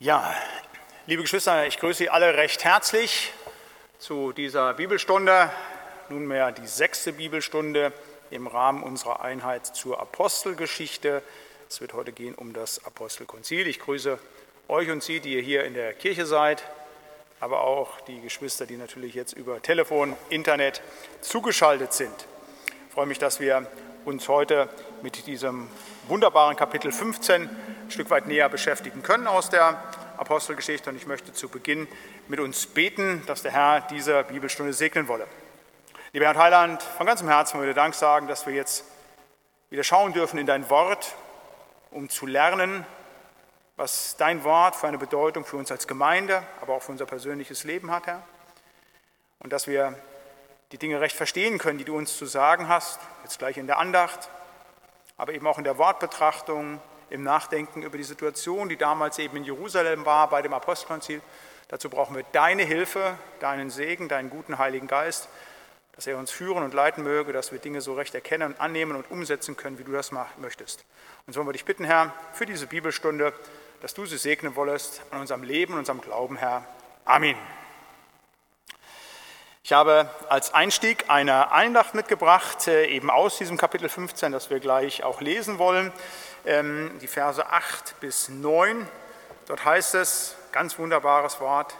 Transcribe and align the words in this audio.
Ja, 0.00 0.32
liebe 1.06 1.22
Geschwister, 1.22 1.66
ich 1.66 1.76
grüße 1.76 1.98
Sie 1.98 2.08
alle 2.08 2.36
recht 2.36 2.62
herzlich 2.62 3.32
zu 3.98 4.30
dieser 4.30 4.74
Bibelstunde, 4.74 5.50
nunmehr 6.08 6.52
die 6.52 6.68
sechste 6.68 7.12
Bibelstunde 7.12 7.92
im 8.30 8.46
Rahmen 8.46 8.84
unserer 8.84 9.22
Einheit 9.22 9.66
zur 9.66 9.98
Apostelgeschichte. 9.98 11.20
Es 11.68 11.80
wird 11.80 11.94
heute 11.94 12.12
gehen 12.12 12.36
um 12.36 12.52
das 12.52 12.84
Apostelkonzil. 12.84 13.66
Ich 13.66 13.80
grüße 13.80 14.20
euch 14.68 14.88
und 14.88 15.02
Sie, 15.02 15.18
die 15.18 15.34
ihr 15.34 15.42
hier 15.42 15.64
in 15.64 15.74
der 15.74 15.94
Kirche 15.94 16.26
seid, 16.26 16.62
aber 17.40 17.62
auch 17.62 18.00
die 18.02 18.20
Geschwister, 18.20 18.66
die 18.66 18.76
natürlich 18.76 19.14
jetzt 19.14 19.32
über 19.32 19.60
Telefon, 19.60 20.14
Internet 20.30 20.80
zugeschaltet 21.22 21.92
sind. 21.92 22.14
Ich 22.86 22.94
freue 22.94 23.06
mich, 23.06 23.18
dass 23.18 23.40
wir 23.40 23.66
uns 24.04 24.28
heute 24.28 24.68
mit 25.02 25.26
diesem 25.26 25.68
wunderbaren 26.06 26.54
Kapitel 26.54 26.92
15 26.92 27.50
Stück 27.90 28.10
weit 28.10 28.26
näher 28.26 28.48
beschäftigen 28.48 29.02
können 29.02 29.26
aus 29.26 29.50
der 29.50 29.82
Apostelgeschichte. 30.16 30.90
Und 30.90 30.96
ich 30.96 31.06
möchte 31.06 31.32
zu 31.32 31.48
Beginn 31.48 31.88
mit 32.28 32.40
uns 32.40 32.66
beten, 32.66 33.22
dass 33.26 33.42
der 33.42 33.52
Herr 33.52 33.80
diese 33.82 34.24
Bibelstunde 34.24 34.72
segnen 34.72 35.08
wolle. 35.08 35.26
Lieber 36.12 36.26
Herr 36.26 36.36
Heiland, 36.36 36.82
von 36.82 37.06
ganzem 37.06 37.28
Herzen 37.28 37.58
möchte 37.58 37.70
ich 37.70 37.76
Dank 37.76 37.94
sagen, 37.94 38.28
dass 38.28 38.46
wir 38.46 38.54
jetzt 38.54 38.84
wieder 39.70 39.84
schauen 39.84 40.12
dürfen 40.12 40.38
in 40.38 40.46
dein 40.46 40.68
Wort, 40.70 41.14
um 41.90 42.08
zu 42.08 42.26
lernen, 42.26 42.86
was 43.76 44.16
dein 44.16 44.42
Wort 44.44 44.74
für 44.74 44.88
eine 44.88 44.98
Bedeutung 44.98 45.44
für 45.44 45.56
uns 45.56 45.70
als 45.70 45.86
Gemeinde, 45.86 46.42
aber 46.60 46.74
auch 46.74 46.82
für 46.82 46.92
unser 46.92 47.06
persönliches 47.06 47.64
Leben 47.64 47.90
hat, 47.90 48.06
Herr. 48.06 48.22
Und 49.38 49.52
dass 49.52 49.66
wir 49.66 49.94
die 50.72 50.78
Dinge 50.78 51.00
recht 51.00 51.16
verstehen 51.16 51.58
können, 51.58 51.78
die 51.78 51.84
du 51.84 51.96
uns 51.96 52.16
zu 52.16 52.26
sagen 52.26 52.68
hast, 52.68 53.00
jetzt 53.22 53.38
gleich 53.38 53.56
in 53.56 53.66
der 53.66 53.78
Andacht, 53.78 54.28
aber 55.16 55.32
eben 55.32 55.46
auch 55.46 55.58
in 55.58 55.64
der 55.64 55.78
Wortbetrachtung, 55.78 56.80
im 57.10 57.22
Nachdenken 57.22 57.82
über 57.82 57.96
die 57.96 58.04
Situation, 58.04 58.68
die 58.68 58.76
damals 58.76 59.18
eben 59.18 59.36
in 59.36 59.44
Jerusalem 59.44 60.04
war 60.06 60.28
bei 60.28 60.42
dem 60.42 60.52
Apostelkonzil. 60.52 61.20
Dazu 61.68 61.90
brauchen 61.90 62.16
wir 62.16 62.24
deine 62.32 62.64
Hilfe, 62.64 63.18
deinen 63.40 63.70
Segen, 63.70 64.08
deinen 64.08 64.30
guten 64.30 64.58
Heiligen 64.58 64.86
Geist, 64.86 65.28
dass 65.92 66.06
er 66.06 66.16
uns 66.16 66.30
führen 66.30 66.62
und 66.62 66.74
leiten 66.74 67.02
möge, 67.02 67.32
dass 67.32 67.52
wir 67.52 67.58
Dinge 67.58 67.80
so 67.80 67.94
recht 67.94 68.14
erkennen, 68.14 68.54
annehmen 68.58 68.96
und 68.96 69.10
umsetzen 69.10 69.56
können, 69.56 69.78
wie 69.78 69.84
du 69.84 69.92
das 69.92 70.12
möchtest. 70.38 70.84
Und 71.26 71.32
so 71.32 71.40
wollen 71.40 71.48
wir 71.48 71.52
dich 71.52 71.64
bitten, 71.64 71.84
Herr, 71.84 72.14
für 72.32 72.46
diese 72.46 72.66
Bibelstunde, 72.66 73.32
dass 73.80 73.94
du 73.94 74.06
sie 74.06 74.16
segnen 74.16 74.56
wollest 74.56 75.02
an 75.10 75.20
unserem 75.20 75.42
Leben 75.42 75.74
und 75.74 75.80
unserem 75.80 76.00
Glauben, 76.00 76.36
Herr. 76.36 76.64
Amen. 77.04 77.36
Ich 79.68 79.74
habe 79.74 80.08
als 80.30 80.54
Einstieg 80.54 81.04
eine 81.08 81.52
Eindacht 81.52 81.94
mitgebracht, 81.94 82.68
äh, 82.68 82.86
eben 82.86 83.10
aus 83.10 83.36
diesem 83.36 83.58
Kapitel 83.58 83.90
15, 83.90 84.32
das 84.32 84.48
wir 84.48 84.60
gleich 84.60 85.04
auch 85.04 85.20
lesen 85.20 85.58
wollen, 85.58 85.92
die 86.48 87.06
Verse 87.06 87.46
8 87.46 88.00
bis 88.00 88.28
9. 88.28 88.88
Dort 89.46 89.64
heißt 89.64 89.94
es, 89.94 90.34
ganz 90.52 90.78
wunderbares 90.78 91.40
Wort, 91.40 91.74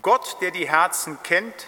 Gott, 0.00 0.38
der 0.40 0.50
die 0.50 0.68
Herzen 0.68 1.18
kennt, 1.22 1.66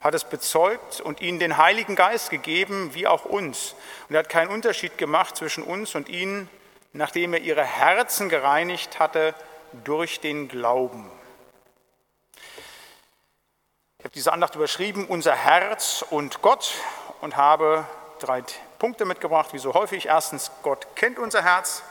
hat 0.00 0.14
es 0.14 0.24
bezeugt 0.24 1.00
und 1.00 1.20
ihnen 1.20 1.38
den 1.38 1.56
Heiligen 1.56 1.94
Geist 1.94 2.30
gegeben, 2.30 2.94
wie 2.94 3.06
auch 3.06 3.24
uns. 3.24 3.74
Und 4.08 4.16
er 4.16 4.20
hat 4.20 4.28
keinen 4.28 4.50
Unterschied 4.50 4.98
gemacht 4.98 5.36
zwischen 5.36 5.62
uns 5.62 5.94
und 5.94 6.08
ihnen, 6.08 6.48
nachdem 6.92 7.32
er 7.32 7.40
ihre 7.40 7.64
Herzen 7.64 8.28
gereinigt 8.28 8.98
hatte 8.98 9.34
durch 9.84 10.20
den 10.20 10.48
Glauben 10.48 11.10
habe 14.06 14.14
diese 14.14 14.32
Andacht 14.32 14.54
überschrieben, 14.54 15.04
unser 15.06 15.34
Herz 15.34 16.04
und 16.08 16.40
Gott 16.40 16.74
und 17.22 17.36
habe 17.36 17.84
drei 18.20 18.40
Punkte 18.78 19.04
mitgebracht, 19.04 19.52
wie 19.52 19.58
so 19.58 19.74
häufig. 19.74 20.06
Erstens, 20.06 20.50
Gott 20.62 20.86
kennt 20.94 21.18
unser 21.18 21.42
Herz. 21.42 21.82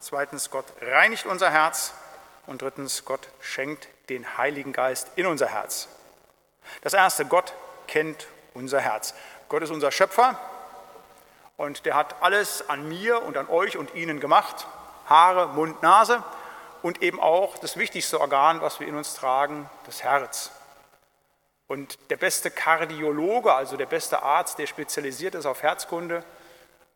Zweitens, 0.00 0.50
Gott 0.50 0.66
reinigt 0.80 1.26
unser 1.26 1.50
Herz. 1.50 1.94
Und 2.46 2.62
drittens, 2.62 3.04
Gott 3.04 3.28
schenkt 3.40 3.88
den 4.08 4.36
Heiligen 4.36 4.72
Geist 4.72 5.08
in 5.16 5.26
unser 5.26 5.46
Herz. 5.46 5.88
Das 6.82 6.94
erste, 6.94 7.24
Gott 7.24 7.52
kennt 7.86 8.26
unser 8.54 8.80
Herz. 8.80 9.14
Gott 9.48 9.62
ist 9.62 9.70
unser 9.70 9.92
Schöpfer 9.92 10.38
und 11.56 11.84
der 11.86 11.94
hat 11.94 12.22
alles 12.22 12.68
an 12.68 12.88
mir 12.88 13.22
und 13.22 13.36
an 13.36 13.48
euch 13.48 13.76
und 13.76 13.94
Ihnen 13.94 14.18
gemacht. 14.20 14.66
Haare, 15.06 15.48
Mund, 15.48 15.82
Nase 15.82 16.22
und 16.82 17.02
eben 17.02 17.20
auch 17.20 17.58
das 17.58 17.76
wichtigste 17.76 18.20
Organ, 18.20 18.60
was 18.60 18.80
wir 18.80 18.88
in 18.88 18.96
uns 18.96 19.14
tragen, 19.14 19.68
das 19.86 20.02
Herz. 20.02 20.50
Und 21.72 21.96
der 22.10 22.18
beste 22.18 22.50
Kardiologe, 22.50 23.54
also 23.54 23.78
der 23.78 23.86
beste 23.86 24.22
Arzt, 24.22 24.58
der 24.58 24.66
spezialisiert 24.66 25.34
ist 25.34 25.46
auf 25.46 25.62
Herzkunde, 25.62 26.22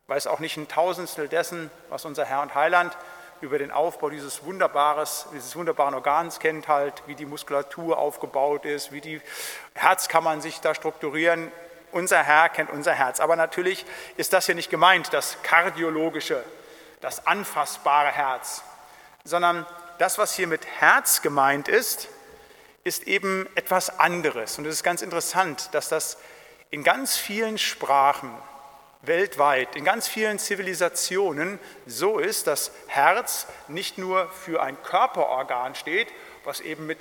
weiß 0.05 0.27
auch 0.27 0.37
nicht 0.37 0.55
ein 0.55 0.67
Tausendstel 0.67 1.27
dessen, 1.27 1.71
was 1.89 2.05
unser 2.05 2.25
Herr 2.25 2.43
und 2.43 2.53
Heiland 2.53 2.95
über 3.41 3.57
den 3.57 3.71
Aufbau 3.71 4.11
dieses, 4.11 4.43
wunderbares, 4.43 5.25
dieses 5.33 5.55
wunderbaren 5.55 5.95
Organs 5.95 6.37
kennt, 6.39 6.67
halt, 6.67 6.93
wie 7.07 7.15
die 7.15 7.25
Muskulatur 7.25 7.97
aufgebaut 7.97 8.65
ist, 8.65 8.91
wie 8.91 9.01
die 9.01 9.19
Herzkammern 9.73 10.41
sich 10.41 10.61
da 10.61 10.75
strukturieren. 10.75 11.51
Unser 11.91 12.21
Herr 12.21 12.47
kennt 12.47 12.69
unser 12.69 12.93
Herz. 12.93 13.19
Aber 13.19 13.35
natürlich 13.35 13.83
ist 14.15 14.31
das 14.31 14.45
hier 14.45 14.53
nicht 14.53 14.69
gemeint, 14.69 15.11
das 15.11 15.41
kardiologische, 15.41 16.43
das 17.01 17.25
anfassbare 17.25 18.11
Herz, 18.11 18.61
sondern 19.23 19.65
das, 19.97 20.19
was 20.19 20.35
hier 20.35 20.45
mit 20.45 20.67
Herz 20.67 21.23
gemeint 21.23 21.67
ist, 21.67 22.09
ist 22.87 23.03
eben 23.03 23.47
etwas 23.55 23.99
anderes. 23.99 24.57
Und 24.57 24.65
es 24.65 24.75
ist 24.75 24.83
ganz 24.83 25.01
interessant, 25.01 25.69
dass 25.73 25.89
das 25.89 26.17
in 26.69 26.83
ganz 26.83 27.17
vielen 27.17 27.57
Sprachen 27.57 28.31
weltweit, 29.01 29.75
in 29.75 29.83
ganz 29.83 30.07
vielen 30.07 30.39
Zivilisationen 30.39 31.59
so 31.85 32.17
ist, 32.17 32.47
dass 32.47 32.71
Herz 32.87 33.47
nicht 33.67 33.97
nur 33.97 34.29
für 34.29 34.61
ein 34.61 34.81
Körperorgan 34.83 35.75
steht, 35.75 36.07
was 36.45 36.61
eben 36.61 36.85
mit 36.87 36.99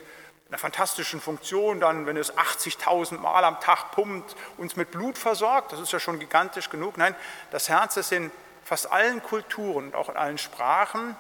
einer 0.48 0.58
fantastischen 0.58 1.20
Funktion 1.20 1.80
dann, 1.80 2.06
wenn 2.06 2.16
es 2.16 2.36
80.000 2.36 3.18
Mal 3.18 3.44
am 3.44 3.60
Tag 3.60 3.92
pumpt, 3.92 4.36
uns 4.58 4.76
mit 4.76 4.90
Blut 4.90 5.16
versorgt, 5.16 5.72
das 5.72 5.80
ist 5.80 5.92
ja 5.92 6.00
schon 6.00 6.18
gigantisch 6.18 6.68
genug. 6.68 6.96
Nein, 6.98 7.14
das 7.50 7.68
Herz 7.68 7.96
ist 7.96 8.12
in 8.12 8.30
fast 8.64 8.90
allen 8.92 9.22
Kulturen 9.22 9.86
und 9.86 9.94
auch 9.94 10.08
in 10.08 10.16
allen 10.16 10.38
Sprachen 10.38 11.16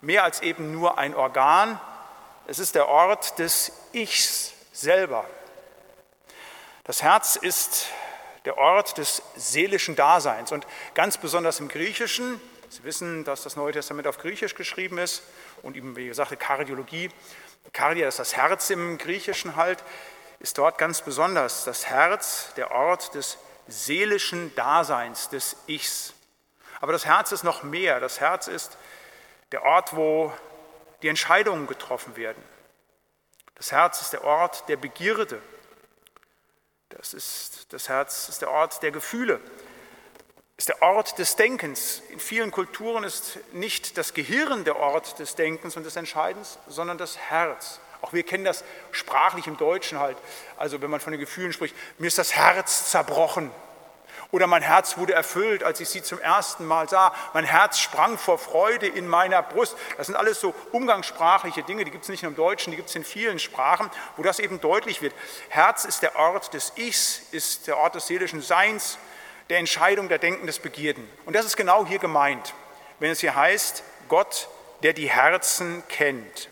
mehr 0.00 0.22
als 0.22 0.40
eben 0.42 0.72
nur 0.72 0.98
ein 0.98 1.14
Organ, 1.14 1.80
es 2.46 2.58
ist 2.58 2.74
der 2.74 2.88
Ort 2.88 3.38
des 3.38 3.72
Ichs 3.92 4.52
selber. 4.72 5.26
Das 6.84 7.02
Herz 7.02 7.36
ist 7.36 7.86
der 8.44 8.58
Ort 8.58 8.98
des 8.98 9.22
seelischen 9.36 9.96
Daseins 9.96 10.52
und 10.52 10.66
ganz 10.94 11.16
besonders 11.16 11.60
im 11.60 11.68
Griechischen. 11.68 12.40
Sie 12.68 12.84
wissen, 12.84 13.24
dass 13.24 13.42
das 13.42 13.56
Neue 13.56 13.72
Testament 13.72 14.06
auf 14.06 14.18
Griechisch 14.18 14.54
geschrieben 14.54 14.98
ist 14.98 15.22
und 15.62 15.76
eben, 15.76 15.96
wie 15.96 16.06
gesagt, 16.06 16.38
Kardiologie. 16.38 17.10
Kardia 17.72 18.08
ist 18.08 18.18
das 18.18 18.36
Herz 18.36 18.68
im 18.68 18.98
Griechischen 18.98 19.56
halt, 19.56 19.82
ist 20.40 20.58
dort 20.58 20.76
ganz 20.76 21.00
besonders 21.00 21.64
das 21.64 21.86
Herz, 21.86 22.52
der 22.56 22.72
Ort 22.72 23.14
des 23.14 23.38
seelischen 23.66 24.54
Daseins, 24.54 25.30
des 25.30 25.56
Ichs. 25.66 26.12
Aber 26.80 26.92
das 26.92 27.06
Herz 27.06 27.32
ist 27.32 27.44
noch 27.44 27.62
mehr. 27.62 28.00
Das 28.00 28.20
Herz 28.20 28.48
ist 28.48 28.76
der 29.52 29.62
Ort, 29.62 29.96
wo 29.96 30.32
die 31.04 31.08
Entscheidungen 31.08 31.66
getroffen 31.66 32.16
werden. 32.16 32.42
Das 33.56 33.72
Herz 33.72 34.00
ist 34.00 34.14
der 34.14 34.24
Ort 34.24 34.66
der 34.70 34.78
Begierde. 34.78 35.38
Das, 36.88 37.12
ist, 37.12 37.66
das 37.74 37.90
Herz 37.90 38.30
ist 38.30 38.40
der 38.40 38.50
Ort 38.50 38.82
der 38.82 38.90
Gefühle, 38.90 39.38
ist 40.56 40.70
der 40.70 40.80
Ort 40.80 41.18
des 41.18 41.36
Denkens. 41.36 42.02
In 42.08 42.18
vielen 42.18 42.50
Kulturen 42.50 43.04
ist 43.04 43.38
nicht 43.52 43.98
das 43.98 44.14
Gehirn 44.14 44.64
der 44.64 44.76
Ort 44.76 45.18
des 45.18 45.34
Denkens 45.34 45.76
und 45.76 45.84
des 45.84 45.96
Entscheidens, 45.96 46.58
sondern 46.68 46.96
das 46.96 47.18
Herz. 47.18 47.80
Auch 48.00 48.14
wir 48.14 48.22
kennen 48.22 48.44
das 48.44 48.64
sprachlich 48.90 49.46
im 49.46 49.58
Deutschen 49.58 49.98
halt. 49.98 50.16
Also 50.56 50.80
wenn 50.80 50.90
man 50.90 51.00
von 51.00 51.10
den 51.12 51.20
Gefühlen 51.20 51.52
spricht, 51.52 51.76
mir 51.98 52.06
ist 52.06 52.16
das 52.16 52.34
Herz 52.34 52.90
zerbrochen. 52.90 53.50
Oder 54.34 54.48
mein 54.48 54.62
Herz 54.62 54.98
wurde 54.98 55.12
erfüllt, 55.12 55.62
als 55.62 55.78
ich 55.78 55.88
sie 55.88 56.02
zum 56.02 56.18
ersten 56.18 56.66
Mal 56.66 56.88
sah. 56.88 57.14
Mein 57.34 57.44
Herz 57.44 57.78
sprang 57.78 58.18
vor 58.18 58.36
Freude 58.36 58.88
in 58.88 59.06
meiner 59.06 59.42
Brust. 59.42 59.76
Das 59.96 60.08
sind 60.08 60.16
alles 60.16 60.40
so 60.40 60.52
umgangssprachliche 60.72 61.62
Dinge, 61.62 61.84
die 61.84 61.92
gibt 61.92 62.02
es 62.02 62.08
nicht 62.08 62.24
nur 62.24 62.30
im 62.30 62.36
Deutschen, 62.36 62.72
die 62.72 62.76
gibt 62.76 62.88
es 62.88 62.96
in 62.96 63.04
vielen 63.04 63.38
Sprachen, 63.38 63.88
wo 64.16 64.24
das 64.24 64.40
eben 64.40 64.60
deutlich 64.60 65.02
wird. 65.02 65.14
Herz 65.50 65.84
ist 65.84 66.02
der 66.02 66.16
Ort 66.16 66.52
des 66.52 66.72
Ichs, 66.74 67.22
ist 67.30 67.68
der 67.68 67.76
Ort 67.76 67.94
des 67.94 68.08
seelischen 68.08 68.42
Seins, 68.42 68.98
der 69.50 69.58
Entscheidung, 69.58 70.08
der 70.08 70.18
Denken, 70.18 70.48
des 70.48 70.58
Begierden. 70.58 71.08
Und 71.26 71.36
das 71.36 71.46
ist 71.46 71.56
genau 71.56 71.86
hier 71.86 72.00
gemeint, 72.00 72.54
wenn 72.98 73.12
es 73.12 73.20
hier 73.20 73.36
heißt, 73.36 73.84
Gott, 74.08 74.48
der 74.82 74.94
die 74.94 75.10
Herzen 75.10 75.84
kennt. 75.88 76.48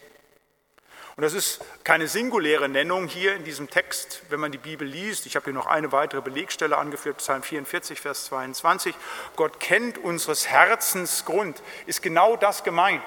Und 1.23 1.27
das 1.27 1.35
ist 1.35 1.61
keine 1.85 2.09
singuläre 2.09 2.69
Nennung 2.69 3.07
hier 3.07 3.37
in 3.37 3.45
diesem 3.45 3.71
Text, 3.71 4.23
wenn 4.29 4.41
man 4.41 4.51
die 4.51 4.59
Bibel 4.59 4.89
liest. 4.89 5.25
Ich 5.25 5.37
habe 5.37 5.45
hier 5.45 5.53
noch 5.53 5.69
eine 5.69 5.93
weitere 5.93 6.21
Belegstelle 6.21 6.77
angeführt, 6.77 7.19
Psalm 7.19 7.45
44, 7.45 8.01
Vers 8.01 8.25
22. 8.25 8.93
Gott 9.37 9.61
kennt 9.61 9.99
unseres 9.99 10.49
Herzens 10.49 11.25
Grund, 11.25 11.63
ist 11.87 12.03
genau 12.03 12.35
das 12.35 12.65
gemeint. 12.65 13.05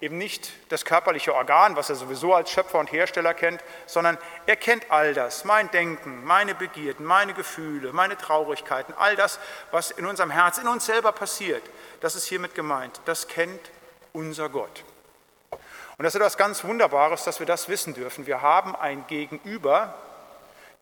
Eben 0.00 0.18
nicht 0.18 0.52
das 0.68 0.84
körperliche 0.84 1.34
Organ, 1.34 1.74
was 1.74 1.90
er 1.90 1.96
sowieso 1.96 2.32
als 2.32 2.48
Schöpfer 2.48 2.78
und 2.78 2.92
Hersteller 2.92 3.34
kennt, 3.34 3.60
sondern 3.86 4.18
er 4.46 4.54
kennt 4.54 4.88
all 4.92 5.12
das, 5.12 5.44
mein 5.44 5.68
Denken, 5.72 6.22
meine 6.22 6.54
Begierden, 6.54 7.04
meine 7.04 7.34
Gefühle, 7.34 7.92
meine 7.92 8.16
Traurigkeiten, 8.16 8.94
all 8.96 9.16
das, 9.16 9.40
was 9.72 9.90
in 9.90 10.06
unserem 10.06 10.30
Herz, 10.30 10.58
in 10.58 10.68
uns 10.68 10.86
selber 10.86 11.10
passiert. 11.10 11.64
Das 12.02 12.14
ist 12.14 12.26
hiermit 12.26 12.54
gemeint. 12.54 13.00
Das 13.04 13.26
kennt 13.26 13.72
unser 14.12 14.48
Gott. 14.48 14.84
Und 16.02 16.06
das 16.06 16.16
ist 16.16 16.20
etwas 16.20 16.36
ganz 16.36 16.64
Wunderbares, 16.64 17.22
dass 17.22 17.38
wir 17.38 17.46
das 17.46 17.68
wissen 17.68 17.94
dürfen. 17.94 18.26
Wir 18.26 18.42
haben 18.42 18.74
ein 18.74 19.06
Gegenüber, 19.06 19.94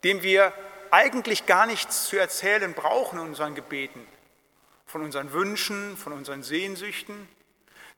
dem 0.03 0.23
wir 0.23 0.51
eigentlich 0.91 1.45
gar 1.45 1.67
nichts 1.67 2.07
zu 2.07 2.19
erzählen 2.19 2.73
brauchen 2.73 3.19
in 3.19 3.27
unseren 3.27 3.55
Gebeten, 3.55 4.09
von 4.87 5.03
unseren 5.03 5.35
Wünschen, 5.35 5.99
von 5.99 6.15
unseren 6.15 6.43
Sehnsüchten. 6.43 7.29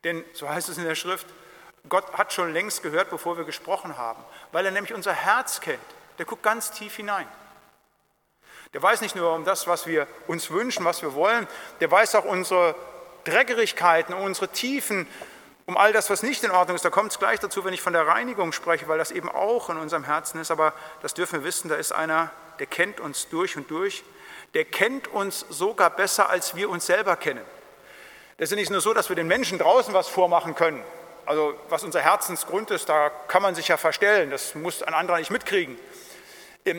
Denn, 0.02 0.24
so 0.32 0.48
heißt 0.48 0.69
es 0.69 0.78
in 0.78 0.84
der 0.84 0.96
Schrift, 0.96 1.28
Gott 1.88 2.12
hat 2.14 2.32
schon 2.32 2.52
längst 2.52 2.82
gehört, 2.82 3.08
bevor 3.08 3.36
wir 3.36 3.44
gesprochen 3.44 3.96
haben, 3.96 4.24
weil 4.50 4.66
er 4.66 4.72
nämlich 4.72 4.92
unser 4.92 5.12
Herz 5.12 5.60
kennt. 5.60 5.78
Der 6.19 6.26
guckt 6.26 6.42
ganz 6.42 6.72
tief 6.72 6.96
hinein. 6.96 7.28
Der 8.74 8.82
weiß 8.82 9.00
nicht 9.00 9.14
nur 9.14 9.32
um 9.32 9.44
das, 9.44 9.69
was 9.69 9.86
wir 9.86 10.08
uns 10.26 10.50
wünschen, 10.50 10.84
was 10.84 11.02
wir 11.02 11.14
wollen, 11.14 11.46
der 11.78 11.88
weiß 11.88 12.16
auch 12.16 12.24
unsere 12.24 12.74
Dreckerigkeiten, 13.22 14.12
unsere 14.12 14.48
Tiefen, 14.48 15.06
um 15.66 15.76
all 15.76 15.92
das, 15.92 16.10
was 16.10 16.22
nicht 16.22 16.42
in 16.44 16.50
Ordnung 16.50 16.76
ist. 16.76 16.84
Da 16.84 16.90
kommt 16.90 17.12
es 17.12 17.18
gleich 17.18 17.40
dazu, 17.40 17.64
wenn 17.64 17.74
ich 17.74 17.82
von 17.82 17.92
der 17.92 18.06
Reinigung 18.06 18.52
spreche, 18.52 18.88
weil 18.88 18.98
das 18.98 19.10
eben 19.10 19.28
auch 19.28 19.70
in 19.70 19.76
unserem 19.76 20.04
Herzen 20.04 20.40
ist. 20.40 20.50
Aber 20.50 20.72
das 21.02 21.14
dürfen 21.14 21.40
wir 21.40 21.44
wissen, 21.44 21.68
da 21.68 21.76
ist 21.76 21.92
einer, 21.92 22.30
der 22.58 22.66
kennt 22.66 23.00
uns 23.00 23.28
durch 23.28 23.56
und 23.56 23.70
durch. 23.70 24.02
Der 24.54 24.64
kennt 24.64 25.08
uns 25.08 25.46
sogar 25.48 25.90
besser, 25.90 26.28
als 26.28 26.54
wir 26.56 26.68
uns 26.68 26.86
selber 26.86 27.16
kennen. 27.16 27.44
Das 28.38 28.50
ist 28.50 28.56
nicht 28.56 28.70
nur 28.70 28.80
so, 28.80 28.92
dass 28.92 29.08
wir 29.08 29.16
den 29.16 29.28
Menschen 29.28 29.58
draußen 29.58 29.94
was 29.94 30.08
vormachen 30.08 30.54
können. 30.54 30.82
Also 31.26 31.54
was 31.68 31.84
unser 31.84 32.00
Herzensgrund 32.00 32.70
ist, 32.70 32.88
da 32.88 33.10
kann 33.28 33.42
man 33.42 33.54
sich 33.54 33.68
ja 33.68 33.76
verstellen. 33.76 34.30
Das 34.30 34.54
muss 34.54 34.82
ein 34.82 34.94
anderer 34.94 35.18
nicht 35.18 35.30
mitkriegen. 35.30 35.78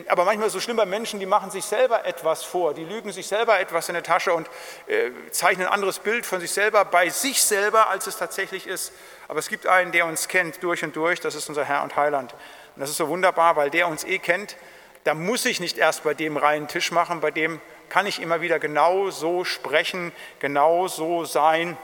Aber 0.08 0.24
manchmal 0.24 0.48
so 0.48 0.60
schlimm 0.60 0.78
bei 0.78 0.86
Menschen, 0.86 1.20
die 1.20 1.26
machen 1.26 1.50
sich 1.50 1.64
selber 1.64 2.06
etwas 2.06 2.42
vor, 2.42 2.72
die 2.72 2.84
lügen 2.84 3.12
sich 3.12 3.26
selber 3.26 3.60
etwas 3.60 3.88
in 3.88 3.94
der 3.94 4.02
Tasche 4.02 4.32
und 4.32 4.48
äh, 4.86 5.10
zeichnen 5.30 5.66
ein 5.66 5.72
anderes 5.72 5.98
Bild 5.98 6.24
von 6.24 6.40
sich 6.40 6.52
selber, 6.52 6.86
bei 6.86 7.10
sich 7.10 7.42
selber, 7.42 7.90
als 7.90 8.06
es 8.06 8.16
tatsächlich 8.16 8.66
ist. 8.66 8.92
Aber 9.28 9.38
es 9.38 9.48
gibt 9.48 9.66
einen, 9.66 9.92
der 9.92 10.06
uns 10.06 10.28
kennt 10.28 10.62
durch 10.62 10.82
und 10.82 10.96
durch, 10.96 11.20
das 11.20 11.34
ist 11.34 11.50
unser 11.50 11.66
Herr 11.66 11.82
und 11.82 11.96
Heiland. 11.96 12.32
Und 12.32 12.80
das 12.80 12.88
ist 12.88 12.96
so 12.96 13.08
wunderbar, 13.08 13.56
weil 13.56 13.68
der 13.68 13.88
uns 13.88 14.04
eh 14.04 14.18
kennt, 14.18 14.56
da 15.04 15.12
muss 15.12 15.44
ich 15.44 15.60
nicht 15.60 15.76
erst 15.76 16.02
bei 16.02 16.14
dem 16.14 16.38
reinen 16.38 16.66
Tisch 16.66 16.90
machen, 16.90 17.20
bei 17.20 17.30
dem 17.30 17.60
kann 17.90 18.06
ich 18.06 18.22
immer 18.22 18.40
wieder 18.40 18.58
genau 18.58 19.10
so 19.10 19.44
sprechen, 19.44 20.12
genau 20.38 20.88
so 20.88 21.26
sein, 21.26 21.76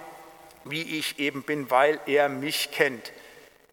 wie 0.64 0.98
ich 0.98 1.18
eben 1.18 1.42
bin, 1.42 1.70
weil 1.70 2.00
er 2.06 2.30
mich 2.30 2.70
kennt. 2.72 3.12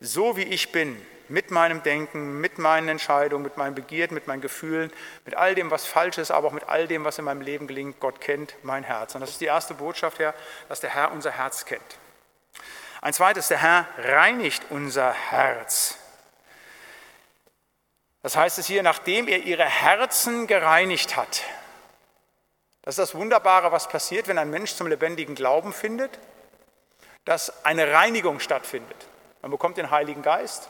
So 0.02 0.36
wie 0.36 0.44
ich 0.44 0.74
bin, 0.74 1.02
mit 1.30 1.52
meinem 1.52 1.84
Denken, 1.84 2.40
mit 2.40 2.58
meinen 2.58 2.88
Entscheidungen, 2.88 3.44
mit 3.44 3.58
meinen 3.58 3.76
Begierden, 3.76 4.16
mit 4.16 4.28
meinen 4.28 4.42
Gefühlen, 4.42 4.92
mit 5.26 5.36
all 5.36 5.56
dem, 5.56 5.72
was 5.72 5.86
falsch 5.86 6.18
ist, 6.18 6.32
aber 6.32 6.48
auch 6.48 6.54
mit 6.54 6.68
all 6.68 6.88
dem, 6.88 7.04
was 7.04 7.18
in 7.18 7.26
meinem 7.26 7.42
Leben 7.42 7.68
gelingt. 7.68 8.00
Gott 8.00 8.22
kennt 8.22 8.56
mein 8.64 8.84
Herz. 8.84 9.16
Und 9.16 9.22
das 9.22 9.32
ist 9.32 9.42
die 9.42 9.46
erste 9.46 9.74
Botschaft, 9.74 10.20
Herr, 10.20 10.34
dass 10.70 10.80
der 10.80 10.92
Herr 10.92 11.12
unser 11.12 11.32
Herz 11.32 11.66
kennt. 11.66 11.98
Ein 13.02 13.14
zweites, 13.14 13.48
der 13.48 13.62
Herr 13.62 13.88
reinigt 13.98 14.64
unser 14.70 15.14
Herz. 15.14 15.98
Das 18.24 18.36
heißt 18.36 18.58
es 18.58 18.68
hier, 18.68 18.84
nachdem 18.84 19.28
er 19.28 19.40
ihre 19.40 19.66
Herzen 19.66 20.48
gereinigt 20.48 21.16
hat. 21.16 21.44
Das 22.82 22.98
ist 22.98 23.00
das 23.00 23.16
Wunderbare, 23.16 23.72
was 23.72 23.90
passiert, 23.90 24.28
wenn 24.28 24.38
ein 24.38 24.50
Mensch 24.50 24.74
zum 24.74 24.88
lebendigen 24.88 25.36
Glauben 25.36 25.74
findet, 25.74 26.20
dass 27.26 27.66
eine 27.66 27.92
Reinigung 27.92 28.40
stattfindet. 28.40 29.08
Man 29.42 29.52
bekommt 29.52 29.78
den 29.78 29.92
Heiligen 29.92 30.22
Geist, 30.22 30.70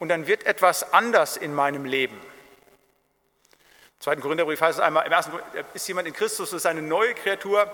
und 0.00 0.08
dann 0.08 0.26
wird 0.26 0.44
etwas 0.46 0.92
anders 0.92 1.36
in 1.36 1.54
meinem 1.54 1.84
Leben. 1.84 2.16
Im 2.16 4.00
zweiten 4.00 4.22
Korintherbrief 4.22 4.60
heißt 4.60 4.78
es 4.78 4.84
einmal, 4.84 5.06
im 5.06 5.12
ersten 5.12 5.32
ist 5.74 5.86
jemand 5.86 6.08
in 6.08 6.14
Christus, 6.14 6.52
ist 6.52 6.66
eine 6.66 6.82
neue 6.82 7.14
Kreatur, 7.14 7.70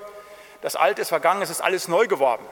das 0.60 0.76
Alte 0.76 1.02
ist 1.02 1.08
vergangen, 1.08 1.40
es 1.40 1.50
ist 1.50 1.60
alles 1.60 1.86
neu 1.88 2.08
geworden. 2.08 2.44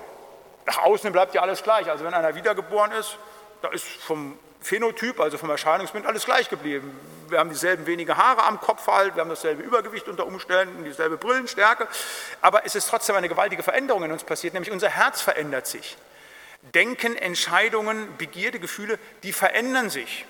Nach 0.66 0.78
außen 0.78 1.10
bleibt 1.12 1.34
ja 1.34 1.42
alles 1.42 1.62
gleich. 1.62 1.90
Also 1.90 2.04
wenn 2.04 2.14
einer 2.14 2.34
wiedergeboren 2.36 2.92
ist, 2.92 3.18
da 3.60 3.68
ist 3.68 3.84
vom 3.84 4.38
Phänotyp, 4.60 5.20
also 5.20 5.36
vom 5.36 5.50
Erscheinungsbild, 5.50 6.06
alles 6.06 6.24
gleich 6.24 6.48
geblieben. 6.48 6.98
Wir 7.28 7.38
haben 7.38 7.50
dieselben 7.50 7.86
wenige 7.86 8.16
Haare 8.16 8.44
am 8.44 8.60
Kopf 8.60 8.86
halt, 8.86 9.16
wir 9.16 9.22
haben 9.22 9.28
dasselbe 9.28 9.62
Übergewicht 9.62 10.08
unter 10.08 10.26
Umständen, 10.26 10.84
dieselbe 10.84 11.16
Brillenstärke, 11.16 11.88
aber 12.40 12.64
es 12.64 12.74
ist 12.74 12.88
trotzdem 12.88 13.16
eine 13.16 13.28
gewaltige 13.28 13.62
Veränderung 13.62 14.04
in 14.04 14.12
uns 14.12 14.22
passiert, 14.22 14.54
nämlich 14.54 14.70
unser 14.70 14.88
Herz 14.88 15.20
verändert 15.20 15.66
sich. 15.66 15.96
Denken, 16.72 17.16
Entscheidungen, 17.16 18.16
Begierde, 18.16 18.58
Gefühle, 18.58 18.99
die 19.22 19.32
verändern 19.32 19.90
sich. 19.90 20.25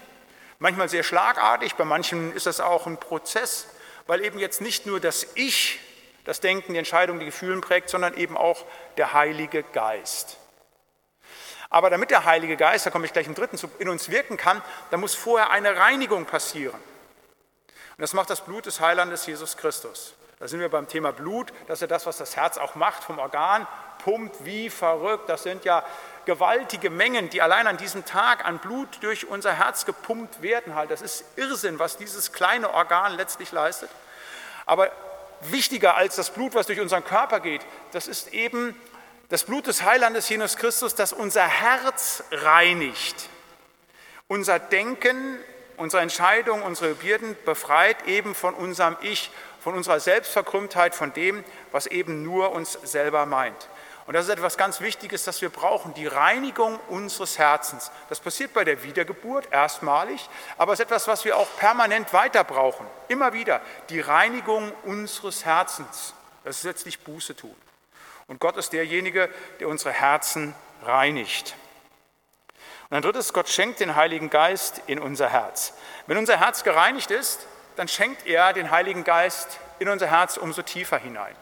Manchmal 0.58 0.88
sehr 0.88 1.02
schlagartig, 1.02 1.74
bei 1.74 1.84
manchen 1.84 2.34
ist 2.34 2.46
das 2.46 2.60
auch 2.60 2.86
ein 2.86 2.98
Prozess, 2.98 3.68
weil 4.06 4.24
eben 4.24 4.38
jetzt 4.38 4.60
nicht 4.60 4.86
nur 4.86 5.00
das 5.00 5.26
Ich 5.34 5.80
das 6.24 6.40
Denken, 6.40 6.72
die 6.72 6.78
Entscheidungen, 6.78 7.20
die 7.20 7.26
Gefühle 7.26 7.60
prägt, 7.60 7.90
sondern 7.90 8.14
eben 8.14 8.36
auch 8.36 8.64
der 8.96 9.12
Heilige 9.12 9.62
Geist. 9.62 10.38
Aber 11.70 11.90
damit 11.90 12.10
der 12.10 12.24
Heilige 12.24 12.56
Geist, 12.56 12.86
da 12.86 12.90
komme 12.90 13.04
ich 13.06 13.12
gleich 13.12 13.26
im 13.26 13.34
dritten 13.34 13.58
in 13.78 13.88
uns 13.88 14.10
wirken 14.10 14.36
kann, 14.36 14.62
da 14.90 14.96
muss 14.96 15.14
vorher 15.14 15.50
eine 15.50 15.76
Reinigung 15.76 16.24
passieren. 16.24 16.74
Und 16.76 18.00
das 18.00 18.12
macht 18.12 18.30
das 18.30 18.44
Blut 18.44 18.66
des 18.66 18.80
Heilandes 18.80 19.26
Jesus 19.26 19.56
Christus. 19.56 20.14
Da 20.38 20.48
sind 20.48 20.60
wir 20.60 20.68
beim 20.68 20.88
Thema 20.88 21.12
Blut, 21.12 21.52
das 21.66 21.78
ist 21.78 21.80
ja 21.82 21.86
das, 21.86 22.06
was 22.06 22.18
das 22.18 22.36
Herz 22.36 22.58
auch 22.58 22.74
macht 22.74 23.04
vom 23.04 23.18
Organ, 23.18 23.66
pumpt 24.02 24.44
wie 24.44 24.68
verrückt. 24.70 25.28
Das 25.28 25.42
sind 25.42 25.64
ja 25.64 25.84
gewaltige 26.26 26.90
Mengen, 26.90 27.30
die 27.30 27.42
allein 27.42 27.66
an 27.66 27.76
diesem 27.76 28.04
Tag 28.04 28.44
an 28.44 28.58
Blut 28.58 28.88
durch 29.00 29.26
unser 29.28 29.52
Herz 29.52 29.84
gepumpt 29.84 30.42
werden. 30.42 30.74
Halt. 30.74 30.90
Das 30.90 31.02
ist 31.02 31.24
Irrsinn, 31.36 31.78
was 31.78 31.96
dieses 31.96 32.32
kleine 32.32 32.72
Organ 32.72 33.16
letztlich 33.16 33.52
leistet. 33.52 33.90
Aber 34.66 34.90
wichtiger 35.40 35.96
als 35.96 36.16
das 36.16 36.30
Blut, 36.30 36.54
was 36.54 36.66
durch 36.66 36.80
unseren 36.80 37.04
Körper 37.04 37.40
geht, 37.40 37.62
das 37.92 38.06
ist 38.06 38.32
eben 38.32 38.74
das 39.28 39.44
Blut 39.44 39.66
des 39.66 39.82
Heilandes 39.82 40.28
Jesus 40.28 40.56
Christus, 40.56 40.94
das 40.94 41.12
unser 41.12 41.46
Herz 41.46 42.24
reinigt. 42.30 43.28
Unser 44.28 44.58
Denken, 44.58 45.38
unsere 45.76 46.02
Entscheidungen, 46.02 46.62
unsere 46.62 46.94
Bürden 46.94 47.36
befreit 47.44 48.06
eben 48.06 48.34
von 48.34 48.54
unserem 48.54 48.96
Ich, 49.00 49.30
von 49.60 49.74
unserer 49.74 50.00
Selbstverkrümmtheit, 50.00 50.94
von 50.94 51.12
dem, 51.12 51.42
was 51.72 51.86
eben 51.86 52.22
nur 52.22 52.52
uns 52.52 52.72
selber 52.82 53.26
meint. 53.26 53.68
Und 54.06 54.12
das 54.14 54.26
ist 54.26 54.32
etwas 54.32 54.58
ganz 54.58 54.80
Wichtiges, 54.80 55.24
das 55.24 55.40
wir 55.40 55.48
brauchen, 55.48 55.94
die 55.94 56.06
Reinigung 56.06 56.78
unseres 56.88 57.38
Herzens. 57.38 57.90
Das 58.10 58.20
passiert 58.20 58.52
bei 58.52 58.64
der 58.64 58.82
Wiedergeburt 58.82 59.50
erstmalig, 59.50 60.28
aber 60.58 60.74
es 60.74 60.80
ist 60.80 60.86
etwas, 60.86 61.08
was 61.08 61.24
wir 61.24 61.38
auch 61.38 61.48
permanent 61.56 62.12
weiter 62.12 62.44
brauchen. 62.44 62.86
Immer 63.08 63.32
wieder 63.32 63.62
die 63.88 64.00
Reinigung 64.00 64.72
unseres 64.82 65.46
Herzens. 65.46 66.12
Das 66.44 66.58
ist 66.58 66.64
letztlich 66.64 67.00
Buße 67.00 67.34
tun. 67.34 67.56
Und 68.26 68.40
Gott 68.40 68.58
ist 68.58 68.74
derjenige, 68.74 69.30
der 69.60 69.68
unsere 69.68 69.92
Herzen 69.92 70.54
reinigt. 70.82 71.54
Und 72.90 72.96
ein 72.98 73.02
drittes, 73.02 73.32
Gott 73.32 73.48
schenkt 73.48 73.80
den 73.80 73.96
Heiligen 73.96 74.28
Geist 74.28 74.82
in 74.86 74.98
unser 74.98 75.30
Herz. 75.30 75.72
Wenn 76.06 76.18
unser 76.18 76.38
Herz 76.38 76.62
gereinigt 76.62 77.10
ist, 77.10 77.46
dann 77.76 77.88
schenkt 77.88 78.26
er 78.26 78.52
den 78.52 78.70
Heiligen 78.70 79.04
Geist 79.04 79.58
in 79.78 79.88
unser 79.88 80.06
Herz 80.06 80.36
umso 80.36 80.60
tiefer 80.60 80.98
hinein. 80.98 81.34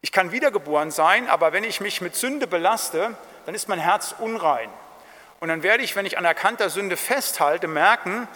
Ich 0.00 0.12
kann 0.12 0.32
wiedergeboren 0.32 0.90
sein, 0.90 1.28
aber 1.28 1.52
wenn 1.52 1.64
ich 1.64 1.80
mich 1.80 2.00
mit 2.00 2.16
Sünde 2.16 2.46
belaste, 2.46 3.16
dann 3.44 3.54
ist 3.54 3.68
mein 3.68 3.78
Herz 3.78 4.14
unrein. 4.18 4.70
Und 5.40 5.48
dann 5.48 5.62
werde 5.62 5.82
ich, 5.82 5.96
wenn 5.96 6.06
ich 6.06 6.18
an 6.18 6.24
erkannter 6.24 6.70
Sünde 6.70 6.96
festhalte, 6.96 7.68
merken, 7.68 8.28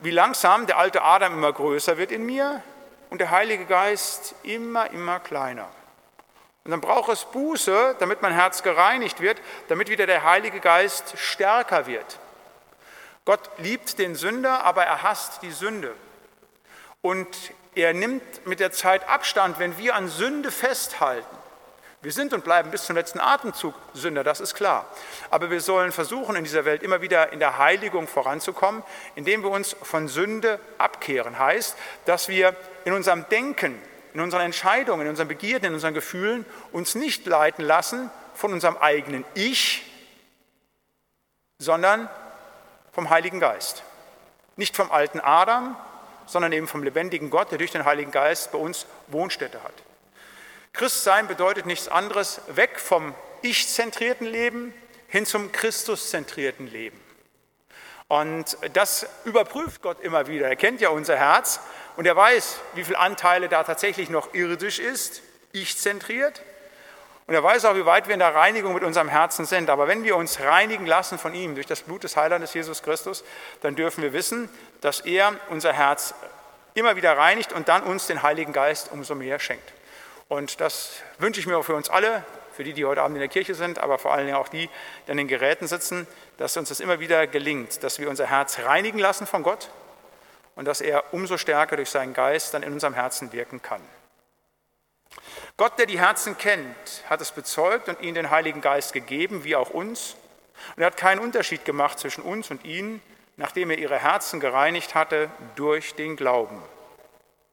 wie 0.00 0.10
langsam 0.10 0.66
der 0.66 0.78
alte 0.78 1.02
Adam 1.02 1.32
immer 1.34 1.52
größer 1.52 1.98
wird 1.98 2.12
in 2.12 2.24
mir 2.24 2.62
und 3.10 3.20
der 3.20 3.30
Heilige 3.30 3.64
Geist 3.64 4.34
immer, 4.42 4.90
immer 4.90 5.20
kleiner. 5.20 5.68
Und 6.64 6.70
dann 6.70 6.80
braucht 6.80 7.12
es 7.12 7.26
Buße, 7.26 7.96
damit 7.98 8.22
mein 8.22 8.32
Herz 8.32 8.62
gereinigt 8.62 9.20
wird, 9.20 9.40
damit 9.68 9.88
wieder 9.88 10.06
der 10.06 10.24
Heilige 10.24 10.60
Geist 10.60 11.18
stärker 11.18 11.86
wird. 11.86 12.18
Gott 13.24 13.50
liebt 13.58 13.98
den 13.98 14.14
Sünder, 14.14 14.64
aber 14.64 14.84
er 14.84 15.02
hasst 15.02 15.42
die 15.42 15.50
Sünde. 15.50 15.94
Und 17.02 17.36
er 17.74 17.92
nimmt 17.92 18.46
mit 18.46 18.60
der 18.60 18.72
Zeit 18.72 19.08
Abstand, 19.08 19.58
wenn 19.58 19.76
wir 19.78 19.94
an 19.94 20.08
Sünde 20.08 20.50
festhalten. 20.50 21.36
Wir 22.04 22.12
sind 22.12 22.34
und 22.34 22.44
bleiben 22.44 22.70
bis 22.70 22.84
zum 22.84 22.96
letzten 22.96 23.18
Atemzug 23.18 23.74
Sünder, 23.94 24.22
das 24.24 24.40
ist 24.40 24.54
klar. 24.54 24.84
Aber 25.30 25.50
wir 25.50 25.62
sollen 25.62 25.90
versuchen, 25.90 26.36
in 26.36 26.44
dieser 26.44 26.66
Welt 26.66 26.82
immer 26.82 27.00
wieder 27.00 27.32
in 27.32 27.38
der 27.38 27.56
Heiligung 27.56 28.06
voranzukommen, 28.08 28.82
indem 29.14 29.42
wir 29.42 29.50
uns 29.50 29.74
von 29.82 30.08
Sünde 30.08 30.60
abkehren. 30.76 31.38
Heißt, 31.38 31.76
dass 32.04 32.28
wir 32.28 32.54
in 32.84 32.92
unserem 32.92 33.26
Denken, 33.30 33.80
in 34.12 34.20
unseren 34.20 34.42
Entscheidungen, 34.42 35.02
in 35.02 35.08
unseren 35.08 35.28
Begierden, 35.28 35.68
in 35.68 35.72
unseren 35.74 35.94
Gefühlen 35.94 36.44
uns 36.72 36.94
nicht 36.94 37.24
leiten 37.24 37.64
lassen 37.64 38.10
von 38.34 38.52
unserem 38.52 38.76
eigenen 38.76 39.24
Ich, 39.32 39.90
sondern 41.58 42.10
vom 42.92 43.08
Heiligen 43.08 43.40
Geist. 43.40 43.82
Nicht 44.56 44.76
vom 44.76 44.92
alten 44.92 45.20
Adam, 45.20 45.74
sondern 46.26 46.52
eben 46.52 46.68
vom 46.68 46.82
lebendigen 46.82 47.30
Gott, 47.30 47.50
der 47.50 47.58
durch 47.58 47.70
den 47.70 47.84
Heiligen 47.84 48.10
Geist 48.10 48.52
bei 48.52 48.58
uns 48.58 48.86
Wohnstätte 49.08 49.62
hat. 49.62 49.74
Christsein 50.72 51.28
bedeutet 51.28 51.66
nichts 51.66 51.88
anderes, 51.88 52.40
weg 52.48 52.80
vom 52.80 53.14
ich-zentrierten 53.42 54.26
Leben 54.26 54.74
hin 55.08 55.26
zum 55.26 55.52
Christus-zentrierten 55.52 56.66
Leben. 56.66 57.00
Und 58.08 58.56
das 58.72 59.06
überprüft 59.24 59.82
Gott 59.82 60.00
immer 60.00 60.26
wieder. 60.26 60.48
Er 60.48 60.56
kennt 60.56 60.80
ja 60.80 60.88
unser 60.88 61.16
Herz 61.16 61.60
und 61.96 62.06
er 62.06 62.16
weiß, 62.16 62.58
wie 62.74 62.84
viele 62.84 62.98
Anteile 62.98 63.48
da 63.48 63.62
tatsächlich 63.62 64.10
noch 64.10 64.34
irdisch 64.34 64.78
ist, 64.78 65.22
ich-zentriert 65.52 66.42
Und 67.26 67.34
er 67.34 67.42
weiß 67.42 67.64
auch, 67.64 67.74
wie 67.74 67.86
weit 67.86 68.06
wir 68.06 68.14
in 68.14 68.20
der 68.20 68.34
Reinigung 68.34 68.74
mit 68.74 68.82
unserem 68.82 69.08
Herzen 69.08 69.46
sind. 69.46 69.70
Aber 69.70 69.88
wenn 69.88 70.04
wir 70.04 70.16
uns 70.16 70.40
reinigen 70.40 70.84
lassen 70.84 71.18
von 71.18 71.34
ihm 71.34 71.54
durch 71.54 71.66
das 71.66 71.80
Blut 71.80 72.04
des 72.04 72.16
Heilandes 72.16 72.52
Jesus 72.52 72.82
Christus, 72.82 73.24
dann 73.62 73.76
dürfen 73.76 74.02
wir 74.02 74.12
wissen, 74.12 74.50
dass 74.82 75.00
er 75.00 75.32
unser 75.48 75.72
Herz 75.72 76.14
immer 76.74 76.96
wieder 76.96 77.16
reinigt 77.16 77.52
und 77.52 77.68
dann 77.68 77.82
uns 77.82 78.06
den 78.06 78.22
Heiligen 78.22 78.52
Geist 78.52 78.90
umso 78.92 79.14
mehr 79.14 79.38
schenkt. 79.38 79.72
Und 80.28 80.60
das 80.60 81.00
wünsche 81.18 81.40
ich 81.40 81.46
mir 81.46 81.56
auch 81.56 81.64
für 81.64 81.74
uns 81.74 81.88
alle, 81.88 82.24
für 82.54 82.64
die, 82.64 82.72
die 82.72 82.84
heute 82.84 83.02
Abend 83.02 83.16
in 83.16 83.20
der 83.20 83.28
Kirche 83.28 83.54
sind, 83.54 83.78
aber 83.78 83.98
vor 83.98 84.12
allen 84.12 84.26
Dingen 84.26 84.36
auch 84.36 84.48
die, 84.48 84.68
die 85.06 85.10
an 85.10 85.16
den 85.16 85.28
Geräten 85.28 85.66
sitzen, 85.66 86.06
dass 86.36 86.56
uns 86.56 86.68
das 86.68 86.80
immer 86.80 87.00
wieder 87.00 87.26
gelingt, 87.26 87.82
dass 87.82 87.98
wir 87.98 88.08
unser 88.10 88.26
Herz 88.26 88.58
reinigen 88.60 88.98
lassen 88.98 89.26
von 89.26 89.42
Gott 89.42 89.70
und 90.56 90.66
dass 90.66 90.80
er 90.80 91.12
umso 91.12 91.38
stärker 91.38 91.76
durch 91.76 91.90
seinen 91.90 92.12
Geist 92.12 92.54
dann 92.54 92.62
in 92.62 92.72
unserem 92.72 92.94
Herzen 92.94 93.32
wirken 93.32 93.62
kann. 93.62 93.80
Gott, 95.56 95.78
der 95.78 95.86
die 95.86 96.00
Herzen 96.00 96.36
kennt, 96.36 97.04
hat 97.08 97.20
es 97.20 97.30
bezeugt 97.30 97.88
und 97.88 98.00
ihnen 98.00 98.14
den 98.14 98.30
Heiligen 98.30 98.60
Geist 98.60 98.92
gegeben, 98.92 99.44
wie 99.44 99.54
auch 99.54 99.70
uns. 99.70 100.16
Und 100.74 100.82
er 100.82 100.86
hat 100.86 100.96
keinen 100.96 101.20
Unterschied 101.20 101.64
gemacht 101.64 101.98
zwischen 101.98 102.22
uns 102.22 102.50
und 102.50 102.64
ihnen, 102.64 103.00
nachdem 103.36 103.70
er 103.70 103.78
ihre 103.78 103.98
Herzen 103.98 104.40
gereinigt 104.40 104.94
hatte 104.94 105.30
durch 105.54 105.94
den 105.94 106.16
Glauben. 106.16 106.60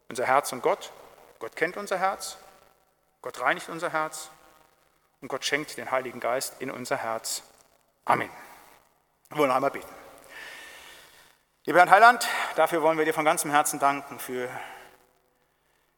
Unser 0.10 0.26
Herz 0.26 0.52
und 0.52 0.64
Gott, 0.64 0.92
Gott 1.40 1.56
kennt 1.56 1.78
unser 1.78 1.98
Herz, 1.98 2.38
Gott 3.22 3.40
reinigt 3.40 3.70
unser 3.70 3.92
Herz 3.92 4.30
und 5.22 5.28
Gott 5.28 5.46
schenkt 5.46 5.78
den 5.78 5.92
Heiligen 5.92 6.20
Geist 6.20 6.56
in 6.60 6.72
unser 6.72 6.98
Herz. 6.98 7.44
Amen. 8.06 8.30
Wir 9.30 9.38
wollen 9.38 9.52
einmal 9.52 9.72
beten. 9.72 9.88
Lieber 11.66 11.80
Herr 11.80 11.90
Heiland, 11.92 12.28
dafür 12.56 12.82
wollen 12.82 12.98
wir 12.98 13.06
dir 13.06 13.14
von 13.14 13.26
ganzem 13.26 13.52
Herzen 13.52 13.80
danken 13.80 14.20
für 14.20 14.50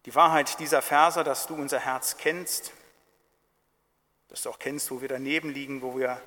die 0.06 0.16
Wahrheit 0.16 0.60
dieser 0.60 0.82
Verse, 0.82 1.24
dass 1.24 1.48
du 1.48 1.56
unser 1.56 1.80
Herz 1.80 2.18
kennst, 2.18 2.74
dass 4.30 4.42
du 4.42 4.50
auch 4.50 4.60
kennst, 4.60 4.92
wo 4.92 5.02
wir 5.02 5.08
daneben 5.08 5.50
liegen, 5.50 5.82
wo 5.82 5.98
wir 5.98 6.20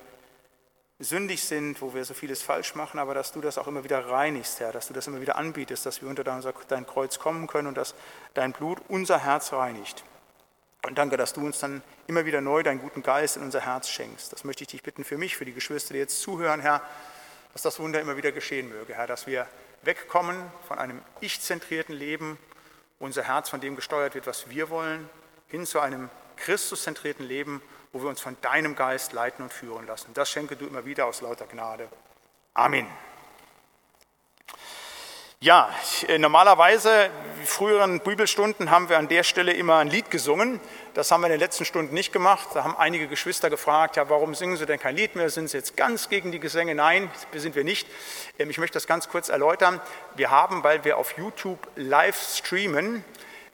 sündig 0.99 1.43
sind, 1.43 1.81
wo 1.81 1.93
wir 1.93 2.05
so 2.05 2.13
vieles 2.13 2.41
falsch 2.41 2.73
machen, 2.73 2.99
aber 2.99 3.13
dass 3.13 3.31
du 3.31 3.41
das 3.41 3.57
auch 3.57 3.67
immer 3.67 3.83
wieder 3.83 4.07
reinigst, 4.09 4.59
Herr, 4.59 4.71
dass 4.71 4.87
du 4.87 4.93
das 4.93 5.05
immer 5.05 5.21
wieder 5.21 5.35
anbietest, 5.35 5.85
dass 5.85 6.01
wir 6.01 6.09
unter 6.09 6.23
dein 6.23 6.87
Kreuz 6.87 7.19
kommen 7.19 7.45
können 7.47 7.67
und 7.67 7.77
dass 7.77 7.93
dein 8.33 8.53
Blut 8.53 8.79
unser 8.87 9.19
Herz 9.19 9.53
reinigt. 9.53 10.03
Und 10.85 10.97
danke, 10.97 11.17
dass 11.17 11.33
du 11.33 11.45
uns 11.45 11.59
dann 11.59 11.83
immer 12.07 12.25
wieder 12.25 12.41
neu 12.41 12.63
deinen 12.63 12.81
guten 12.81 13.03
Geist 13.03 13.37
in 13.37 13.43
unser 13.43 13.61
Herz 13.61 13.89
schenkst. 13.89 14.31
Das 14.31 14.43
möchte 14.43 14.63
ich 14.63 14.69
dich 14.69 14.83
bitten 14.83 15.03
für 15.03 15.17
mich, 15.17 15.35
für 15.35 15.45
die 15.45 15.53
Geschwister, 15.53 15.93
die 15.93 15.99
jetzt 15.99 16.21
zuhören, 16.21 16.61
Herr, 16.61 16.81
dass 17.53 17.61
das 17.61 17.79
Wunder 17.79 17.99
immer 17.99 18.17
wieder 18.17 18.31
geschehen 18.31 18.69
möge, 18.69 18.95
Herr, 18.95 19.07
dass 19.07 19.27
wir 19.27 19.47
wegkommen 19.83 20.41
von 20.67 20.79
einem 20.79 21.01
ich-zentrierten 21.19 21.93
Leben, 21.93 22.39
unser 22.99 23.23
Herz 23.23 23.49
von 23.49 23.61
dem 23.61 23.75
gesteuert 23.75 24.15
wird, 24.15 24.27
was 24.27 24.49
wir 24.49 24.69
wollen, 24.69 25.09
hin 25.47 25.65
zu 25.65 25.79
einem 25.79 26.09
Christus-zentrierten 26.37 27.25
Leben, 27.25 27.61
wo 27.91 28.01
wir 28.01 28.09
uns 28.09 28.21
von 28.21 28.37
deinem 28.41 28.75
Geist 28.75 29.13
leiten 29.13 29.43
und 29.43 29.53
führen 29.53 29.87
lassen. 29.87 30.13
Das 30.13 30.29
schenke 30.29 30.55
du 30.55 30.65
immer 30.67 30.85
wieder 30.85 31.05
aus 31.05 31.21
lauter 31.21 31.47
Gnade. 31.47 31.87
Amen. 32.53 32.87
Ja, 35.39 35.69
äh, 36.07 36.17
normalerweise, 36.17 37.11
in 37.39 37.45
früheren 37.45 37.99
Bibelstunden 37.99 38.71
haben 38.71 38.89
wir 38.89 38.97
an 38.97 39.07
der 39.07 39.21
Stelle 39.21 39.53
immer 39.53 39.77
ein 39.77 39.87
Lied 39.87 40.09
gesungen. 40.09 40.59
Das 40.97 41.11
haben 41.11 41.21
wir 41.21 41.27
in 41.27 41.33
den 41.33 41.39
letzten 41.39 41.63
Stunden 41.63 41.93
nicht 41.93 42.11
gemacht. 42.11 42.47
Da 42.55 42.63
haben 42.63 42.75
einige 42.75 43.07
Geschwister 43.07 43.51
gefragt, 43.51 43.97
ja, 43.97 44.09
warum 44.09 44.33
singen 44.33 44.57
Sie 44.57 44.65
denn 44.65 44.79
kein 44.79 44.95
Lied 44.95 45.15
mehr? 45.15 45.29
Sind 45.29 45.47
Sie 45.47 45.55
jetzt 45.55 45.77
ganz 45.77 46.09
gegen 46.09 46.31
die 46.31 46.39
Gesänge? 46.39 46.73
Nein, 46.73 47.11
sind 47.35 47.53
wir 47.53 47.63
nicht. 47.63 47.87
Ähm, 48.39 48.49
ich 48.49 48.57
möchte 48.57 48.73
das 48.73 48.87
ganz 48.87 49.07
kurz 49.07 49.29
erläutern. 49.29 49.79
Wir 50.15 50.31
haben, 50.31 50.63
weil 50.63 50.83
wir 50.85 50.97
auf 50.97 51.15
YouTube 51.15 51.59
live 51.75 52.19
streamen, 52.19 53.05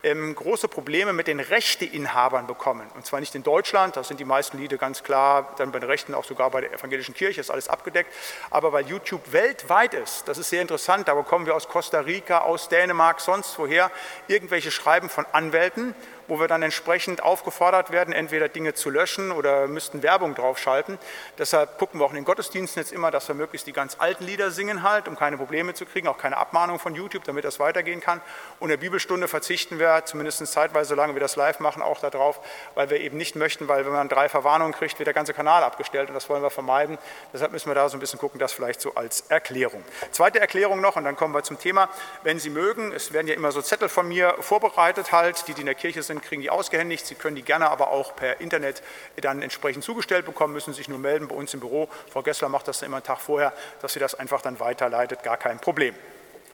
ähm, 0.03 0.35
große 0.35 0.69
Probleme 0.69 1.11
mit 1.11 1.27
den 1.27 1.41
Rechteinhabern 1.41 2.47
bekommen. 2.47 2.89
Und 2.95 3.05
zwar 3.05 3.19
nicht 3.19 3.35
in 3.35 3.43
Deutschland, 3.43 3.97
da 3.97 4.03
sind 4.03 4.21
die 4.21 4.25
meisten 4.25 4.57
Lieder 4.57 4.77
ganz 4.77 5.03
klar, 5.03 5.53
dann 5.57 5.71
bei 5.71 5.79
den 5.79 5.89
Rechten 5.89 6.13
auch 6.13 6.25
sogar 6.25 6.49
bei 6.49 6.61
der 6.61 6.73
evangelischen 6.73 7.13
Kirche 7.13 7.41
ist 7.41 7.49
alles 7.49 7.67
abgedeckt. 7.67 8.13
Aber 8.51 8.71
weil 8.73 8.85
YouTube 8.85 9.31
weltweit 9.31 9.93
ist, 9.93 10.27
das 10.27 10.37
ist 10.37 10.49
sehr 10.49 10.61
interessant, 10.61 11.07
da 11.07 11.13
bekommen 11.13 11.45
wir 11.45 11.55
aus 11.55 11.67
Costa 11.67 12.01
Rica, 12.01 12.39
aus 12.39 12.69
Dänemark, 12.69 13.21
sonst 13.21 13.57
woher 13.57 13.91
irgendwelche 14.27 14.71
Schreiben 14.71 15.09
von 15.09 15.25
Anwälten 15.31 15.95
wo 16.33 16.39
wir 16.39 16.47
dann 16.47 16.63
entsprechend 16.63 17.21
aufgefordert 17.21 17.91
werden, 17.91 18.11
entweder 18.11 18.49
Dinge 18.49 18.73
zu 18.73 18.89
löschen 18.89 19.31
oder 19.31 19.67
müssten 19.67 20.01
Werbung 20.01 20.33
draufschalten. 20.33 20.97
Deshalb 21.37 21.77
gucken 21.77 21.99
wir 21.99 22.05
auch 22.05 22.09
in 22.09 22.15
den 22.15 22.25
Gottesdiensten 22.25 22.81
jetzt 22.81 22.91
immer, 22.91 23.11
dass 23.11 23.27
wir 23.27 23.35
möglichst 23.35 23.67
die 23.67 23.71
ganz 23.71 23.97
alten 23.99 24.23
Lieder 24.23 24.49
singen 24.49 24.81
halt, 24.81 25.07
um 25.07 25.15
keine 25.15 25.37
Probleme 25.37 25.75
zu 25.75 25.85
kriegen, 25.85 26.07
auch 26.07 26.17
keine 26.17 26.37
Abmahnung 26.37 26.79
von 26.79 26.95
YouTube, 26.95 27.23
damit 27.25 27.45
das 27.45 27.59
weitergehen 27.59 28.01
kann. 28.01 28.19
Und 28.59 28.65
in 28.65 28.69
der 28.69 28.77
Bibelstunde 28.77 29.27
verzichten 29.27 29.77
wir 29.77 30.05
zumindest 30.05 30.43
zeitweise, 30.47 30.89
solange 30.89 31.13
wir 31.13 31.19
das 31.19 31.35
live 31.35 31.59
machen, 31.59 31.83
auch 31.83 31.99
darauf, 31.99 32.39
weil 32.73 32.89
wir 32.89 32.99
eben 32.99 33.17
nicht 33.17 33.35
möchten, 33.35 33.67
weil 33.67 33.85
wenn 33.85 33.93
man 33.93 34.09
drei 34.09 34.27
Verwarnungen 34.27 34.73
kriegt, 34.73 34.97
wird 34.97 35.05
der 35.05 35.13
ganze 35.13 35.35
Kanal 35.35 35.61
abgestellt 35.61 36.09
und 36.09 36.15
das 36.15 36.29
wollen 36.29 36.41
wir 36.41 36.49
vermeiden. 36.49 36.97
Deshalb 37.31 37.51
müssen 37.51 37.69
wir 37.69 37.75
da 37.75 37.87
so 37.89 37.97
ein 37.97 37.99
bisschen 37.99 38.17
gucken, 38.17 38.39
das 38.39 38.53
vielleicht 38.53 38.81
so 38.81 38.95
als 38.95 39.21
Erklärung. 39.29 39.83
Zweite 40.09 40.39
Erklärung 40.39 40.81
noch 40.81 40.95
und 40.95 41.03
dann 41.03 41.15
kommen 41.15 41.35
wir 41.35 41.43
zum 41.43 41.59
Thema. 41.59 41.89
Wenn 42.23 42.39
Sie 42.39 42.49
mögen, 42.49 42.91
es 42.91 43.13
werden 43.13 43.27
ja 43.27 43.35
immer 43.35 43.51
so 43.51 43.61
Zettel 43.61 43.87
von 43.87 44.07
mir 44.07 44.35
vorbereitet 44.39 45.11
halt, 45.11 45.47
die, 45.47 45.53
die 45.53 45.61
in 45.61 45.67
der 45.67 45.75
Kirche 45.75 46.01
sind, 46.01 46.13
sind, 46.13 46.22
kriegen 46.23 46.41
die 46.41 46.49
ausgehändigt. 46.49 47.05
Sie 47.05 47.15
können 47.15 47.35
die 47.35 47.43
gerne 47.43 47.69
aber 47.69 47.91
auch 47.91 48.15
per 48.15 48.41
Internet 48.41 48.81
dann 49.17 49.41
entsprechend 49.41 49.83
zugestellt 49.83 50.25
bekommen, 50.25 50.53
müssen 50.53 50.73
sich 50.73 50.87
nur 50.87 50.99
melden 50.99 51.27
bei 51.27 51.35
uns 51.35 51.53
im 51.53 51.59
Büro. 51.59 51.89
Frau 52.11 52.21
Gessler 52.21 52.49
macht 52.49 52.67
das 52.67 52.79
dann 52.79 52.87
immer 52.87 52.97
einen 52.97 53.05
Tag 53.05 53.19
vorher, 53.19 53.53
dass 53.81 53.93
sie 53.93 53.99
das 53.99 54.15
einfach 54.15 54.41
dann 54.41 54.59
weiterleitet, 54.59 55.23
gar 55.23 55.37
kein 55.37 55.59
Problem. 55.59 55.95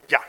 Ja, 0.10 0.20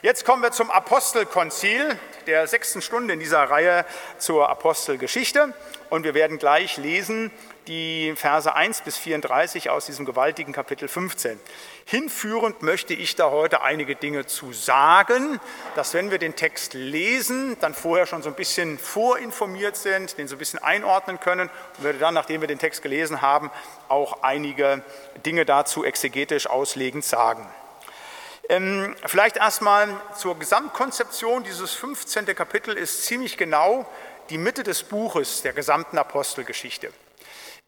jetzt 0.00 0.24
kommen 0.24 0.42
wir 0.42 0.50
zum 0.50 0.70
Apostelkonzil, 0.70 1.98
der 2.26 2.46
sechsten 2.46 2.80
Stunde 2.80 3.12
in 3.12 3.20
dieser 3.20 3.42
Reihe 3.42 3.84
zur 4.16 4.48
Apostelgeschichte. 4.48 5.52
Und 5.90 6.04
wir 6.04 6.14
werden 6.14 6.38
gleich 6.38 6.78
lesen 6.78 7.30
die 7.66 8.14
Verse 8.16 8.54
1 8.54 8.82
bis 8.82 8.96
34 8.96 9.70
aus 9.70 9.86
diesem 9.86 10.06
gewaltigen 10.06 10.52
Kapitel 10.52 10.88
15. 10.88 11.38
Hinführend 11.88 12.62
möchte 12.62 12.94
ich 12.94 13.14
da 13.14 13.30
heute 13.30 13.62
einige 13.62 13.94
Dinge 13.94 14.26
zu 14.26 14.52
sagen, 14.52 15.38
dass 15.76 15.94
wenn 15.94 16.10
wir 16.10 16.18
den 16.18 16.34
Text 16.34 16.74
lesen, 16.74 17.56
dann 17.60 17.74
vorher 17.74 18.06
schon 18.06 18.22
so 18.22 18.28
ein 18.28 18.34
bisschen 18.34 18.76
vorinformiert 18.76 19.76
sind, 19.76 20.18
den 20.18 20.26
so 20.26 20.34
ein 20.34 20.38
bisschen 20.40 20.58
einordnen 20.58 21.20
können 21.20 21.48
und 21.76 21.84
würde 21.84 22.00
dann, 22.00 22.12
nachdem 22.12 22.40
wir 22.40 22.48
den 22.48 22.58
Text 22.58 22.82
gelesen 22.82 23.22
haben, 23.22 23.52
auch 23.86 24.24
einige 24.24 24.82
Dinge 25.24 25.44
dazu 25.44 25.84
exegetisch 25.84 26.48
auslegend 26.48 27.04
sagen. 27.04 27.48
Ähm, 28.48 28.96
vielleicht 29.06 29.36
erstmal 29.36 29.88
zur 30.18 30.36
Gesamtkonzeption. 30.40 31.44
Dieses 31.44 31.72
15. 31.74 32.26
Kapitel 32.34 32.76
ist 32.76 33.04
ziemlich 33.04 33.36
genau 33.36 33.88
die 34.30 34.38
Mitte 34.38 34.64
des 34.64 34.82
Buches 34.82 35.42
der 35.42 35.52
gesamten 35.52 35.98
Apostelgeschichte. 35.98 36.90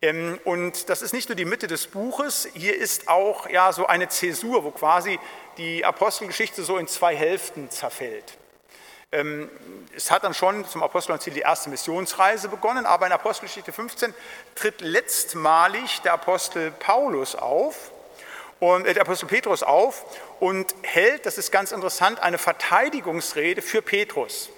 Ähm, 0.00 0.38
und 0.44 0.88
das 0.88 1.02
ist 1.02 1.12
nicht 1.12 1.28
nur 1.28 1.36
die 1.36 1.44
Mitte 1.44 1.66
des 1.66 1.88
Buches, 1.88 2.48
hier 2.54 2.76
ist 2.76 3.08
auch 3.08 3.48
ja, 3.50 3.72
so 3.72 3.86
eine 3.86 4.08
Zäsur, 4.08 4.62
wo 4.64 4.70
quasi 4.70 5.18
die 5.56 5.84
Apostelgeschichte 5.84 6.62
so 6.62 6.78
in 6.78 6.86
zwei 6.86 7.16
Hälften 7.16 7.68
zerfällt. 7.70 8.38
Ähm, 9.10 9.50
es 9.96 10.10
hat 10.10 10.22
dann 10.22 10.34
schon 10.34 10.66
zum 10.66 10.82
Apostelziel 10.82 11.32
die 11.32 11.40
erste 11.40 11.70
Missionsreise 11.70 12.48
begonnen, 12.48 12.86
aber 12.86 13.06
in 13.06 13.12
Apostelgeschichte 13.12 13.72
15 13.72 14.14
tritt 14.54 14.82
letztmalig 14.82 16.00
der 16.02 16.12
Apostel 16.12 16.70
Paulus 16.70 17.34
auf 17.34 17.90
und 18.60 18.86
äh, 18.86 18.94
der 18.94 19.02
Apostel 19.02 19.26
Petrus 19.26 19.64
auf 19.64 20.04
und 20.38 20.74
hält, 20.82 21.26
das 21.26 21.38
ist 21.38 21.50
ganz 21.50 21.72
interessant, 21.72 22.20
eine 22.20 22.38
Verteidigungsrede 22.38 23.62
für 23.62 23.82
Petrus. 23.82 24.50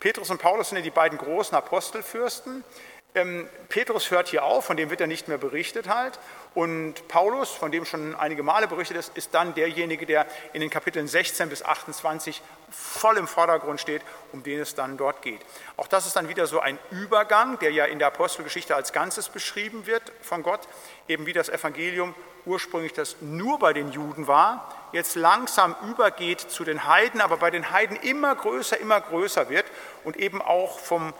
Petrus 0.00 0.30
und 0.30 0.38
Paulus 0.38 0.70
sind 0.70 0.78
ja 0.78 0.82
die 0.82 0.90
beiden 0.90 1.16
großen 1.16 1.56
Apostelfürsten. 1.56 2.64
Ähm, 3.14 3.46
Petrus 3.68 4.10
hört 4.10 4.28
hier 4.28 4.42
auf, 4.42 4.64
von 4.64 4.78
dem 4.78 4.88
wird 4.88 5.02
er 5.02 5.06
nicht 5.06 5.28
mehr 5.28 5.36
berichtet 5.36 5.86
halt. 5.88 6.18
Und 6.54 7.08
Paulus, 7.08 7.50
von 7.50 7.70
dem 7.70 7.84
schon 7.84 8.14
einige 8.14 8.42
Male 8.42 8.68
berichtet 8.68 8.96
ist, 8.96 9.16
ist 9.16 9.34
dann 9.34 9.54
derjenige, 9.54 10.06
der 10.06 10.26
in 10.54 10.62
den 10.62 10.70
Kapiteln 10.70 11.06
16 11.06 11.50
bis 11.50 11.62
28 11.62 12.40
voll 12.70 13.18
im 13.18 13.28
Vordergrund 13.28 13.80
steht, 13.80 14.00
um 14.32 14.42
den 14.42 14.60
es 14.60 14.74
dann 14.74 14.96
dort 14.96 15.20
geht. 15.20 15.40
Auch 15.76 15.88
das 15.88 16.06
ist 16.06 16.16
dann 16.16 16.28
wieder 16.28 16.46
so 16.46 16.60
ein 16.60 16.78
Übergang, 16.90 17.58
der 17.58 17.70
ja 17.70 17.84
in 17.84 17.98
der 17.98 18.08
Apostelgeschichte 18.08 18.74
als 18.74 18.94
Ganzes 18.94 19.28
beschrieben 19.28 19.86
wird 19.86 20.02
von 20.22 20.42
Gott, 20.42 20.60
eben 21.06 21.26
wie 21.26 21.34
das 21.34 21.50
Evangelium 21.50 22.14
ursprünglich 22.44 22.92
das 22.92 23.16
nur 23.20 23.58
bei 23.58 23.72
den 23.72 23.92
Juden 23.92 24.26
war, 24.26 24.74
jetzt 24.92 25.14
langsam 25.14 25.76
übergeht 25.88 26.40
zu 26.40 26.64
den 26.64 26.86
Heiden, 26.86 27.20
aber 27.20 27.36
bei 27.36 27.50
den 27.50 27.70
Heiden 27.70 27.96
immer 27.96 28.34
größer, 28.34 28.78
immer 28.80 29.00
größer 29.00 29.48
wird 29.48 29.66
und 30.04 30.16
eben 30.16 30.42
auch 30.42 30.78
vom 30.78 31.14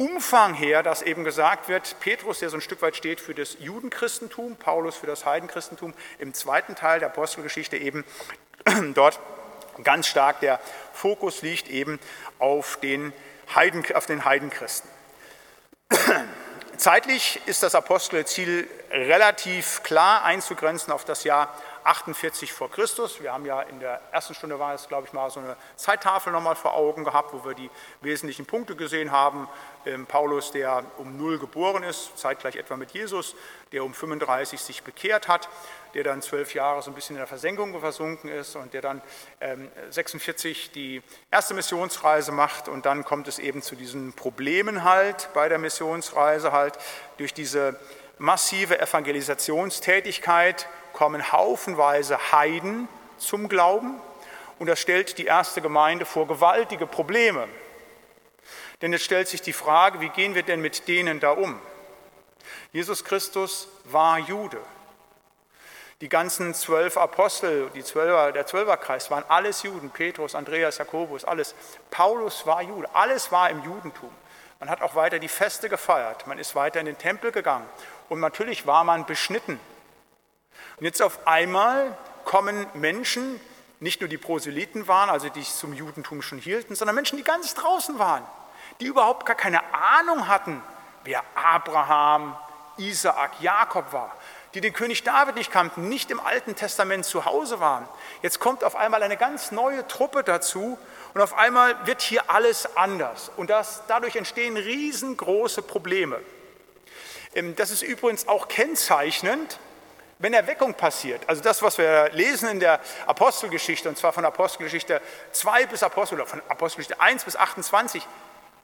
Umfang 0.00 0.54
her, 0.54 0.82
dass 0.82 1.02
eben 1.02 1.24
gesagt 1.24 1.68
wird, 1.68 2.00
Petrus, 2.00 2.38
der 2.38 2.48
so 2.48 2.56
ein 2.56 2.62
Stück 2.62 2.80
weit 2.80 2.96
steht 2.96 3.20
für 3.20 3.34
das 3.34 3.58
Judenchristentum, 3.60 4.56
Paulus 4.56 4.96
für 4.96 5.06
das 5.06 5.26
Heidenchristentum, 5.26 5.92
im 6.18 6.32
zweiten 6.32 6.74
Teil 6.74 7.00
der 7.00 7.10
Apostelgeschichte 7.10 7.76
eben 7.76 8.06
dort 8.94 9.20
ganz 9.84 10.06
stark 10.06 10.40
der 10.40 10.58
Fokus 10.94 11.42
liegt 11.42 11.68
eben 11.68 12.00
auf 12.38 12.78
den, 12.78 13.12
Heiden, 13.54 13.84
auf 13.94 14.06
den 14.06 14.24
Heidenchristen. 14.24 14.88
Zeitlich 16.78 17.38
ist 17.44 17.62
das 17.62 17.74
Apostelziel 17.74 18.70
relativ 18.90 19.82
klar 19.82 20.24
einzugrenzen 20.24 20.94
auf 20.94 21.04
das 21.04 21.24
Jahr 21.24 21.54
48 21.84 22.52
vor 22.52 22.70
Christus. 22.70 23.20
Wir 23.20 23.32
haben 23.32 23.46
ja 23.46 23.62
in 23.62 23.80
der 23.80 24.00
ersten 24.12 24.34
Stunde 24.34 24.58
war 24.58 24.74
es, 24.74 24.88
glaube 24.88 25.06
ich, 25.06 25.12
mal 25.12 25.30
so 25.30 25.40
eine 25.40 25.56
Zeittafel 25.76 26.32
nochmal 26.32 26.56
vor 26.56 26.74
Augen 26.74 27.04
gehabt, 27.04 27.32
wo 27.32 27.44
wir 27.44 27.54
die 27.54 27.70
wesentlichen 28.00 28.46
Punkte 28.46 28.76
gesehen 28.76 29.12
haben. 29.12 29.48
Ähm, 29.86 30.06
Paulus, 30.06 30.52
der 30.52 30.84
um 30.98 31.16
null 31.16 31.38
geboren 31.38 31.82
ist, 31.82 32.18
zeitgleich 32.18 32.56
etwa 32.56 32.76
mit 32.76 32.90
Jesus, 32.90 33.34
der 33.72 33.84
um 33.84 33.94
35 33.94 34.60
sich 34.60 34.82
bekehrt 34.82 35.28
hat, 35.28 35.48
der 35.94 36.04
dann 36.04 36.22
zwölf 36.22 36.54
Jahre 36.54 36.82
so 36.82 36.90
ein 36.90 36.94
bisschen 36.94 37.16
in 37.16 37.20
der 37.20 37.26
Versenkung 37.26 37.78
versunken 37.80 38.30
ist 38.30 38.56
und 38.56 38.74
der 38.74 38.82
dann 38.82 39.02
ähm, 39.40 39.70
46 39.90 40.70
die 40.72 41.02
erste 41.30 41.54
Missionsreise 41.54 42.32
macht 42.32 42.68
und 42.68 42.86
dann 42.86 43.04
kommt 43.04 43.26
es 43.28 43.38
eben 43.38 43.62
zu 43.62 43.74
diesen 43.74 44.12
Problemen 44.12 44.84
halt 44.84 45.30
bei 45.34 45.48
der 45.48 45.58
Missionsreise 45.58 46.52
halt 46.52 46.78
durch 47.16 47.32
diese 47.32 47.78
massive 48.20 48.78
Evangelisationstätigkeit 48.78 50.68
kommen 51.00 51.32
haufenweise 51.32 52.30
Heiden 52.30 52.86
zum 53.16 53.48
Glauben 53.48 53.98
und 54.58 54.66
das 54.66 54.78
stellt 54.78 55.16
die 55.16 55.24
erste 55.24 55.62
Gemeinde 55.62 56.04
vor 56.04 56.28
gewaltige 56.28 56.86
Probleme. 56.86 57.48
Denn 58.82 58.92
jetzt 58.92 59.06
stellt 59.06 59.26
sich 59.26 59.40
die 59.40 59.54
Frage, 59.54 60.02
wie 60.02 60.10
gehen 60.10 60.34
wir 60.34 60.42
denn 60.42 60.60
mit 60.60 60.88
denen 60.88 61.18
da 61.18 61.30
um? 61.30 61.58
Jesus 62.72 63.02
Christus 63.02 63.68
war 63.84 64.18
Jude. 64.18 64.60
Die 66.02 66.10
ganzen 66.10 66.52
zwölf 66.52 66.98
Apostel, 66.98 67.70
die 67.74 67.82
Zwölfer, 67.82 68.32
der 68.32 68.44
Zwölferkreis 68.44 69.10
waren 69.10 69.24
alles 69.26 69.62
Juden. 69.62 69.88
Petrus, 69.88 70.34
Andreas, 70.34 70.76
Jakobus, 70.76 71.24
alles. 71.24 71.54
Paulus 71.90 72.46
war 72.46 72.60
Jude. 72.60 72.90
Alles 72.92 73.32
war 73.32 73.48
im 73.48 73.64
Judentum. 73.64 74.10
Man 74.58 74.68
hat 74.68 74.82
auch 74.82 74.94
weiter 74.94 75.18
die 75.18 75.28
Feste 75.28 75.70
gefeiert. 75.70 76.26
Man 76.26 76.38
ist 76.38 76.54
weiter 76.54 76.78
in 76.78 76.84
den 76.84 76.98
Tempel 76.98 77.32
gegangen. 77.32 77.66
Und 78.10 78.20
natürlich 78.20 78.66
war 78.66 78.84
man 78.84 79.06
beschnitten. 79.06 79.58
Und 80.80 80.86
jetzt 80.86 81.02
auf 81.02 81.26
einmal 81.26 81.94
kommen 82.24 82.66
Menschen, 82.72 83.38
nicht 83.80 84.00
nur 84.00 84.08
die 84.08 84.16
Proselyten 84.16 84.88
waren, 84.88 85.10
also 85.10 85.28
die 85.28 85.40
sich 85.40 85.54
zum 85.54 85.74
Judentum 85.74 86.22
schon 86.22 86.38
hielten, 86.38 86.74
sondern 86.74 86.94
Menschen, 86.94 87.18
die 87.18 87.24
ganz 87.24 87.52
draußen 87.54 87.98
waren, 87.98 88.24
die 88.80 88.86
überhaupt 88.86 89.26
gar 89.26 89.36
keine 89.36 89.60
Ahnung 89.74 90.26
hatten, 90.26 90.62
wer 91.04 91.22
Abraham, 91.34 92.34
Isaak, 92.78 93.42
Jakob 93.42 93.92
war, 93.92 94.16
die 94.54 94.62
den 94.62 94.72
König 94.72 95.04
David 95.04 95.34
nicht 95.34 95.50
kannten, 95.50 95.90
nicht 95.90 96.10
im 96.10 96.18
Alten 96.18 96.56
Testament 96.56 97.04
zu 97.04 97.26
Hause 97.26 97.60
waren. 97.60 97.86
Jetzt 98.22 98.40
kommt 98.40 98.64
auf 98.64 98.74
einmal 98.74 99.02
eine 99.02 99.18
ganz 99.18 99.52
neue 99.52 99.86
Truppe 99.86 100.24
dazu 100.24 100.78
und 101.12 101.20
auf 101.20 101.34
einmal 101.34 101.86
wird 101.86 102.00
hier 102.00 102.30
alles 102.30 102.76
anders. 102.76 103.30
Und 103.36 103.50
das, 103.50 103.82
dadurch 103.86 104.16
entstehen 104.16 104.56
riesengroße 104.56 105.60
Probleme. 105.60 106.20
Ähm, 107.34 107.54
das 107.56 107.70
ist 107.70 107.82
übrigens 107.82 108.28
auch 108.28 108.48
kennzeichnend 108.48 109.58
wenn 110.20 110.34
Erweckung 110.34 110.74
passiert, 110.74 111.22
also 111.26 111.42
das, 111.42 111.62
was 111.62 111.78
wir 111.78 112.10
lesen 112.12 112.50
in 112.50 112.60
der 112.60 112.78
Apostelgeschichte, 113.06 113.88
und 113.88 113.96
zwar 113.96 114.12
von 114.12 114.24
Apostelgeschichte 114.24 115.00
2 115.32 115.66
bis 115.66 115.82
Apostel, 115.82 116.16
oder 116.16 116.26
von 116.26 116.42
Apostelgeschichte 116.48 117.00
1 117.00 117.24
bis 117.24 117.36
28, 117.36 118.06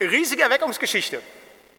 riesige 0.01 0.43
Erweckungsgeschichte, 0.43 1.23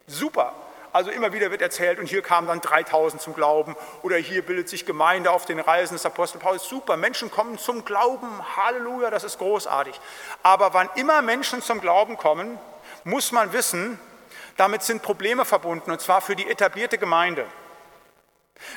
super. 0.08 0.54
Also 0.94 1.12
immer 1.12 1.32
wieder 1.32 1.52
wird 1.52 1.62
erzählt, 1.62 2.00
und 2.00 2.08
hier 2.08 2.24
kamen 2.24 2.48
dann 2.48 2.60
3000 2.60 3.22
zum 3.22 3.36
Glauben, 3.36 3.76
oder 4.02 4.18
hier 4.18 4.44
bildet 4.44 4.68
sich 4.68 4.86
Gemeinde 4.88 5.30
auf 5.30 5.46
den 5.46 5.60
Reisen 5.60 5.94
des 5.94 6.08
Apostel 6.08 6.40
Paulus, 6.40 6.68
super, 6.68 6.98
Menschen 6.98 7.30
kommen 7.30 7.60
zum 7.60 7.86
Glauben, 7.86 8.28
Halleluja, 8.56 9.12
das 9.12 9.24
ist 9.24 9.38
großartig. 9.38 10.00
Aber 10.42 10.74
wann 10.74 10.90
immer 10.96 11.22
Menschen 11.22 11.62
zum 11.62 11.82
Glauben 11.82 12.18
kommen, 12.18 12.58
muss 13.04 13.32
man 13.32 13.54
wissen, 13.54 14.00
damit 14.56 14.82
sind 14.82 15.04
Probleme 15.04 15.46
verbunden, 15.46 15.92
und 15.92 16.02
zwar 16.02 16.22
für 16.22 16.36
die 16.36 16.50
etablierte 16.50 16.98
Gemeinde. 16.98 17.46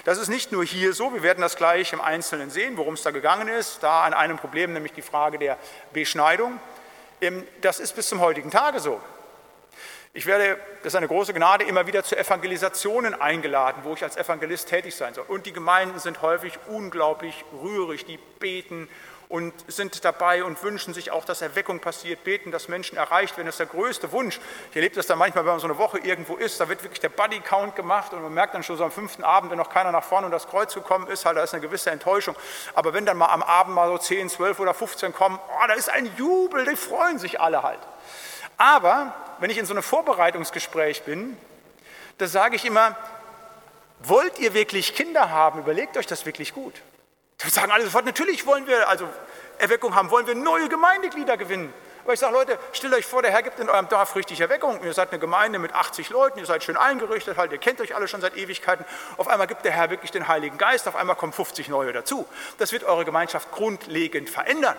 Das 0.05 0.19
ist 0.19 0.29
nicht 0.29 0.53
nur 0.53 0.65
hier 0.65 0.93
so, 0.93 1.13
wir 1.13 1.23
werden 1.23 1.41
das 1.41 1.57
gleich 1.57 1.93
im 1.93 2.01
Einzelnen 2.01 2.51
sehen, 2.51 2.77
worum 2.77 2.95
es 2.95 3.03
da 3.03 3.11
gegangen 3.11 3.49
ist, 3.49 3.83
da 3.83 4.05
an 4.05 4.15
einem 4.15 4.39
Problem, 4.39 4.73
nämlich 4.73 4.93
die 4.93 5.03
Frage 5.03 5.39
der 5.39 5.59
Beschneidung. 5.93 6.59
Das 7.61 7.81
ist 7.81 7.95
bis 7.97 8.09
zum 8.09 8.21
heutigen 8.21 8.51
Tage 8.51 8.81
so. 8.81 9.01
Ich 10.13 10.27
werde, 10.27 10.59
das 10.83 10.93
ist 10.93 10.97
eine 10.97 11.07
große 11.07 11.33
Gnade, 11.33 11.65
immer 11.65 11.87
wieder 11.87 12.03
zu 12.03 12.17
Evangelisationen 12.17 13.15
eingeladen, 13.15 13.83
wo 13.85 13.93
ich 13.93 14.03
als 14.03 14.17
Evangelist 14.17 14.69
tätig 14.69 14.97
sein 14.97 15.15
soll. 15.15 15.25
Und 15.29 15.47
die 15.47 15.53
Gemeinden 15.53 16.01
sind 16.01 16.21
häufig 16.21 16.59
unglaublich 16.67 17.45
rührig, 17.63 18.05
die 18.07 18.19
beten 18.41 18.89
und 19.31 19.55
sind 19.69 20.05
dabei 20.05 20.43
und 20.43 20.61
wünschen 20.65 20.93
sich 20.93 21.13
auch, 21.13 21.25
dass 21.25 21.41
Erweckung 21.41 21.79
passiert, 21.79 22.25
beten, 22.25 22.51
dass 22.51 22.67
Menschen 22.67 22.99
erreicht 22.99 23.37
werden. 23.37 23.47
Das 23.47 23.55
ist 23.55 23.61
der 23.61 23.67
größte 23.69 24.11
Wunsch. 24.11 24.41
Ich 24.71 24.77
erlebe 24.77 24.97
das 24.97 25.07
dann 25.07 25.19
manchmal, 25.19 25.45
wenn 25.45 25.53
man 25.53 25.61
so 25.61 25.69
eine 25.69 25.79
Woche 25.79 26.01
irgendwo 26.01 26.35
ist, 26.35 26.59
da 26.59 26.69
wird 26.69 26.83
wirklich 26.83 26.99
der 26.99 27.11
Buddy-Count 27.11 27.77
gemacht 27.77 28.13
und 28.13 28.23
man 28.23 28.35
merkt 28.35 28.55
dann 28.55 28.65
schon 28.65 28.77
so 28.77 28.83
am 28.83 28.91
fünften 28.91 29.23
Abend, 29.23 29.53
wenn 29.53 29.59
noch 29.59 29.71
keiner 29.71 29.93
nach 29.93 30.03
vorne 30.03 30.27
und 30.27 30.33
das 30.33 30.49
Kreuz 30.49 30.75
gekommen 30.75 31.07
ist, 31.07 31.27
halt, 31.27 31.37
da 31.37 31.45
ist 31.45 31.55
eine 31.55 31.63
gewisse 31.63 31.93
Enttäuschung. 31.93 32.35
Aber 32.75 32.93
wenn 32.93 33.07
dann 33.07 33.17
mal 33.17 33.29
am 33.29 33.45
Abend 33.45 33.77
mal 33.77 33.89
so 33.89 33.99
10, 33.99 34.31
12 34.31 34.59
oder 34.59 34.75
15 34.75 35.15
kommen, 35.15 35.39
oh, 35.49 35.67
da 35.69 35.75
ist 35.75 35.89
ein 35.89 36.11
Jubel, 36.17 36.67
die 36.67 36.75
freuen 36.75 37.21
sich 37.21 37.41
alle 37.41 37.63
halt. 37.63 37.81
Aber 38.57 39.15
wenn 39.39 39.49
ich 39.49 39.59
in 39.59 39.65
so 39.65 39.75
einem 39.75 39.85
Vorbereitungsgespräch 39.85 41.05
bin, 41.05 41.37
da 42.19 42.27
sage 42.27 42.57
ich 42.57 42.65
immer, 42.65 42.97
wollt 44.01 44.41
ihr 44.41 44.55
wirklich 44.55 44.97
Kinder 44.97 45.31
haben? 45.31 45.61
Überlegt 45.61 45.97
euch 45.97 46.09
das 46.09 46.27
wirklich 46.27 46.53
gut. 46.53 46.83
Dann 47.41 47.51
sagen 47.51 47.73
alle 47.73 47.85
sofort, 47.85 48.05
natürlich 48.05 48.47
wollen 48.47 48.67
wir 48.67 48.89
also 48.89 49.09
Erweckung 49.59 49.95
haben, 49.95 50.11
wollen 50.11 50.27
wir 50.27 50.35
neue 50.35 50.69
Gemeindeglieder 50.69 51.37
gewinnen. 51.37 51.73
Aber 52.05 52.15
ich 52.15 52.21
sage, 52.21 52.33
Leute, 52.33 52.59
stellt 52.73 52.95
euch 52.95 53.07
vor, 53.07 53.23
der 53.23 53.31
Herr 53.31 53.43
gibt 53.43 53.61
in 53.61 53.69
eurem 53.69 53.89
Dorf 53.89 54.17
richtig 54.17 54.41
Erweckung. 54.41 54.83
Ihr 54.83 54.95
seid 54.95 55.11
eine 55.11 55.19
Gemeinde 55.19 55.59
mit 55.59 55.75
80 55.75 56.11
Leuten, 56.11 56.39
ihr 56.39 56.47
seid 56.47 56.65
schön 56.65 56.77
eingerichtet, 56.77 57.37
halt, 57.37 57.53
ihr 57.53 57.59
kennt 57.59 57.81
euch 57.81 57.95
alle 57.95 58.09
schon 58.09 58.21
seit 58.21 58.37
Ewigkeiten. 58.37 58.85
Auf 59.17 59.29
einmal 59.29 59.47
gibt 59.47 59.65
der 59.65 59.73
Herr 59.73 59.91
wirklich 59.91 60.11
den 60.11 60.27
Heiligen 60.27 60.59
Geist, 60.59 60.89
auf 60.89 60.97
einmal 60.97 61.17
kommen 61.17 61.33
50 61.33 61.69
neue 61.69 61.93
dazu. 61.93 62.27
Das 62.59 62.73
wird 62.73 62.85
eure 62.85 63.05
Gemeinschaft 63.05 63.53
grundlegend 63.53 64.31
verändern. 64.31 64.77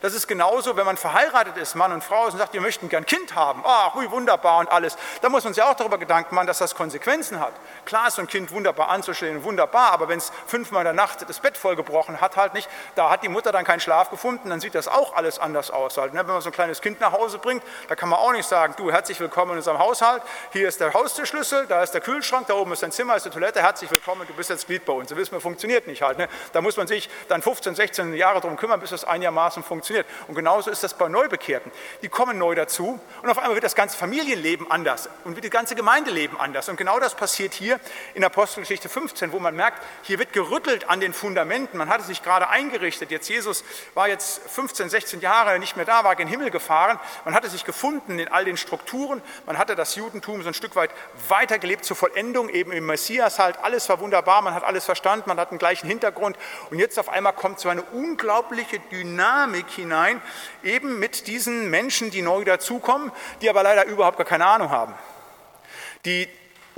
Das 0.00 0.14
ist 0.14 0.26
genauso, 0.26 0.76
wenn 0.76 0.86
man 0.86 0.96
verheiratet 0.96 1.56
ist, 1.56 1.74
Mann 1.74 1.92
und 1.92 2.04
Frau, 2.04 2.26
und 2.26 2.36
sagt, 2.36 2.52
wir 2.52 2.60
möchten 2.60 2.88
gern 2.88 3.06
Kind 3.06 3.34
haben. 3.34 3.62
Ach, 3.64 3.94
wie 4.00 4.10
wunderbar 4.10 4.58
und 4.58 4.70
alles. 4.70 4.96
Da 5.20 5.28
muss 5.28 5.44
man 5.44 5.54
sich 5.54 5.62
auch 5.62 5.74
darüber 5.74 5.98
Gedanken 5.98 6.34
machen, 6.34 6.46
dass 6.46 6.58
das 6.58 6.74
Konsequenzen 6.74 7.40
hat. 7.40 7.52
Klar 7.84 8.08
ist 8.08 8.14
so 8.14 8.22
ein 8.22 8.28
Kind 8.28 8.50
wunderbar 8.50 8.88
anzustellen, 8.88 9.42
wunderbar, 9.44 9.92
aber 9.92 10.08
wenn 10.08 10.18
es 10.18 10.32
fünfmal 10.46 10.82
in 10.82 10.84
der 10.86 10.92
Nacht 10.94 11.28
das 11.28 11.40
Bett 11.40 11.56
vollgebrochen 11.56 12.20
hat, 12.20 12.36
halt 12.36 12.54
nicht, 12.54 12.68
da 12.94 13.10
hat 13.10 13.22
die 13.22 13.28
Mutter 13.28 13.52
dann 13.52 13.64
keinen 13.64 13.80
Schlaf 13.80 14.10
gefunden, 14.10 14.50
dann 14.50 14.60
sieht 14.60 14.74
das 14.74 14.88
auch 14.88 15.14
alles 15.14 15.38
anders 15.38 15.70
aus. 15.70 15.96
Halt, 15.96 16.14
ne? 16.14 16.20
Wenn 16.20 16.34
man 16.34 16.42
so 16.42 16.50
ein 16.50 16.52
kleines 16.52 16.80
Kind 16.80 17.00
nach 17.00 17.12
Hause 17.12 17.38
bringt, 17.38 17.62
da 17.88 17.96
kann 17.96 18.08
man 18.08 18.18
auch 18.18 18.32
nicht 18.32 18.48
sagen, 18.48 18.74
du, 18.76 18.92
herzlich 18.92 19.18
willkommen 19.20 19.52
in 19.52 19.56
unserem 19.58 19.78
Haushalt, 19.78 20.22
hier 20.52 20.68
ist 20.68 20.80
der 20.80 20.92
Haustürschlüssel, 20.92 21.66
da 21.66 21.82
ist 21.82 21.92
der 21.92 22.00
Kühlschrank, 22.00 22.46
da 22.46 22.54
oben 22.54 22.72
ist 22.72 22.82
dein 22.82 22.92
Zimmer, 22.92 23.16
ist 23.16 23.26
die 23.26 23.30
Toilette, 23.30 23.62
herzlich 23.62 23.90
willkommen, 23.90 24.26
du 24.26 24.34
bist 24.34 24.50
jetzt 24.50 24.66
Glied 24.66 24.84
bei 24.84 24.92
uns. 24.92 25.08
Das 25.08 25.18
wissen 25.18 25.32
wir, 25.32 25.40
funktioniert 25.40 25.86
nicht 25.86 26.02
halt. 26.02 26.18
Ne? 26.18 26.28
Da 26.52 26.60
muss 26.60 26.76
man 26.76 26.86
sich 26.86 27.08
dann 27.28 27.42
15, 27.42 27.74
16 27.74 28.14
Jahre 28.14 28.40
darum 28.40 28.56
kümmern, 28.56 28.80
bis 28.80 28.90
das 28.90 29.04
einigermaßen 29.04 29.62
funktioniert. 29.62 29.77
Und 30.26 30.34
genauso 30.34 30.70
ist 30.70 30.82
das 30.82 30.94
bei 30.94 31.08
Neubekehrten. 31.08 31.70
Die 32.02 32.08
kommen 32.08 32.38
neu 32.38 32.54
dazu 32.54 33.00
und 33.22 33.30
auf 33.30 33.38
einmal 33.38 33.54
wird 33.54 33.64
das 33.64 33.74
ganze 33.74 33.96
Familienleben 33.96 34.70
anders 34.70 35.08
und 35.24 35.34
wird 35.34 35.44
das 35.44 35.52
ganze 35.52 35.74
Gemeindeleben 35.74 36.38
anders. 36.38 36.68
Und 36.68 36.76
genau 36.76 36.98
das 37.00 37.14
passiert 37.14 37.54
hier 37.54 37.80
in 38.14 38.24
Apostelgeschichte 38.24 38.88
15, 38.88 39.32
wo 39.32 39.38
man 39.38 39.54
merkt, 39.54 39.82
hier 40.02 40.18
wird 40.18 40.32
gerüttelt 40.32 40.88
an 40.88 41.00
den 41.00 41.12
Fundamenten. 41.12 41.78
Man 41.78 41.88
hatte 41.88 42.04
sich 42.04 42.22
gerade 42.22 42.48
eingerichtet. 42.48 43.10
Jetzt 43.10 43.28
Jesus 43.28 43.64
war 43.94 44.08
jetzt 44.08 44.40
15, 44.48 44.88
16 44.88 45.20
Jahre 45.20 45.58
nicht 45.58 45.76
mehr 45.76 45.84
da, 45.84 46.04
war 46.04 46.16
gen 46.16 46.28
Himmel 46.28 46.50
gefahren. 46.50 46.98
Man 47.24 47.34
hatte 47.34 47.48
sich 47.48 47.64
gefunden 47.64 48.18
in 48.18 48.28
all 48.28 48.44
den 48.44 48.56
Strukturen. 48.56 49.22
Man 49.46 49.58
hatte 49.58 49.76
das 49.76 49.94
Judentum 49.94 50.42
so 50.42 50.48
ein 50.48 50.54
Stück 50.54 50.76
weit 50.76 50.90
weitergelebt 51.28 51.84
zur 51.84 51.96
Vollendung, 51.96 52.48
eben 52.48 52.72
im 52.72 52.86
Messias 52.86 53.38
halt. 53.38 53.58
Alles 53.62 53.88
war 53.88 54.00
wunderbar, 54.00 54.42
man 54.42 54.54
hat 54.54 54.64
alles 54.64 54.84
verstanden, 54.84 55.24
man 55.28 55.38
hat 55.38 55.50
den 55.50 55.58
gleichen 55.58 55.86
Hintergrund. 55.86 56.36
Und 56.70 56.78
jetzt 56.78 56.98
auf 56.98 57.08
einmal 57.08 57.32
kommt 57.32 57.60
so 57.60 57.68
eine 57.68 57.82
unglaubliche 57.82 58.78
Dynamik 58.78 59.57
hinein, 59.68 60.20
eben 60.62 60.98
mit 60.98 61.26
diesen 61.26 61.70
Menschen, 61.70 62.10
die 62.10 62.22
neu 62.22 62.44
dazukommen, 62.44 63.12
die 63.42 63.50
aber 63.50 63.62
leider 63.62 63.86
überhaupt 63.86 64.16
gar 64.16 64.26
keine 64.26 64.46
Ahnung 64.46 64.70
haben, 64.70 64.94
die 66.04 66.28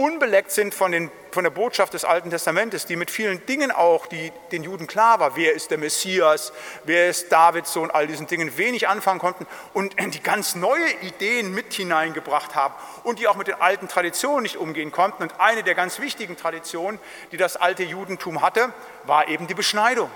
unbeleckt 0.00 0.50
sind 0.50 0.72
von, 0.72 0.92
den, 0.92 1.10
von 1.30 1.44
der 1.44 1.50
Botschaft 1.50 1.92
des 1.92 2.06
Alten 2.06 2.30
Testamentes, 2.30 2.86
die 2.86 2.96
mit 2.96 3.10
vielen 3.10 3.44
Dingen 3.44 3.70
auch, 3.70 4.06
die 4.06 4.32
den 4.50 4.62
Juden 4.62 4.86
klar 4.86 5.20
war, 5.20 5.36
wer 5.36 5.52
ist 5.52 5.70
der 5.70 5.76
Messias, 5.76 6.54
wer 6.84 7.10
ist 7.10 7.30
Davids 7.30 7.70
Sohn, 7.70 7.90
all 7.90 8.06
diesen 8.06 8.26
Dingen 8.26 8.56
wenig 8.56 8.88
anfangen 8.88 9.20
konnten 9.20 9.46
und 9.74 9.94
die 10.14 10.22
ganz 10.22 10.54
neue 10.54 10.90
Ideen 11.02 11.52
mit 11.54 11.74
hineingebracht 11.74 12.54
haben 12.54 12.74
und 13.04 13.18
die 13.18 13.28
auch 13.28 13.36
mit 13.36 13.48
den 13.48 13.60
alten 13.60 13.88
Traditionen 13.88 14.42
nicht 14.42 14.56
umgehen 14.56 14.90
konnten. 14.90 15.22
Und 15.22 15.38
eine 15.38 15.62
der 15.62 15.74
ganz 15.74 16.00
wichtigen 16.00 16.34
Traditionen, 16.34 16.98
die 17.30 17.36
das 17.36 17.58
alte 17.58 17.82
Judentum 17.82 18.40
hatte, 18.40 18.72
war 19.04 19.28
eben 19.28 19.48
die 19.48 19.54
Beschneidung. 19.54 20.10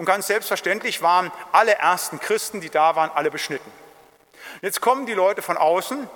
Und 0.00 0.06
ganz 0.06 0.28
selbstverständlich 0.28 1.02
waren 1.02 1.30
alle 1.52 1.74
ersten 1.74 2.20
Christen, 2.20 2.62
die 2.62 2.70
da 2.70 2.96
waren, 2.96 3.10
alle 3.14 3.30
beschnitten. 3.30 3.70
Jetzt 4.62 4.80
kommen 4.80 5.04
die 5.04 5.12
Leute 5.12 5.42
von 5.42 5.58
außen, 5.58 5.98
und 5.98 6.08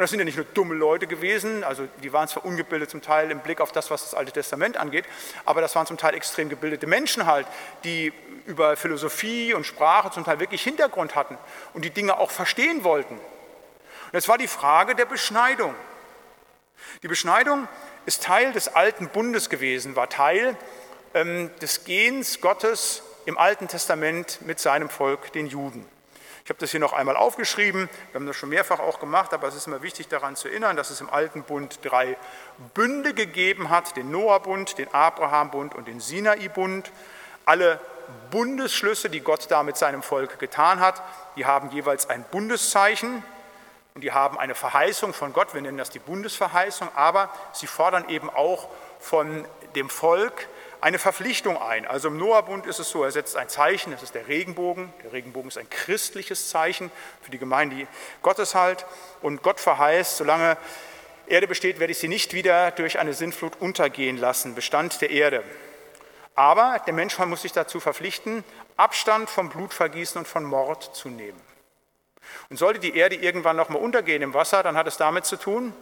das 0.00 0.08
sind 0.08 0.18
ja 0.18 0.24
nicht 0.24 0.36
nur 0.36 0.46
dumme 0.46 0.74
Leute 0.74 1.06
gewesen, 1.06 1.62
also 1.62 1.86
die 2.02 2.14
waren 2.14 2.26
zwar 2.26 2.46
ungebildet 2.46 2.88
zum 2.88 3.02
Teil 3.02 3.30
im 3.30 3.40
Blick 3.40 3.60
auf 3.60 3.70
das, 3.70 3.90
was 3.90 4.00
das 4.00 4.14
Alte 4.14 4.32
Testament 4.32 4.78
angeht, 4.78 5.04
aber 5.44 5.60
das 5.60 5.76
waren 5.76 5.86
zum 5.86 5.98
Teil 5.98 6.14
extrem 6.14 6.48
gebildete 6.48 6.86
Menschen 6.86 7.26
halt, 7.26 7.46
die 7.84 8.14
über 8.46 8.78
Philosophie 8.78 9.52
und 9.52 9.66
Sprache 9.66 10.10
zum 10.10 10.24
Teil 10.24 10.40
wirklich 10.40 10.62
Hintergrund 10.62 11.14
hatten 11.14 11.36
und 11.74 11.84
die 11.84 11.90
Dinge 11.90 12.16
auch 12.16 12.30
verstehen 12.30 12.82
wollten. 12.82 13.16
Und 13.16 14.14
jetzt 14.14 14.28
war 14.28 14.38
die 14.38 14.48
Frage 14.48 14.94
der 14.94 15.04
Beschneidung. 15.04 15.74
Die 17.02 17.08
Beschneidung 17.08 17.68
ist 18.06 18.22
Teil 18.22 18.54
des 18.54 18.68
alten 18.68 19.10
Bundes 19.10 19.50
gewesen, 19.50 19.96
war 19.96 20.08
Teil 20.08 20.56
ähm, 21.12 21.50
des 21.60 21.84
Gehens 21.84 22.40
Gottes 22.40 23.02
im 23.28 23.36
Alten 23.36 23.68
Testament 23.68 24.38
mit 24.46 24.58
seinem 24.58 24.88
Volk, 24.88 25.34
den 25.34 25.48
Juden. 25.48 25.86
Ich 26.44 26.48
habe 26.48 26.60
das 26.60 26.70
hier 26.70 26.80
noch 26.80 26.94
einmal 26.94 27.14
aufgeschrieben. 27.14 27.90
Wir 28.10 28.18
haben 28.18 28.26
das 28.26 28.36
schon 28.36 28.48
mehrfach 28.48 28.78
auch 28.78 29.00
gemacht, 29.00 29.34
aber 29.34 29.48
es 29.48 29.54
ist 29.54 29.66
immer 29.66 29.82
wichtig 29.82 30.08
daran 30.08 30.34
zu 30.34 30.48
erinnern, 30.48 30.78
dass 30.78 30.88
es 30.88 31.02
im 31.02 31.10
Alten 31.10 31.42
Bund 31.42 31.80
drei 31.82 32.16
Bünde 32.72 33.12
gegeben 33.12 33.68
hat: 33.68 33.98
den 33.98 34.10
Noah-Bund, 34.10 34.78
den 34.78 34.94
Abraham-Bund 34.94 35.74
und 35.74 35.88
den 35.88 36.00
Sinai-Bund. 36.00 36.90
Alle 37.44 37.78
Bundesschlüsse, 38.30 39.10
die 39.10 39.20
Gott 39.20 39.50
da 39.50 39.62
mit 39.62 39.76
seinem 39.76 40.02
Volk 40.02 40.38
getan 40.38 40.80
hat, 40.80 41.02
die 41.36 41.44
haben 41.44 41.70
jeweils 41.70 42.08
ein 42.08 42.24
Bundeszeichen 42.30 43.22
und 43.94 44.00
die 44.00 44.12
haben 44.12 44.38
eine 44.38 44.54
Verheißung 44.54 45.12
von 45.12 45.34
Gott. 45.34 45.52
Wir 45.52 45.60
nennen 45.60 45.76
das 45.76 45.90
die 45.90 45.98
Bundesverheißung, 45.98 46.88
aber 46.94 47.28
sie 47.52 47.66
fordern 47.66 48.08
eben 48.08 48.30
auch 48.30 48.68
von 49.00 49.44
dem 49.74 49.90
Volk 49.90 50.48
eine 50.80 50.98
Verpflichtung 50.98 51.60
ein. 51.60 51.86
Also 51.86 52.08
im 52.08 52.16
Noah-Bund 52.16 52.66
ist 52.66 52.78
es 52.78 52.90
so, 52.90 53.04
er 53.04 53.10
setzt 53.10 53.36
ein 53.36 53.48
Zeichen, 53.48 53.90
das 53.90 54.02
ist 54.02 54.14
der 54.14 54.28
Regenbogen. 54.28 54.92
Der 55.02 55.12
Regenbogen 55.12 55.48
ist 55.48 55.58
ein 55.58 55.68
christliches 55.70 56.48
Zeichen 56.50 56.90
für 57.22 57.30
die 57.30 57.38
Gemeinde 57.38 57.86
Gottes 58.22 58.54
halt. 58.54 58.86
Und 59.20 59.42
Gott 59.42 59.60
verheißt, 59.60 60.16
solange 60.16 60.56
Erde 61.26 61.46
besteht, 61.46 61.78
werde 61.78 61.92
ich 61.92 61.98
sie 61.98 62.08
nicht 62.08 62.32
wieder 62.32 62.70
durch 62.70 62.98
eine 62.98 63.12
Sintflut 63.12 63.60
untergehen 63.60 64.16
lassen, 64.16 64.54
Bestand 64.54 65.00
der 65.00 65.10
Erde. 65.10 65.42
Aber 66.34 66.80
der 66.86 66.94
Mensch 66.94 67.18
muss 67.18 67.42
sich 67.42 67.52
dazu 67.52 67.80
verpflichten, 67.80 68.44
Abstand 68.76 69.28
vom 69.28 69.48
Blutvergießen 69.48 70.20
und 70.20 70.28
von 70.28 70.44
Mord 70.44 70.94
zu 70.94 71.08
nehmen. 71.08 71.40
Und 72.48 72.58
sollte 72.58 72.78
die 72.78 72.96
Erde 72.96 73.16
irgendwann 73.16 73.56
nochmal 73.56 73.82
untergehen 73.82 74.22
im 74.22 74.34
Wasser, 74.34 74.62
dann 74.62 74.76
hat 74.76 74.86
es 74.86 74.96
damit 74.96 75.24
zu 75.24 75.36
tun, 75.36 75.74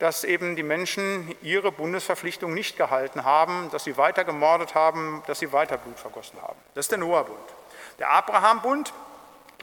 dass 0.00 0.24
eben 0.24 0.56
die 0.56 0.62
Menschen 0.62 1.32
ihre 1.42 1.70
Bundesverpflichtung 1.70 2.54
nicht 2.54 2.76
gehalten 2.76 3.24
haben, 3.24 3.68
dass 3.70 3.84
sie 3.84 3.98
weiter 3.98 4.24
gemordet 4.24 4.74
haben, 4.74 5.22
dass 5.26 5.38
sie 5.38 5.52
weiter 5.52 5.76
Blut 5.76 6.00
vergossen 6.00 6.40
haben. 6.40 6.58
Das 6.74 6.86
ist 6.86 6.90
der 6.90 6.98
Noah-Bund. 6.98 7.38
Der 7.98 8.10
Abraham-Bund, 8.10 8.94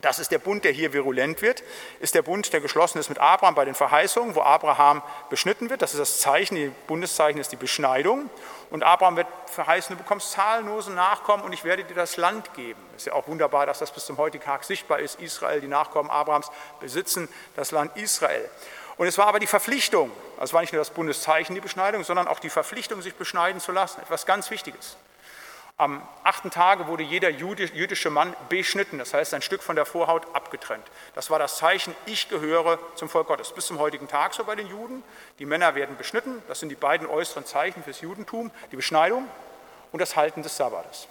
das 0.02 0.20
ist 0.20 0.32
der 0.32 0.38
Bund, 0.38 0.64
der 0.64 0.72
hier 0.72 0.94
virulent 0.94 1.42
wird, 1.42 1.64
ist 2.00 2.14
der 2.14 2.22
Bund, 2.22 2.54
der 2.54 2.62
geschlossen 2.62 3.00
ist 3.00 3.10
mit 3.10 3.18
Abraham 3.18 3.56
bei 3.56 3.66
den 3.66 3.74
Verheißungen, 3.74 4.36
wo 4.36 4.42
Abraham 4.42 5.02
beschnitten 5.32 5.72
wird. 5.72 5.82
Das 5.82 5.94
ist 5.94 6.00
das 6.00 6.20
Zeichen, 6.20 6.54
die 6.54 6.72
Bundeszeichen 6.86 7.42
ist 7.42 7.52
die 7.52 7.56
Beschneidung. 7.56 8.30
Und 8.70 8.84
Abraham 8.84 9.16
wird 9.16 9.28
verheißen, 9.48 9.98
du 9.98 10.04
bekommst 10.04 10.34
zahllose 10.34 10.92
Nachkommen 10.92 11.44
und 11.44 11.52
ich 11.52 11.64
werde 11.64 11.84
dir 11.84 11.96
das 11.96 12.16
Land 12.16 12.54
geben. 12.54 12.80
Ist 12.96 13.08
ja 13.08 13.14
auch 13.14 13.28
wunderbar, 13.28 13.66
dass 13.66 13.80
das 13.80 13.92
bis 13.92 14.06
zum 14.06 14.18
heutigen 14.18 14.44
Tag 14.44 14.66
sichtbar 14.66 15.00
ist. 15.00 15.20
Israel, 15.20 15.62
die 15.62 15.68
Nachkommen 15.68 16.12
Abrahams 16.12 16.52
besitzen 16.80 17.28
das 17.56 17.72
Land 17.72 17.98
Israel. 17.98 18.48
Und 18.98 19.08
es 19.08 19.18
war 19.18 19.28
aber 19.28 19.40
die 19.40 19.48
Verpflichtung, 19.48 20.12
also 20.40 20.54
war 20.54 20.62
nicht 20.62 20.74
nur 20.74 20.82
das 20.82 20.90
Bundeszeichen, 20.90 21.54
die 21.54 21.62
Beschneidung, 21.62 22.04
sondern 22.04 22.28
auch 22.28 22.40
die 22.40 22.50
Verpflichtung, 22.50 23.02
sich 23.02 23.16
beschneiden 23.16 23.62
zu 23.62 23.72
lassen. 23.72 24.02
Etwas 24.02 24.26
ganz 24.26 24.50
Wichtiges. 24.50 24.98
Am 25.80 26.02
achten 26.24 26.50
Tage 26.50 26.88
wurde 26.88 27.04
jeder 27.04 27.30
jüdische 27.30 28.10
Mann 28.10 28.36
beschnitten, 28.50 28.98
das 28.98 29.14
heißt 29.14 29.36
ein 29.36 29.44
Stück 29.44 29.62
von 29.62 29.76
der 29.76 29.86
Vorhaut 29.86 30.24
abgetrennt. 30.34 30.84
Das 31.14 31.30
war 31.30 31.38
das 31.38 31.58
Zeichen, 31.58 31.96
ich 32.08 32.30
gehöre 32.30 32.80
zum 32.96 33.10
Volk 33.10 33.28
Gottes. 33.28 33.52
Bis 33.52 33.68
zum 33.68 33.78
heutigen 33.78 34.08
Tag 34.08 34.34
so 34.34 34.44
bei 34.44 34.56
den 34.56 34.66
Juden. 34.66 35.04
Die 35.38 35.46
Männer 35.46 35.76
werden 35.76 35.96
beschnitten, 35.96 36.42
das 36.48 36.60
sind 36.60 36.70
die 36.70 36.76
beiden 36.76 37.06
äußeren 37.06 37.46
Zeichen 37.46 37.84
fürs 37.84 38.02
Judentum, 38.02 38.50
die 38.72 38.76
Beschneidung 38.76 39.28
und 39.92 40.02
das 40.02 40.16
Halten 40.16 40.42
des 40.42 40.58
Sabbates. 40.58 41.08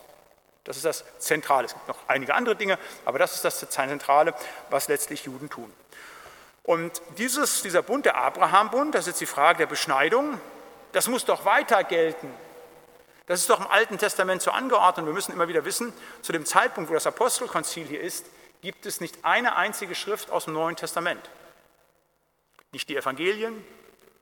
Das 0.65 0.77
ist 0.77 0.85
das 0.85 1.05
Zentrale. 1.21 1.67
Es 1.67 1.75
gibt 1.75 1.87
noch 1.87 1.99
einige 2.09 2.35
andere 2.35 2.57
Dinge, 2.57 2.77
aber 3.05 3.21
das 3.21 3.37
ist 3.37 3.45
das 3.45 3.61
Zentrale, 3.71 4.35
was 4.71 4.89
letztlich 4.89 5.25
Juden 5.25 5.49
tun. 5.49 5.73
Und 6.67 7.01
dieses, 7.17 7.63
dieser 7.63 7.83
Bund, 7.83 8.07
der 8.07 8.17
Abraham-Bund, 8.17 8.93
das 8.93 9.03
ist 9.03 9.07
jetzt 9.07 9.21
die 9.21 9.27
Frage 9.27 9.59
der 9.59 9.67
Beschneidung, 9.67 10.41
das 10.91 11.07
muss 11.07 11.25
doch 11.25 11.45
weiter 11.45 11.85
gelten. 11.85 12.29
Das 13.27 13.41
ist 13.41 13.49
doch 13.49 13.61
im 13.61 13.69
Alten 13.69 13.99
Testament 13.99 14.43
so 14.43 14.51
angeordnet. 14.51 15.07
Wir 15.07 15.13
müssen 15.13 15.33
immer 15.33 15.47
wieder 15.47 15.65
wissen, 15.65 15.93
zu 16.23 16.33
dem 16.33 16.45
Zeitpunkt, 16.45 16.91
wo 16.91 16.95
das 16.95 17.07
Apostelkonzil 17.07 17.87
hier 17.87 18.01
ist, 18.01 18.27
gibt 18.63 18.85
es 18.85 19.01
nicht 19.01 19.25
eine 19.25 19.55
einzige 19.55 19.95
Schrift 19.95 20.31
aus 20.31 20.47
dem 20.47 20.55
Neuen 20.55 20.75
Testament. 20.75 21.31
Nicht 22.73 22.89
die 22.89 22.97
Evangelien, 22.97 23.65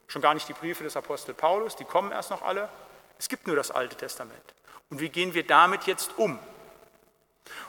schon 0.07 0.21
gar 0.21 0.35
nicht 0.35 0.47
die 0.47 0.53
Briefe 0.53 0.85
des 0.85 0.99
Apostel 0.99 1.33
Paulus, 1.33 1.77
die 1.77 1.85
kommen 1.85 2.13
erst 2.13 2.31
noch 2.31 2.43
alle. 2.43 2.69
Es 3.19 3.31
gibt 3.31 3.47
nur 3.47 3.57
das 3.57 3.71
Alte 3.71 3.97
Testament. 3.97 4.55
Und 4.91 5.01
wie 5.01 5.09
gehen 5.09 5.33
wir 5.33 5.47
damit 5.47 5.85
jetzt 5.85 6.11
um? 6.19 6.33
Und 6.33 6.41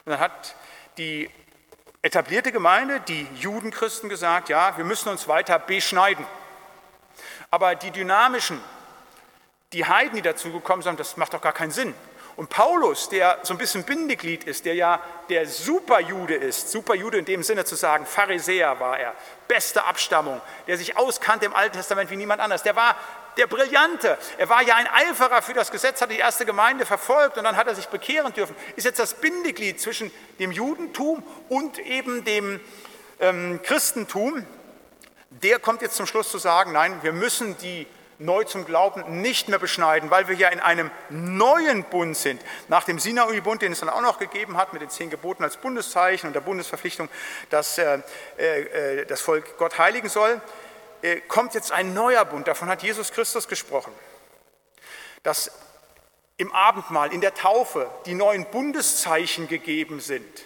dann 0.06 0.20
hat 0.20 0.56
die 0.98 1.30
etablierte 2.06 2.52
Gemeinde, 2.52 3.00
die 3.00 3.28
Judenchristen 3.40 4.10
gesagt, 4.10 4.50
ja, 4.50 4.78
wir 4.78 4.86
müssen 4.86 5.10
uns 5.10 5.28
weiter 5.28 5.58
beschneiden. 5.58 6.24
Aber 7.50 7.74
die 7.74 7.90
dynamischen, 7.90 8.62
die 9.74 9.86
Heiden, 9.86 10.16
die 10.16 10.22
dazugekommen 10.22 10.84
sind, 10.84 11.00
das 11.00 11.18
macht 11.18 11.34
doch 11.34 11.42
gar 11.42 11.52
keinen 11.52 11.72
Sinn. 11.72 11.96
Und 12.36 12.50
Paulus, 12.50 13.10
der 13.10 13.40
so 13.42 13.56
ein 13.56 13.58
bisschen 13.58 13.86
Bindeglied 13.86 14.44
ist, 14.44 14.66
der 14.66 14.76
ja 14.76 15.02
der 15.30 15.48
Superjude 15.48 16.36
ist, 16.36 16.70
Superjude 16.70 17.18
in 17.18 17.26
dem 17.26 17.42
Sinne 17.42 17.66
zu 17.66 17.74
sagen, 17.74 18.06
Pharisäer 18.06 18.80
war 18.80 19.00
er, 19.00 19.16
beste 19.48 19.86
Abstammung, 19.86 20.42
der 20.68 20.78
sich 20.78 20.98
auskannte 20.98 21.46
im 21.46 21.56
Alten 21.56 21.78
Testament 21.78 22.10
wie 22.10 22.16
niemand 22.16 22.42
anders, 22.42 22.64
der 22.64 22.76
war 22.76 22.96
der 23.38 23.48
Brillante. 23.48 24.18
Er 24.38 24.50
war 24.50 24.62
ja 24.62 24.76
ein 24.76 24.88
Eiferer 24.88 25.42
für 25.42 25.54
das 25.54 25.72
Gesetz, 25.72 26.02
hat 26.02 26.12
die 26.12 26.18
erste 26.18 26.46
Gemeinde 26.46 26.86
verfolgt 26.86 27.38
und 27.38 27.44
dann 27.44 27.58
hat 27.58 27.68
er 27.68 27.76
sich 27.76 27.88
bekehren 27.88 28.34
dürfen. 28.34 28.56
Ist 28.76 28.86
jetzt 28.86 29.00
das 29.00 29.16
Bindeglied 29.16 29.80
zwischen 29.80 30.12
dem 30.40 30.52
Judentum 30.52 31.24
und 31.50 31.80
eben 31.80 32.24
dem 32.24 32.60
ähm, 33.20 33.60
Christentum. 33.64 34.46
Der 35.30 35.60
kommt 35.60 35.82
jetzt 35.82 35.96
zum 35.96 36.06
Schluss 36.06 36.32
zu 36.32 36.38
sagen, 36.38 36.72
nein, 36.72 37.00
wir 37.02 37.12
müssen 37.12 37.58
die 37.58 37.88
neu 38.20 38.44
zum 38.44 38.66
Glauben 38.66 39.22
nicht 39.22 39.50
mehr 39.50 39.60
beschneiden, 39.60 40.10
weil 40.10 40.28
wir 40.28 40.36
ja 40.36 40.50
in 40.50 40.60
einem 40.60 40.92
neuen 41.10 41.84
Bund 41.84 42.16
sind. 42.16 42.42
Nach 42.68 42.84
dem 42.84 43.00
Sinai-Bund, 43.00 43.62
den 43.62 43.72
es 43.72 43.82
dann 43.82 43.90
auch 43.90 44.02
noch 44.02 44.20
gegeben 44.20 44.58
hat, 44.58 44.74
mit 44.74 44.82
den 44.82 44.90
zehn 44.90 45.10
Geboten 45.10 45.44
als 45.44 45.58
Bundeszeichen 45.58 46.28
und 46.28 46.34
der 46.34 46.42
Bundesverpflichtung, 46.42 47.10
dass 47.50 47.78
äh, 47.78 48.00
äh, 48.38 49.06
das 49.06 49.22
Volk 49.22 49.58
Gott 49.58 49.78
heiligen 49.78 50.10
soll, 50.10 50.42
äh, 51.02 51.22
kommt 51.22 51.54
jetzt 51.54 51.72
ein 51.72 51.94
neuer 51.94 52.26
Bund, 52.26 52.48
davon 52.48 52.70
hat 52.70 52.84
Jesus 52.84 53.12
Christus 53.12 53.48
gesprochen, 53.48 53.94
dass 55.24 55.52
im 56.38 56.52
Abendmahl, 56.52 57.14
in 57.14 57.22
der 57.22 57.34
Taufe 57.34 57.90
die 58.06 58.14
neuen 58.14 58.46
Bundeszeichen 58.46 59.48
gegeben 59.48 60.00
sind. 60.00 60.44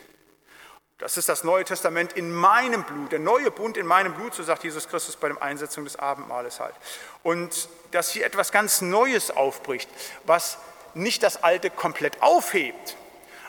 Das 1.00 1.16
ist 1.16 1.30
das 1.30 1.46
Neue 1.46 1.64
Testament 1.64 2.14
in 2.14 2.32
meinem 2.32 2.84
Blut, 2.84 3.14
der 3.14 3.20
neue 3.20 3.52
Bund 3.52 3.78
in 3.78 3.86
meinem 3.86 4.14
Blut, 4.14 4.36
so 4.36 4.44
sagt 4.44 4.66
Jesus 4.66 4.90
Christus 4.90 5.16
bei 5.16 5.30
der 5.30 5.42
Einsetzung 5.42 5.86
des 5.86 5.98
Abendmahles 5.98 6.60
halt. 6.60 6.76
Und 7.24 7.70
dass 7.92 8.12
hier 8.12 8.26
etwas 8.26 8.52
ganz 8.52 8.82
Neues 8.82 9.32
aufbricht, 9.32 9.90
was 10.26 10.58
nicht 10.94 11.24
das 11.24 11.42
Alte 11.42 11.70
komplett 11.70 12.22
aufhebt, 12.22 12.98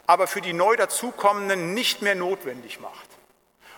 aber 0.06 0.28
für 0.28 0.40
die 0.40 0.52
neu 0.52 0.76
dazukommenden 0.76 1.74
nicht 1.74 2.02
mehr 2.02 2.14
notwendig 2.14 2.78
macht. 2.78 3.08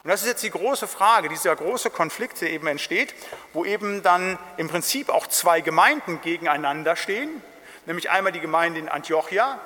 Und 0.05 0.11
das 0.11 0.21
ist 0.21 0.29
jetzt 0.29 0.43
die 0.43 0.51
große 0.51 0.87
Frage, 0.87 1.31
dieser 1.31 1.57
große 1.57 1.89
Konflikt, 1.89 2.43
der 2.43 2.51
eben 2.51 2.67
entsteht, 2.67 3.15
wo 3.55 3.65
eben 3.65 4.03
dann 4.03 4.39
im 4.59 4.69
Prinzip 4.69 5.09
auch 5.09 5.27
zwei 5.29 5.63
Gemeinden 5.63 6.21
gegeneinander 6.21 6.95
stehen, 6.95 7.43
nämlich 7.87 8.11
einmal 8.11 8.33
die 8.33 8.41
Gemeinde 8.41 8.81
in 8.81 8.91
Antiochia, 8.91 9.61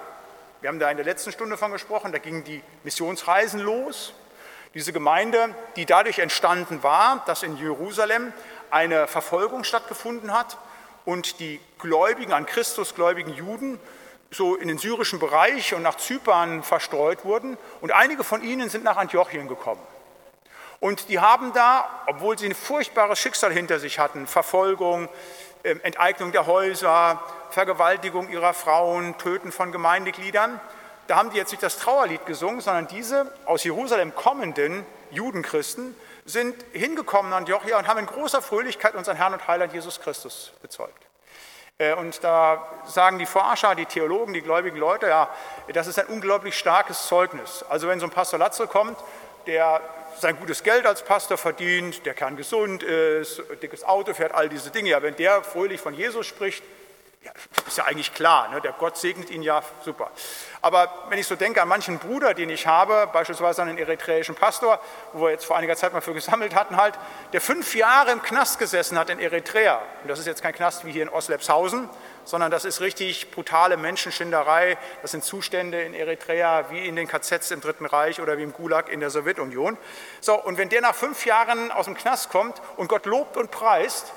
wir 0.61 0.69
haben 0.69 0.79
da 0.79 0.91
in 0.91 0.97
der 0.97 1.05
letzten 1.05 1.33
Stunde 1.33 1.57
von 1.57 1.73
gesprochen, 1.73 2.13
da 2.13 2.19
gingen 2.19 2.43
die 2.45 2.63
Missionsreisen 2.83 3.61
los. 3.61 4.15
Diese 4.75 4.93
Gemeinde, 4.93 5.55
die 5.77 5.87
dadurch 5.87 6.19
entstanden 6.19 6.83
war, 6.83 7.23
dass 7.27 7.43
in 7.43 7.57
Jerusalem 7.57 8.33
eine 8.71 9.07
Verfolgung 9.07 9.65
stattgefunden 9.65 10.33
hat 10.33 10.59
und 11.05 11.41
die 11.41 11.61
Gläubigen, 11.79 12.33
an 12.33 12.47
Christus 12.47 12.95
gläubigen 12.95 13.33
Juden 13.33 13.79
so 14.31 14.57
in 14.57 14.69
den 14.69 14.79
syrischen 14.79 15.19
Bereich 15.19 15.75
und 15.75 15.83
nach 15.83 15.97
Zypern 15.97 16.63
verstreut 16.63 17.25
wurden 17.25 17.57
und 17.81 17.93
einige 17.93 18.25
von 18.25 18.43
ihnen 18.43 18.69
sind 18.69 18.85
nach 18.85 18.97
Antiochien 18.97 19.49
gekommen. 19.49 19.81
Und 20.81 21.09
die 21.09 21.21
haben 21.21 21.53
da, 21.53 21.89
obwohl 22.07 22.39
sie 22.39 22.47
ein 22.47 22.55
furchtbares 22.55 23.19
Schicksal 23.19 23.53
hinter 23.53 23.79
sich 23.79 23.99
hatten, 23.99 24.27
Verfolgung, 24.27 25.09
Enteignung 25.67 26.33
der 26.33 26.47
Häuser, 26.47 27.21
Vergewaltigung 27.51 28.29
ihrer 28.29 28.55
Frauen, 28.55 29.19
Töten 29.19 29.53
von 29.53 29.73
Gemeindegliedern, 29.73 30.61
da 31.07 31.17
haben 31.17 31.31
die 31.31 31.37
jetzt 31.37 31.51
nicht 31.51 31.63
das 31.63 31.79
Trauerlied 31.79 32.27
gesungen, 32.27 32.61
sondern 32.61 32.89
diese 32.89 33.33
aus 33.45 33.63
Jerusalem 33.65 34.15
kommenden 34.15 34.85
Judenchristen 35.11 35.95
sind 36.25 36.55
hingekommen 36.73 37.33
an 37.33 37.41
Antiochia 37.41 37.79
und 37.79 37.87
haben 37.87 38.01
in 38.01 38.07
großer 38.07 38.43
Fröhlichkeit 38.43 38.95
unseren 38.95 39.17
Herrn 39.17 39.33
und 39.33 39.47
Heiland 39.47 39.73
Jesus 39.73 40.01
Christus 40.01 40.53
bezeugt. 40.63 41.07
Äh, 41.79 41.95
und 41.95 42.25
da 42.25 42.67
sagen 42.87 43.19
die 43.19 43.27
Forscher, 43.27 43.75
die 43.75 43.87
Theologen, 43.87 44.35
die 44.35 44.43
gläubigen 44.43 44.77
Leute, 44.77 45.07
ja, 45.09 45.29
das 45.73 45.87
ist 45.87 45.99
ein 45.99 46.07
unglaublich 46.07 46.59
starkes 46.59 47.07
Zeugnis. 47.07 47.65
Also 47.69 47.87
wenn 47.87 48.01
so 48.01 48.07
ein 48.07 48.11
Pastor 48.11 48.39
Latze 48.39 48.67
kommt, 48.67 48.99
der 49.47 49.81
sein 50.19 50.37
gutes 50.39 50.63
Geld 50.63 50.87
als 50.87 51.03
Pastor 51.03 51.39
verdient, 51.39 52.05
der 52.07 52.15
kerngesund 52.15 52.83
ist, 52.83 53.43
dickes 53.63 53.85
Auto 53.85 54.15
fährt, 54.15 54.35
all 54.35 54.49
diese 54.49 54.71
Dinge. 54.71 54.91
Ja, 54.91 55.03
wenn 55.03 55.17
der 55.17 55.43
fröhlich 55.43 55.81
von 55.81 55.95
Jesus 55.95 56.27
spricht, 56.27 56.63
Ja, 57.27 57.33
ist 57.67 57.77
ja 57.77 57.85
eigentlich 57.85 58.15
klar, 58.15 58.49
ne? 58.51 58.61
der 58.61 58.73
Gott 58.73 58.97
segnet 58.97 59.31
ihn 59.31 59.43
ja, 59.43 59.61
super. 59.85 60.13
Aber 60.63 61.07
wenn 61.09 61.19
ich 61.19 61.27
so 61.27 61.35
denke 61.35 61.61
an 61.61 61.67
manchen 61.67 61.99
Bruder, 61.99 62.35
den 62.35 62.51
ich 62.51 62.69
habe, 62.69 63.09
beispielsweise 63.13 63.63
an 63.63 63.69
einen 63.69 63.79
eritreischen 63.79 64.37
Pastor, 64.37 64.81
wo 65.13 65.25
wir 65.25 65.31
jetzt 65.33 65.45
vor 65.45 65.57
einiger 65.57 65.75
Zeit 65.75 65.93
mal 65.93 66.01
für 66.01 66.15
gesammelt 66.15 66.55
hatten, 66.55 66.77
halt, 66.77 66.95
der 67.33 67.41
fünf 67.41 67.75
Jahre 67.75 68.13
im 68.13 68.23
Knast 68.23 68.61
gesessen 68.61 68.97
hat 68.97 69.11
in 69.11 69.19
Eritrea. 69.19 69.83
Und 70.03 70.09
das 70.09 70.21
ist 70.21 70.27
jetzt 70.27 70.41
kein 70.41 70.55
Knast 70.55 70.85
wie 70.85 70.93
hier 70.93 71.03
in 71.03 71.09
Oslepshausen, 71.09 71.91
sondern 72.27 72.51
das 72.51 72.67
ist 72.67 72.83
richtig 72.83 73.31
brutale 73.31 73.79
Menschenschinderei. 73.79 74.77
Das 75.01 75.13
sind 75.13 75.25
Zustände 75.25 75.81
in 75.81 75.95
Eritrea 75.95 76.71
wie 76.71 76.87
in 76.87 76.97
den 76.97 77.09
KZs 77.09 77.53
im 77.53 77.63
Dritten 77.63 77.87
Reich 77.87 78.21
oder 78.21 78.37
wie 78.37 78.43
im 78.43 78.53
Gulag 78.53 78.91
in 78.91 79.01
der 79.01 79.11
Sowjetunion. 79.11 79.79
So, 80.21 80.35
und 80.35 80.59
wenn 80.59 80.69
der 80.69 80.83
nach 80.83 80.95
fünf 80.95 81.25
Jahren 81.25 81.71
aus 81.71 81.87
dem 81.87 81.97
Knast 81.97 82.29
kommt 82.29 82.61
und 82.77 82.89
Gott 82.89 83.07
lobt 83.07 83.37
und 83.39 83.51
preist, 83.51 84.13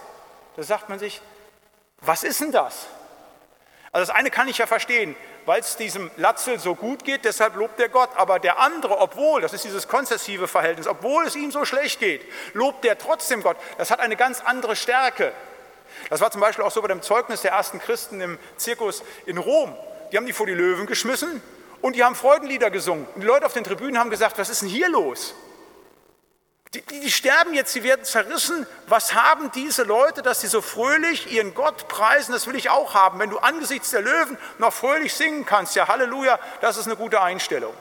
da 0.58 0.63
sagt 0.63 0.89
man 0.89 1.00
sich, 1.00 1.22
was 2.02 2.24
ist 2.24 2.41
denn 2.41 2.52
das? 2.52 2.88
Also 3.91 4.08
das 4.08 4.15
eine 4.15 4.30
kann 4.30 4.48
ich 4.48 4.58
ja 4.58 4.67
verstehen, 4.67 5.15
weil 5.45 5.62
es 5.62 5.76
diesem 5.76 6.12
Latzel 6.17 6.60
so 6.60 6.76
gut 6.76 7.04
geht, 7.04 7.26
deshalb 7.26 7.56
lobt 7.56 7.80
er 7.80 7.89
Gott. 7.89 8.10
Aber 8.15 8.39
der 8.39 8.60
andere, 8.60 9.00
obwohl, 9.00 9.41
das 9.41 9.54
ist 9.54 9.63
dieses 9.63 9.88
konzessive 9.88 10.48
Verhältnis, 10.48 10.88
obwohl 10.88 11.26
es 11.26 11.36
ihm 11.36 11.52
so 11.52 11.65
schlecht 11.65 12.00
geht, 12.00 12.22
lobt 12.54 12.86
er 12.86 12.98
trotzdem 12.98 13.41
Gott. 13.41 13.58
Das 13.78 13.89
hat 13.89 14.00
eine 14.00 14.15
ganz 14.15 14.41
andere 14.41 14.76
Stärke. 14.76 15.34
Das 16.10 16.22
war 16.22 16.32
zum 16.32 16.42
Beispiel 16.42 16.64
auch 16.64 16.72
so 16.72 16.82
bei 16.82 16.88
dem 16.88 17.02
Zeugnis 17.02 17.42
der 17.42 17.52
ersten 17.52 17.80
Christen 17.80 18.22
im 18.22 18.38
Zirkus 18.58 19.04
in 19.26 19.38
Rom. 19.38 19.76
Die 20.12 20.18
haben 20.18 20.26
die 20.26 20.34
vor 20.34 20.46
die 20.46 20.54
Löwen 20.54 20.86
geschmissen 20.86 21.42
und 21.82 21.96
die 21.96 22.04
haben 22.04 22.16
Freudenlieder 22.16 22.70
gesungen. 22.70 23.06
Und 23.16 23.22
die 23.22 23.28
Leute 23.28 23.46
auf 23.46 23.54
den 23.54 23.64
Tribünen 23.64 24.00
haben 24.00 24.10
gesagt, 24.10 24.38
was 24.38 24.50
ist 24.50 24.62
denn 24.62 24.70
hier 24.70 24.90
los? 24.90 25.36
Die, 26.74 26.82
die, 26.82 27.00
die, 27.00 27.12
sterben 27.12 27.56
jetzt, 27.56 27.74
sie 27.74 27.84
werden 27.84 28.06
zerrissen. 28.06 28.68
Was 28.88 29.16
haben 29.16 29.50
diese 29.52 29.84
Leute, 29.84 30.22
dass 30.22 30.42
sie 30.42 30.48
so 30.48 30.62
fröhlich 30.62 31.32
ihren 31.32 31.56
Gott 31.56 31.88
preisen? 31.88 32.32
Das 32.32 32.46
will 32.46 32.56
ich 32.56 32.70
auch 32.70 32.94
haben. 32.94 33.18
Wenn 33.18 33.32
du 33.32 33.40
angesichts 33.40 33.90
der 33.90 34.02
Löwen 34.02 34.38
noch 34.60 34.72
fröhlich 34.72 35.16
singen 35.16 35.48
kannst, 35.48 35.76
ja 35.76 35.88
Halleluja, 35.88 36.38
das 36.62 36.78
ist 36.78 36.86
eine 36.86 36.96
gute 36.96 37.22
Einstellung. 37.22 37.74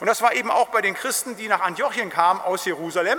Und 0.00 0.06
das 0.06 0.20
war 0.20 0.34
eben 0.34 0.50
auch 0.50 0.68
bei 0.68 0.82
den 0.82 0.94
Christen, 0.94 1.36
die 1.36 1.48
nach 1.48 1.60
Antiochien 1.60 2.10
kamen 2.10 2.40
aus 2.40 2.66
Jerusalem. 2.66 3.18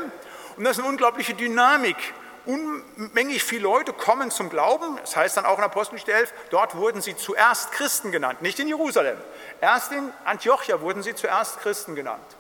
Und 0.57 0.63
das 0.63 0.77
ist 0.77 0.83
eine 0.83 0.89
unglaubliche 0.89 1.33
Dynamik. 1.33 1.97
Unmänglich 2.45 3.43
viele 3.43 3.63
Leute 3.63 3.91
kommen 3.91 4.29
zum 4.29 4.49
Glauben. 4.49 4.97
Das 5.01 5.15
heißt 5.15 5.37
dann 5.37 5.45
auch 5.45 5.57
in 5.57 5.63
Apostelgeschichte 5.63 6.13
11, 6.13 6.33
dort 6.51 6.75
wurden 6.75 7.01
sie 7.01 7.17
zuerst 7.17 7.71
Christen 7.71 8.11
genannt, 8.11 8.41
nicht 8.41 8.59
in 8.59 8.67
Jerusalem. 8.67 9.17
Erst 9.61 9.91
in 9.91 10.11
Antiochia 10.25 10.81
wurden 10.81 11.01
sie 11.01 11.15
zuerst 11.15 11.59
Christen 11.61 11.95
genannt. 11.95 12.35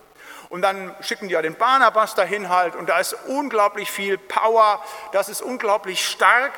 Und 0.49 0.61
dann 0.61 0.95
schicken 1.01 1.27
die 1.27 1.33
ja 1.33 1.41
den 1.41 1.55
Barnabas 1.55 2.13
dahin 2.13 2.49
halt 2.49 2.75
und 2.75 2.87
da 2.87 2.99
ist 2.99 3.15
unglaublich 3.27 3.89
viel 3.89 4.17
Power, 4.17 4.83
das 5.11 5.27
ist 5.27 5.41
unglaublich 5.41 6.05
stark. 6.05 6.53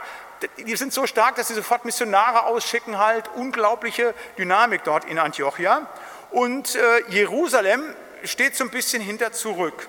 Die 0.57 0.75
sind 0.75 0.93
so 0.93 1.07
stark, 1.07 1.35
dass 1.35 1.47
sie 1.47 1.55
sofort 1.55 1.85
Missionare 1.85 2.45
ausschicken 2.45 2.99
halt, 2.99 3.29
unglaubliche 3.35 4.13
Dynamik 4.37 4.83
dort 4.83 5.05
in 5.05 5.17
Antiochia. 5.17 5.87
Und 6.31 6.75
äh, 6.75 7.03
Jerusalem 7.07 7.81
steht 8.23 8.55
so 8.55 8.65
ein 8.65 8.69
bisschen 8.69 9.01
hinter 9.01 9.31
zurück. 9.31 9.87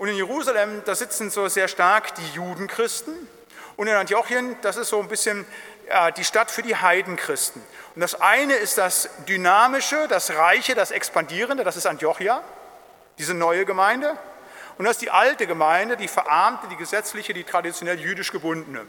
Und 0.00 0.08
in 0.08 0.16
Jerusalem, 0.16 0.80
da 0.86 0.94
sitzen 0.94 1.28
so 1.28 1.46
sehr 1.48 1.68
stark 1.68 2.14
die 2.14 2.26
Judenchristen. 2.32 3.12
Und 3.76 3.86
in 3.86 3.92
Antiochien, 3.92 4.56
das 4.62 4.78
ist 4.78 4.88
so 4.88 4.98
ein 4.98 5.08
bisschen 5.08 5.44
ja, 5.86 6.10
die 6.10 6.24
Stadt 6.24 6.50
für 6.50 6.62
die 6.62 6.74
Heidenchristen. 6.74 7.62
Und 7.94 8.00
das 8.00 8.18
eine 8.18 8.54
ist 8.54 8.78
das 8.78 9.10
Dynamische, 9.28 10.08
das 10.08 10.30
Reiche, 10.30 10.74
das 10.74 10.90
Expandierende, 10.90 11.64
das 11.64 11.76
ist 11.76 11.84
Antiochia 11.84 12.42
diese 13.18 13.34
neue 13.34 13.66
Gemeinde. 13.66 14.16
Und 14.78 14.86
das 14.86 14.92
ist 14.92 15.02
die 15.02 15.10
alte 15.10 15.46
Gemeinde, 15.46 15.98
die 15.98 16.08
verarmte, 16.08 16.68
die 16.68 16.76
gesetzliche, 16.76 17.34
die 17.34 17.44
traditionell 17.44 18.00
jüdisch 18.00 18.32
gebundene. 18.32 18.86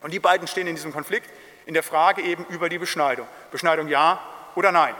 Und 0.00 0.12
die 0.12 0.18
beiden 0.18 0.48
stehen 0.48 0.66
in 0.66 0.74
diesem 0.74 0.92
Konflikt 0.92 1.30
in 1.64 1.74
der 1.74 1.84
Frage 1.84 2.22
eben 2.22 2.44
über 2.46 2.68
die 2.68 2.78
Beschneidung. 2.78 3.28
Beschneidung 3.52 3.86
ja 3.86 4.20
oder 4.56 4.72
nein. 4.72 4.96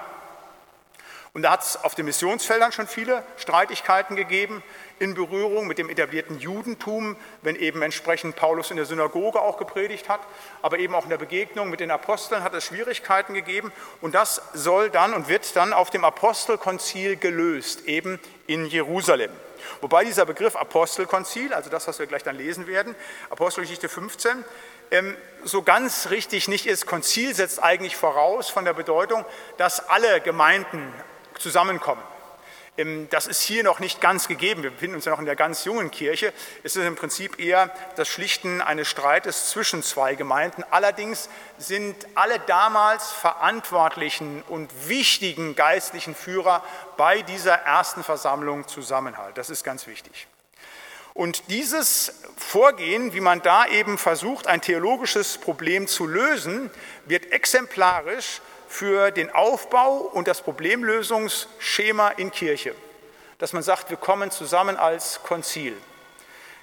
Und 1.35 1.43
da 1.43 1.51
hat 1.51 1.63
es 1.63 1.83
auf 1.83 1.97
den 1.97 2.05
Missionsfeldern 2.05 2.71
schon 2.71 2.87
viele 2.87 3.25
Streitigkeiten 3.37 4.15
gegeben 4.15 4.63
in 4.99 5.15
Berührung 5.15 5.67
mit 5.67 5.79
dem 5.79 5.89
etablierten 5.89 6.39
Judentum, 6.39 7.17
wenn 7.43 7.57
eben 7.57 7.83
entsprechend 7.83 8.37
Paulus 8.37 8.71
in 8.71 8.77
der 8.77 8.87
Synagoge 8.87 9.41
auch 9.41 9.57
gepredigt 9.57 10.09
hat, 10.09 10.21
aber 10.63 10.79
eben 10.79 10.95
auch 10.95 11.05
in 11.05 11.11
der 11.11 11.19
Begegnung 11.19 11.71
mit 11.71 11.81
den 11.81 11.91
Aposteln 11.91 12.43
hat 12.43 12.55
es 12.55 12.65
Schwierigkeiten 12.65 13.35
gegeben 13.35 13.73
und 14.01 14.15
das 14.15 14.41
soll 14.53 14.91
dann 14.91 15.15
und 15.15 15.29
wird 15.29 15.57
dann 15.57 15.73
auf 15.73 15.91
dem 15.91 16.05
Apostelkonzil 16.05 17.17
gelöst, 17.17 17.87
eben 17.87 18.21
in 18.47 18.67
Jerusalem. 18.67 19.31
Wobei 19.81 20.05
dieser 20.05 20.27
Begriff 20.27 20.57
Apostelkonzil, 20.57 21.53
also 21.55 21.71
das, 21.71 21.89
was 21.89 21.99
wir 21.99 22.07
gleich 22.07 22.23
dann 22.23 22.37
lesen 22.37 22.67
werden, 22.67 22.95
Apostelgeschichte 23.31 23.89
15, 23.89 24.45
ähm, 24.91 25.17
so 25.43 25.63
ganz 25.63 26.11
richtig 26.11 26.49
nicht 26.49 26.67
ist. 26.67 26.87
Konzil 26.87 27.35
setzt 27.35 27.63
eigentlich 27.63 27.97
voraus 27.97 28.49
von 28.49 28.65
der 28.65 28.75
Bedeutung, 28.75 29.25
dass 29.57 29.89
alle 29.89 30.21
Gemeinden 30.21 30.93
zusammenkommen. 31.39 32.03
Ähm, 32.77 33.09
das 33.11 33.27
ist 33.27 33.43
hier 33.43 33.63
noch 33.63 33.79
nicht 33.79 34.01
ganz 34.01 34.29
gegeben. 34.29 34.63
Wir 34.63 34.71
befinden 34.71 34.97
uns 34.97 35.05
ja 35.05 35.13
noch 35.13 35.19
in 35.19 35.27
der 35.27 35.37
ganz 35.37 35.65
jungen 35.65 35.91
Kirche. 35.91 36.33
Es 36.63 36.77
ist 36.77 36.85
im 36.85 36.97
Prinzip 36.97 37.39
eher 37.39 37.71
das 37.97 38.09
Schlichten 38.09 38.61
eines 38.61 38.89
Streites 38.89 39.51
zwischen 39.51 39.83
zwei 39.83 40.15
Gemeinden. 40.15 40.65
Allerdings 40.71 41.29
sind 41.59 41.97
alle 42.15 42.41
damals 42.41 43.11
verantwortlichen 43.13 44.43
und 44.49 44.71
wichtigen 44.89 45.55
geistlichen 45.55 46.15
Führer 46.15 46.63
bei 46.97 47.23
dieser 47.23 47.55
ersten 47.55 48.03
Versammlung 48.03 48.67
Zusammenhalt. 48.67 49.39
Das 49.39 49.51
ist 49.51 49.65
ganz 49.65 49.87
wichtig. 49.87 50.27
Und 51.15 51.49
dieses 51.49 52.23
Vorgehen, 52.37 53.15
wie 53.15 53.21
man 53.21 53.41
da 53.41 53.67
eben 53.67 53.99
versucht, 53.99 54.49
ein 54.49 54.61
theologisches 54.61 55.39
Problem 55.39 55.87
zu 55.87 56.09
lösen, 56.09 56.73
wird 57.07 57.31
exemplarisch 57.31 58.41
für 58.75 59.13
den 59.13 59.31
Aufbau 59.31 59.99
und 59.99 60.27
das 60.27 60.43
Problemlösungsschema 60.43 62.09
in 62.09 62.33
Kirche. 62.33 62.75
Dass 63.39 63.53
man 63.53 63.63
sagt, 63.63 63.91
wir 63.91 63.97
kommen 63.97 64.33
zusammen 64.33 64.77
als 64.77 65.23
Konzil. 65.23 65.77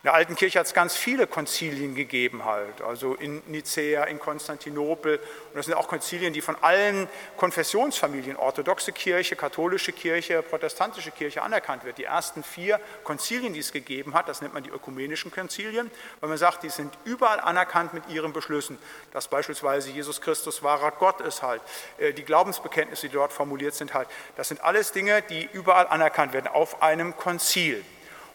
In 0.04 0.08
der 0.08 0.16
alten 0.16 0.36
Kirche 0.36 0.58
hat 0.58 0.66
es 0.66 0.74
ganz 0.74 0.96
viele 0.96 1.28
Konzilien 1.28 1.94
gegeben 1.94 2.44
halt, 2.44 2.82
also 2.82 3.14
in 3.14 3.44
Nicäa, 3.46 4.06
in 4.06 4.18
Konstantinopel. 4.18 5.18
Und 5.18 5.56
das 5.56 5.68
sind 5.68 5.76
auch 5.76 5.88
Konzilien, 5.88 6.34
die 6.34 6.42
von 6.42 6.56
allen 6.62 7.08
Konfessionsfamilien, 7.38 8.36
orthodoxe 8.36 8.94
Kirche, 8.94 9.36
katholische 9.36 9.92
Kirche, 9.92 10.42
protestantische 10.42 11.12
Kirche 11.12 11.44
anerkannt 11.44 11.84
wird. 11.84 12.00
Die 12.00 12.06
ersten 12.06 12.42
vier 12.42 12.80
Konzilien, 13.04 13.54
die 13.54 13.60
es 13.60 13.72
gegeben 13.72 14.16
hat, 14.16 14.28
das 14.28 14.42
nennt 14.42 14.56
man 14.56 14.64
die 14.64 14.72
ökumenischen 14.72 15.30
Konzilien, 15.30 15.92
weil 16.20 16.30
man 16.30 16.40
sagt, 16.40 16.64
die 16.64 16.70
sind 16.70 16.98
überall 17.06 17.40
anerkannt 17.40 17.94
mit 17.94 18.10
ihren 18.10 18.34
Beschlüssen. 18.34 18.80
Dass 19.14 19.28
beispielsweise 19.28 19.92
Jesus 19.92 20.20
Christus 20.20 20.64
wahrer 20.64 20.94
Gott 20.94 21.22
ist 21.22 21.44
halt, 21.44 21.62
äh, 22.00 22.12
die 22.12 22.24
Glaubensbekenntnisse, 22.24 23.08
die 23.08 23.14
dort 23.14 23.34
formuliert 23.34 23.76
sind 23.76 23.94
halt. 23.94 24.08
Das 24.36 24.48
sind 24.48 24.62
alles 24.62 24.94
Dinge, 24.94 25.22
die 25.22 25.48
überall 25.54 25.86
anerkannt 25.86 26.34
werden 26.34 26.48
auf 26.48 26.82
einem 26.82 27.16
Konzil. 27.16 27.86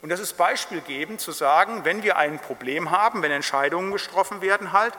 Und 0.07 0.11
das 0.11 0.21
ist 0.21 0.35
beispielgebend 0.35 1.21
zu 1.21 1.33
sagen, 1.33 1.85
wenn 1.85 2.05
wir 2.05 2.17
ein 2.17 2.39
Problem 2.39 2.93
haben, 2.93 3.23
wenn 3.23 3.33
Entscheidungen 3.33 3.91
getroffen 3.91 4.41
werden, 4.41 4.71
halt, 4.71 4.95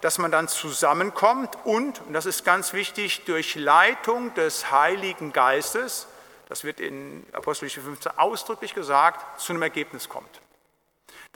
dass 0.00 0.18
man 0.18 0.32
dann 0.32 0.48
zusammenkommt 0.48 1.56
und, 1.62 2.00
und 2.00 2.12
das 2.12 2.26
ist 2.26 2.44
ganz 2.44 2.72
wichtig, 2.72 3.24
durch 3.24 3.54
Leitung 3.54 4.34
des 4.34 4.72
Heiligen 4.72 5.32
Geistes, 5.32 6.08
das 6.48 6.64
wird 6.64 6.80
in 6.80 7.24
Apostelgeschichte 7.32 7.86
15 7.86 8.18
ausdrücklich 8.18 8.74
gesagt, 8.74 9.40
zu 9.40 9.52
einem 9.52 9.62
Ergebnis 9.62 10.08
kommt. 10.08 10.40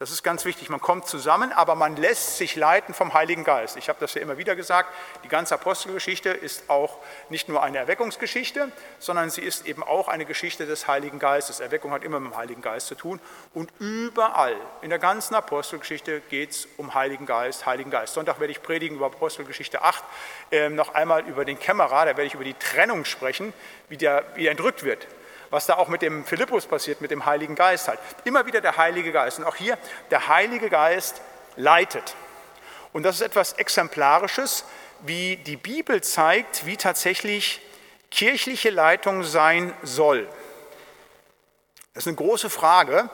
Das 0.03 0.11
ist 0.11 0.25
ganz 0.25 0.45
wichtig. 0.45 0.69
Man 0.69 0.81
kommt 0.81 1.07
zusammen, 1.07 1.53
aber 1.53 1.77
man 1.77 1.95
lässt 1.95 2.37
sich 2.37 2.57
leiten 2.57 2.93
vom 2.93 3.15
Heiligen 3.15 3.45
Geist. 3.45 3.77
Ich 3.77 3.89
habe 3.89 4.01
das 4.01 4.15
ja 4.15 4.21
immer 4.21 4.37
wieder 4.37 4.57
gesagt. 4.57 4.93
Die 5.23 5.29
ganze 5.29 5.55
Apostelgeschichte 5.55 6.31
ist 6.31 6.69
auch 6.69 6.99
nicht 7.29 7.49
nur 7.49 7.63
eine 7.63 7.79
Erweckungsgeschichte, 7.79 8.73
sondern 8.99 9.31
sie 9.31 9.43
ist 9.43 9.65
eben 9.65 9.85
auch 9.85 10.09
eine 10.09 10.25
Geschichte 10.25 10.67
des 10.67 10.89
Heiligen 10.89 11.21
Geistes. 11.21 11.61
Erweckung 11.61 11.93
hat 11.93 12.03
immer 12.03 12.19
mit 12.19 12.33
dem 12.33 12.37
Heiligen 12.37 12.63
Geist 12.63 12.89
zu 12.89 12.97
tun. 12.97 13.21
Und 13.55 13.71
überall 13.79 14.57
in 14.81 14.91
der 14.91 14.99
ganzen 14.99 15.37
Apostelgeschichte 15.37 16.21
geht 16.31 16.51
es 16.51 16.69
um 16.79 16.95
Heiligen 16.95 17.25
Geist, 17.25 17.65
Heiligen 17.67 17.93
Geist. 17.93 18.15
Sonntag 18.15 18.41
werde 18.41 18.51
ich 18.51 18.61
predigen 18.61 18.97
über 18.97 19.07
Apostelgeschichte 19.07 19.83
8, 19.83 20.03
äh, 20.51 20.69
noch 20.69 20.95
einmal 20.95 21.29
über 21.29 21.45
den 21.45 21.61
Kämmerer. 21.61 22.07
Da 22.07 22.17
werde 22.17 22.25
ich 22.25 22.35
über 22.35 22.43
die 22.43 22.55
Trennung 22.55 23.05
sprechen, 23.05 23.53
wie 23.89 23.99
der, 23.99 24.25
wie 24.35 24.49
er 24.49 24.51
entrückt 24.51 24.83
wird 24.83 25.07
was 25.53 25.67
da 25.67 25.77
auch 25.77 25.89
mit 25.89 26.01
dem 26.01 26.25
Philippus 26.25 26.65
passiert, 26.65 27.03
mit 27.03 27.11
dem 27.11 27.27
Heiligen 27.27 27.55
Geist 27.55 27.87
halt. 27.87 28.01
Immer 28.25 28.47
wieder 28.47 28.63
der 28.63 28.79
Heilige 28.79 29.13
Geist. 29.13 29.39
Und 29.39 29.45
auch 29.45 29.55
hier, 29.55 29.77
der 30.11 30.27
Heilige 30.29 30.71
Geist 30.71 31.21
leitet. 31.57 32.17
Und 32.95 33.03
das 33.03 33.17
ist 33.17 33.21
etwas 33.21 33.53
Exemplarisches, 33.53 34.65
wie 35.01 35.37
die 35.37 35.59
Bibel 35.59 36.03
zeigt, 36.03 36.65
wie 36.65 36.79
tatsächlich 36.79 37.61
kirchliche 38.11 38.71
Leitung 38.71 39.25
sein 39.25 39.75
soll. 39.83 40.27
Das 41.93 42.05
ist 42.05 42.09
eine 42.09 42.17
große 42.17 42.49
Frage. 42.49 43.11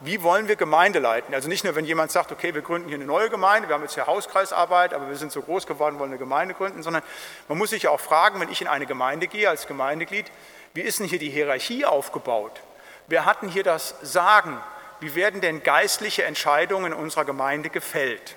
Wie 0.00 0.22
wollen 0.22 0.46
wir 0.46 0.56
Gemeinde 0.56 0.98
leiten? 0.98 1.34
Also 1.34 1.48
nicht 1.48 1.64
nur, 1.64 1.74
wenn 1.74 1.86
jemand 1.86 2.12
sagt, 2.12 2.32
okay, 2.32 2.54
wir 2.54 2.60
gründen 2.60 2.88
hier 2.88 2.98
eine 2.98 3.06
neue 3.06 3.30
Gemeinde, 3.30 3.66
wir 3.68 3.74
haben 3.74 3.82
jetzt 3.82 3.94
hier 3.94 4.06
Hauskreisarbeit, 4.06 4.92
aber 4.92 5.08
wir 5.08 5.16
sind 5.16 5.32
so 5.32 5.40
groß 5.40 5.66
geworden, 5.66 5.98
wollen 5.98 6.10
eine 6.10 6.18
Gemeinde 6.18 6.52
gründen, 6.54 6.82
sondern 6.82 7.02
man 7.48 7.56
muss 7.56 7.70
sich 7.70 7.88
auch 7.88 7.98
fragen, 7.98 8.40
wenn 8.40 8.50
ich 8.50 8.60
in 8.60 8.68
eine 8.68 8.84
Gemeinde 8.84 9.26
gehe 9.26 9.48
als 9.48 9.66
Gemeindeglied, 9.66 10.30
wie 10.74 10.82
ist 10.82 11.00
denn 11.00 11.06
hier 11.06 11.18
die 11.18 11.30
Hierarchie 11.30 11.84
aufgebaut? 11.84 12.60
Wer 13.06 13.24
hat 13.24 13.42
denn 13.42 13.48
hier 13.48 13.64
das 13.64 13.94
Sagen? 14.02 14.60
Wie 15.00 15.14
werden 15.14 15.40
denn 15.40 15.62
geistliche 15.62 16.24
Entscheidungen 16.24 16.92
in 16.92 16.98
unserer 16.98 17.24
Gemeinde 17.24 17.70
gefällt? 17.70 18.34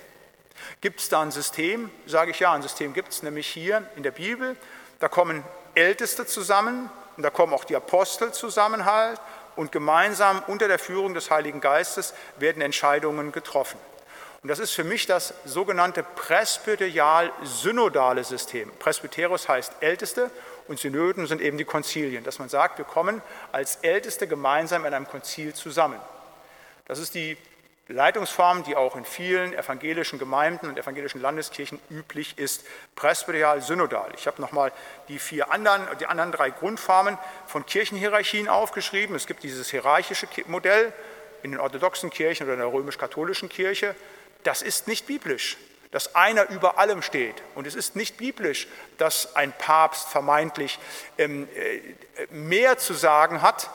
Gibt 0.80 1.00
es 1.00 1.10
da 1.10 1.22
ein 1.22 1.32
System? 1.32 1.90
Sage 2.06 2.32
ich 2.32 2.40
ja, 2.40 2.54
ein 2.54 2.62
System 2.62 2.94
gibt 2.94 3.10
es, 3.10 3.24
nämlich 3.24 3.48
hier 3.48 3.84
in 3.96 4.04
der 4.04 4.12
Bibel. 4.12 4.56
Da 5.00 5.08
kommen 5.08 5.44
Älteste 5.76 6.26
zusammen 6.26 6.90
und 7.18 7.24
da 7.24 7.30
kommen 7.30 7.54
auch 7.54 7.66
die 7.66 7.76
Apostel 7.76 8.32
zusammen 8.32 8.86
halt 8.86 9.20
und 9.56 9.72
gemeinsam 9.72 10.44
unter 10.48 10.68
der 10.68 10.80
Führung 10.80 11.14
des 11.14 11.32
Heiligen 11.32 11.62
Geistes 11.62 12.14
werden 12.38 12.62
Entscheidungen 12.62 13.32
getroffen. 13.32 13.80
Und 14.44 14.50
das 14.50 14.60
ist 14.60 14.72
für 14.72 14.84
mich 14.84 15.06
das 15.06 15.36
sogenannte 15.46 16.04
presbyterial-synodale 16.04 18.24
System. 18.24 18.72
Presbyteros 18.80 19.48
heißt 19.48 19.74
Älteste 19.82 20.32
und 20.68 20.80
Synoden 20.80 21.28
sind 21.28 21.42
eben 21.42 21.58
die 21.58 21.66
Konzilien, 21.66 22.24
dass 22.24 22.40
man 22.40 22.50
sagt, 22.50 22.78
wir 22.78 22.86
kommen 22.86 23.22
als 23.52 23.78
Älteste 23.78 24.28
gemeinsam 24.28 24.86
in 24.86 24.94
einem 24.94 25.08
Konzil 25.08 25.54
zusammen. 25.54 26.00
Das 26.86 27.00
ist 27.00 27.16
die 27.16 27.38
Leitungsform, 27.88 28.64
die 28.64 28.76
auch 28.76 28.96
in 28.96 29.06
vielen 29.06 29.54
evangelischen 29.54 30.18
Gemeinden 30.20 30.68
und 30.68 30.78
evangelischen 30.78 31.22
Landeskirchen 31.22 31.80
üblich 31.90 32.38
ist, 32.38 32.66
presbyterial-synodal. 32.96 34.12
Ich 34.16 34.28
habe 34.28 34.42
nochmal 34.42 34.72
die 35.08 35.20
vier 35.20 35.52
anderen, 35.52 35.86
die 36.00 36.06
anderen 36.06 36.32
drei 36.32 36.52
Grundformen 36.52 37.18
von 37.48 37.66
Kirchenhierarchien 37.66 38.48
aufgeschrieben. 38.48 39.16
Es 39.16 39.28
gibt 39.28 39.44
dieses 39.44 39.70
hierarchische 39.70 40.28
Modell 40.48 40.94
in 41.44 41.52
den 41.52 41.60
orthodoxen 41.60 42.10
Kirchen 42.10 42.46
oder 42.46 42.54
in 42.54 42.60
der 42.60 42.72
römisch-katholischen 42.72 43.50
Kirche. 43.50 43.96
Das 44.44 44.62
ist 44.62 44.88
nicht 44.88 45.08
biblisch, 45.08 45.58
dass 45.92 46.16
einer 46.16 46.50
über 46.50 46.80
allem 46.80 47.02
steht. 47.02 47.36
Und 47.54 47.68
es 47.68 47.76
ist 47.76 47.96
nicht 47.96 48.18
biblisch, 48.18 48.68
dass 48.98 49.36
ein 49.36 49.52
Papst 49.52 50.08
vermeintlich 50.08 50.80
ähm, 51.18 51.48
äh, 51.56 52.28
mehr 52.34 52.78
zu 52.78 52.94
sagen 52.94 53.42
hat 53.42 53.70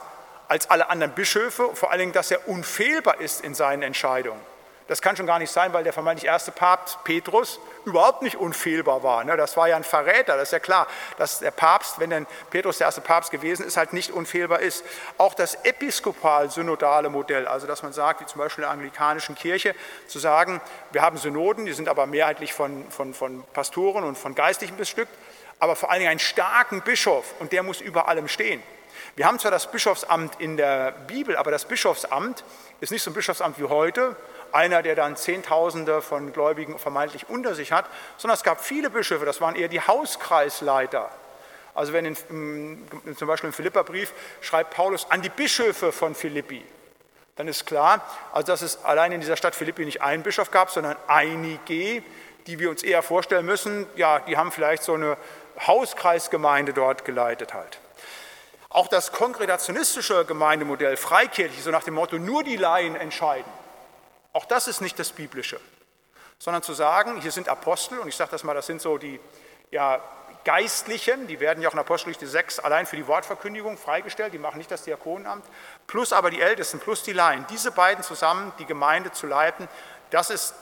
als 0.47 0.69
alle 0.69 0.89
anderen 0.89 1.13
Bischöfe, 1.13 1.75
vor 1.75 1.91
allen 1.91 1.99
Dingen, 1.99 2.13
dass 2.13 2.31
er 2.31 2.47
unfehlbar 2.47 3.21
ist 3.21 3.41
in 3.41 3.53
seinen 3.53 3.83
Entscheidungen. 3.83 4.41
Das 4.87 5.01
kann 5.01 5.17
schon 5.17 5.25
gar 5.27 5.39
nicht 5.39 5.51
sein, 5.51 5.73
weil 5.73 5.83
der 5.83 5.93
vermeintlich 5.93 6.27
erste 6.27 6.51
Papst 6.51 7.03
Petrus 7.03 7.59
überhaupt 7.83 8.21
nicht 8.21 8.37
unfehlbar 8.37 9.03
war. 9.03 9.23
Ne? 9.23 9.35
Das 9.35 9.57
war 9.57 9.67
ja 9.67 9.75
ein 9.75 9.83
Verräter, 9.83 10.35
das 10.35 10.49
ist 10.49 10.51
ja 10.51 10.59
klar, 10.59 10.87
dass 11.17 11.39
der 11.39 11.51
Papst, 11.51 11.99
wenn 11.99 12.09
denn 12.09 12.27
Petrus 12.49 12.77
der 12.77 12.87
erste 12.87 13.01
Papst 13.01 13.31
gewesen 13.31 13.65
ist, 13.65 13.77
halt 13.77 13.93
nicht 13.93 14.11
unfehlbar 14.11 14.59
ist. 14.59 14.85
Auch 15.17 15.33
das 15.33 15.55
episkopal-synodale 15.65 17.09
Modell, 17.09 17.47
also 17.47 17.67
dass 17.67 17.83
man 17.83 17.93
sagt, 17.93 18.21
wie 18.21 18.25
zum 18.25 18.39
Beispiel 18.39 18.63
in 18.63 18.67
der 18.67 18.73
anglikanischen 18.73 19.35
Kirche, 19.35 19.75
zu 20.07 20.19
sagen, 20.19 20.61
wir 20.91 21.01
haben 21.01 21.17
Synoden, 21.17 21.65
die 21.65 21.73
sind 21.73 21.89
aber 21.89 22.05
mehrheitlich 22.05 22.53
von, 22.53 22.89
von, 22.89 23.13
von 23.13 23.43
Pastoren 23.53 24.03
und 24.03 24.17
von 24.17 24.35
Geistlichen 24.35 24.77
bestückt, 24.77 25.11
aber 25.59 25.75
vor 25.75 25.91
allen 25.91 25.99
Dingen 25.99 26.11
einen 26.11 26.19
starken 26.19 26.81
Bischof 26.81 27.33
und 27.39 27.51
der 27.51 27.63
muss 27.63 27.81
über 27.81 28.07
allem 28.07 28.27
stehen. 28.27 28.61
Wir 29.15 29.25
haben 29.25 29.39
zwar 29.39 29.51
das 29.51 29.71
Bischofsamt 29.71 30.39
in 30.39 30.57
der 30.57 30.91
Bibel, 30.91 31.37
aber 31.37 31.49
das 31.51 31.65
Bischofsamt 31.65 32.43
ist 32.81 32.91
nicht 32.91 33.01
so 33.01 33.11
ein 33.11 33.13
Bischofsamt 33.13 33.59
wie 33.59 33.63
heute, 33.63 34.15
einer, 34.57 34.81
der 34.81 34.95
dann 34.95 35.15
Zehntausende 35.15 36.01
von 36.01 36.33
Gläubigen 36.33 36.79
vermeintlich 36.79 37.29
unter 37.29 37.53
sich 37.53 37.71
hat, 37.71 37.85
sondern 38.17 38.33
es 38.33 38.43
gab 38.43 38.59
viele 38.59 38.89
Bischöfe, 38.89 39.23
das 39.23 39.39
waren 39.39 39.55
eher 39.55 39.67
die 39.67 39.81
Hauskreisleiter. 39.81 41.11
Also 41.75 41.93
wenn 41.93 42.05
in, 42.05 42.87
zum 43.15 43.27
Beispiel 43.27 43.49
im 43.49 43.53
Philipperbrief 43.53 44.11
schreibt 44.41 44.73
Paulus 44.73 45.11
an 45.11 45.21
die 45.21 45.29
Bischöfe 45.29 45.91
von 45.91 46.15
Philippi, 46.15 46.65
dann 47.35 47.47
ist 47.47 47.67
klar, 47.67 48.01
also 48.33 48.47
dass 48.47 48.63
es 48.63 48.83
allein 48.83 49.11
in 49.11 49.21
dieser 49.21 49.37
Stadt 49.37 49.53
Philippi 49.53 49.85
nicht 49.85 50.01
einen 50.01 50.23
Bischof 50.23 50.49
gab, 50.49 50.71
sondern 50.71 50.95
einige, 51.05 52.01
die 52.47 52.59
wir 52.59 52.71
uns 52.71 52.81
eher 52.81 53.03
vorstellen 53.03 53.45
müssen, 53.45 53.85
ja, 53.95 54.19
die 54.21 54.37
haben 54.37 54.51
vielleicht 54.51 54.81
so 54.81 54.95
eine 54.95 55.17
Hauskreisgemeinde 55.67 56.73
dort 56.73 57.05
geleitet 57.05 57.53
halt. 57.53 57.77
Auch 58.69 58.87
das 58.87 59.11
kongregationistische 59.11 60.25
Gemeindemodell, 60.25 60.97
freikirchlich, 60.97 61.63
so 61.63 61.69
nach 61.69 61.83
dem 61.83 61.93
Motto, 61.93 62.17
nur 62.17 62.43
die 62.43 62.57
Laien 62.57 62.95
entscheiden, 62.95 63.51
auch 64.33 64.45
das 64.45 64.67
ist 64.67 64.81
nicht 64.81 64.97
das 64.99 65.11
Biblische, 65.11 65.59
sondern 66.39 66.63
zu 66.63 66.73
sagen, 66.73 67.21
hier 67.21 67.31
sind 67.31 67.49
Apostel, 67.49 67.99
und 67.99 68.07
ich 68.07 68.15
sage 68.15 68.31
das 68.31 68.43
mal, 68.43 68.53
das 68.53 68.67
sind 68.67 68.81
so 68.81 68.97
die 68.97 69.19
ja, 69.71 70.01
Geistlichen, 70.43 71.27
die 71.27 71.39
werden 71.39 71.61
ja 71.61 71.69
auch 71.69 71.73
in 71.73 71.79
Apostelgeschichte 71.79 72.27
6 72.27 72.59
allein 72.59 72.85
für 72.85 72.95
die 72.95 73.07
Wortverkündigung 73.07 73.77
freigestellt, 73.77 74.33
die 74.33 74.39
machen 74.39 74.57
nicht 74.57 74.71
das 74.71 74.83
Diakonenamt, 74.83 75.45
plus 75.87 76.13
aber 76.13 76.29
die 76.29 76.41
Ältesten, 76.41 76.79
plus 76.79 77.03
die 77.03 77.13
Laien, 77.13 77.45
diese 77.49 77.71
beiden 77.71 78.03
zusammen 78.03 78.53
die 78.59 78.65
Gemeinde 78.65 79.11
zu 79.11 79.27
leiten, 79.27 79.67
das 80.09 80.29
ist 80.29 80.55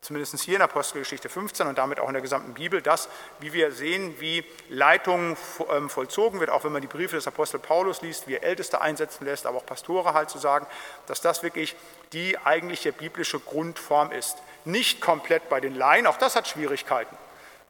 zumindest 0.00 0.40
hier 0.40 0.56
in 0.56 0.62
Apostelgeschichte 0.62 1.28
15 1.28 1.66
und 1.66 1.76
damit 1.76 2.00
auch 2.00 2.08
in 2.08 2.14
der 2.14 2.22
gesamten 2.22 2.54
Bibel, 2.54 2.80
das, 2.80 3.08
wie 3.38 3.52
wir 3.52 3.72
sehen, 3.72 4.18
wie 4.18 4.44
Leitung 4.68 5.36
ähm, 5.70 5.90
vollzogen 5.90 6.40
wird, 6.40 6.50
auch 6.50 6.64
wenn 6.64 6.72
man 6.72 6.80
die 6.80 6.88
Briefe 6.88 7.16
des 7.16 7.26
Apostel 7.26 7.58
Paulus 7.58 8.00
liest, 8.00 8.26
wie 8.26 8.34
er 8.34 8.42
Älteste 8.42 8.80
einsetzen 8.80 9.24
lässt, 9.26 9.46
aber 9.46 9.58
auch 9.58 9.66
Pastore 9.66 10.14
halt 10.14 10.30
zu 10.30 10.38
sagen, 10.38 10.66
dass 11.06 11.20
das 11.20 11.42
wirklich 11.42 11.76
die 12.12 12.38
eigentliche 12.38 12.92
biblische 12.92 13.38
Grundform 13.40 14.10
ist. 14.10 14.38
Nicht 14.64 15.00
komplett 15.00 15.48
bei 15.48 15.60
den 15.60 15.74
Laien, 15.74 16.06
auch 16.06 16.16
das 16.16 16.34
hat 16.34 16.48
Schwierigkeiten. 16.48 17.16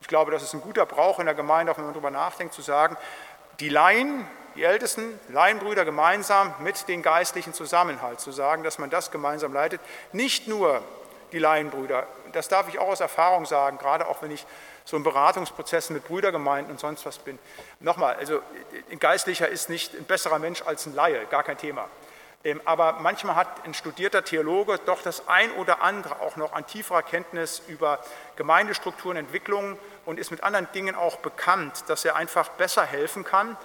Ich 0.01 0.09
glaube, 0.09 0.31
das 0.31 0.43
ist 0.43 0.55
ein 0.55 0.61
guter 0.61 0.87
Brauch 0.87 1.19
in 1.19 1.27
der 1.27 1.35
Gemeinde, 1.35 1.73
auch 1.73 1.79
wenn 1.79 1.85
man 1.85 1.95
darüber 1.95 2.11
nachdenkt, 2.11 2.55
zu 2.55 2.63
sagen, 2.63 2.97
die 3.59 3.69
Laien, 3.69 4.27
die 4.55 4.63
Ältesten, 4.63 5.19
Laienbrüder 5.29 5.85
gemeinsam 5.85 6.55
mit 6.61 6.89
den 6.89 7.03
Geistlichen 7.03 7.53
Zusammenhalt, 7.53 8.21
zu 8.21 8.33
sagen, 8.33 8.63
dass 8.63 8.79
man 8.79 8.89
das 8.89 9.11
gemeinsam 9.11 9.53
leitet, 9.53 9.81
nicht 10.13 10.49
nur 10.49 10.83
die 11.33 11.39
Laienbrüder. 11.39 12.07
Das 12.33 12.49
darf 12.49 12.69
ich 12.69 12.79
auch 12.79 12.89
aus 12.89 13.01
Erfahrung 13.01 13.47
sagen, 13.47 13.79
gerade 13.79 14.09
auch 14.09 14.23
wenn 14.23 14.31
ich 14.31 14.47
so 14.85 14.97
in 14.97 15.03
Beratungsprozessen 15.03 15.95
mit 15.95 16.05
Brüdergemeinden 16.07 16.73
und 16.73 16.81
sonst 16.81 17.07
was 17.07 17.19
bin. 17.19 17.39
Nochmal, 17.81 18.17
also 18.17 18.41
ein 18.91 18.99
Geistlicher 18.99 19.49
ist 19.49 19.69
nicht 19.69 19.95
ein 19.95 20.05
besserer 20.05 20.39
Mensch 20.39 20.63
als 20.63 20.87
ein 20.87 20.95
Laie, 20.95 21.27
gar 21.27 21.43
kein 21.43 21.59
Thema. 21.59 21.89
Ähm, 22.43 22.61
aber 22.65 22.95
manchmal 23.01 23.37
hat 23.37 23.67
ein 23.67 23.75
studierter 23.75 24.25
Theologe 24.25 24.79
doch 24.87 25.03
das 25.03 25.29
ein 25.29 25.53
oder 25.53 25.83
andere 25.83 26.21
auch 26.21 26.37
noch 26.37 26.55
an 26.55 26.67
tieferer 26.67 27.03
Kenntnis 27.03 27.63
über 27.69 27.99
Gemeindestrukturen, 28.37 29.19
Entwicklungen 29.19 29.77
und 30.07 30.19
ist 30.19 30.31
mit 30.31 30.43
anderen 30.43 30.67
Dingen 30.73 30.95
auch 30.95 31.17
bekannt, 31.17 31.85
dass 31.89 32.05
er 32.07 32.17
einfach 32.17 32.49
besser 32.51 32.85
helfen 32.85 33.25
kann 33.25 33.59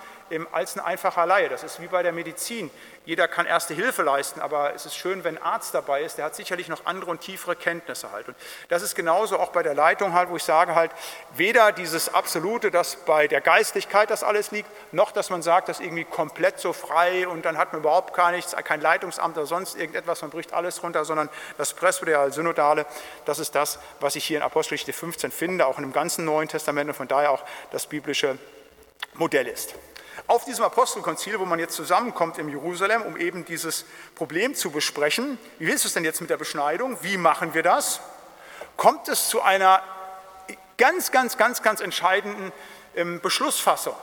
als 0.52 0.76
ein 0.76 0.80
einfacher 0.80 1.26
Laie. 1.26 1.50
Das 1.50 1.64
ist 1.64 1.82
wie 1.82 1.88
bei 1.88 2.04
der 2.04 2.12
Medizin. 2.12 2.72
Jeder 3.06 3.28
kann 3.28 3.46
erste 3.46 3.76
Hilfe 3.76 4.02
leisten, 4.02 4.42
aber 4.42 4.74
es 4.74 4.88
ist 4.88 4.96
schön, 4.96 5.24
wenn 5.24 5.38
ein 5.38 5.44
Arzt 5.44 5.76
dabei 5.76 6.02
ist, 6.02 6.18
der 6.18 6.26
hat 6.26 6.36
sicherlich 6.36 6.68
noch 6.70 6.86
andere 6.86 7.12
und 7.12 7.22
tiefere 7.22 7.56
Kenntnisse 7.56 8.12
halt. 8.12 8.28
Und 8.28 8.36
das 8.70 8.82
ist 8.82 8.96
genauso 8.96 9.38
auch 9.40 9.52
bei 9.52 9.62
der 9.62 9.76
Leitung 9.76 10.14
halt, 10.14 10.30
wo 10.30 10.38
ich 10.38 10.44
sage 10.44 10.74
halt, 10.74 10.92
weder 11.36 11.72
dieses 11.72 12.12
Absolute, 12.12 12.72
dass 12.72 12.96
bei 12.96 13.28
der 13.28 13.42
Geistlichkeit 13.42 14.10
das 14.10 14.24
alles 14.24 14.50
liegt, 14.50 14.70
noch 14.92 15.12
dass 15.12 15.30
man 15.30 15.44
sagt, 15.44 15.70
das 15.70 15.80
irgendwie 15.80 16.04
komplett 16.04 16.60
so 16.60 16.74
frei 16.74 17.28
und 17.28 17.46
dann 17.46 17.60
hat 17.60 17.74
man 17.74 17.82
überhaupt 17.82 18.16
gar 18.16 18.32
nichts, 18.32 18.56
kein 18.56 18.82
Leitungsamt 18.82 19.38
oder 19.38 19.46
sonst 19.46 19.76
irgendetwas, 19.76 20.24
man 20.24 20.32
bricht 20.32 20.54
alles 20.54 20.82
runter, 20.82 21.06
sondern 21.06 21.30
das 21.60 21.74
Presbyterial-Synodale, 21.74 22.88
das 23.26 23.38
ist 23.38 23.54
das, 23.54 23.78
was 24.00 24.16
ich 24.16 24.26
hier 24.26 24.38
in 24.38 24.44
Apostelgeschichte 24.44 24.94
15 24.94 25.32
finde, 25.32 25.68
auch 25.68 25.78
in 25.78 25.84
dem 25.84 25.94
ganzen 25.94 26.26
Neuen 26.26 26.48
Testament 26.48 26.90
und 26.90 26.96
von 26.96 27.08
daher 27.08 27.32
auch 27.32 27.44
das 27.72 27.86
biblische 27.86 28.40
Modell 29.14 29.48
ist. 29.48 29.76
Auf 30.28 30.46
diesem 30.46 30.64
Apostelkonzil, 30.64 31.40
wo 31.40 31.46
man 31.46 31.60
jetzt 31.60 31.76
zusammenkommt 31.76 32.38
in 32.38 32.50
Jerusalem, 32.50 33.02
um 33.04 33.18
eben 33.18 33.46
dieses 33.46 33.86
Problem 34.16 34.56
zu 34.56 34.72
besprechen, 34.72 35.38
wie 35.60 35.72
ist 35.72 35.86
es 35.86 35.94
denn 35.94 36.04
jetzt 36.04 36.22
mit 36.22 36.30
der 36.30 36.38
Beschneidung? 36.38 36.98
Wie 37.02 37.18
machen 37.18 37.54
wir 37.54 37.64
das? 37.64 38.00
Kommt 38.78 39.08
es 39.08 39.30
zu 39.30 39.42
einer 39.42 39.84
ganz, 40.78 41.12
ganz, 41.12 41.38
ganz, 41.38 41.62
ganz 41.62 41.82
entscheidenden 41.82 42.52
ähm, 42.96 43.20
Beschlussfassung. 43.22 43.96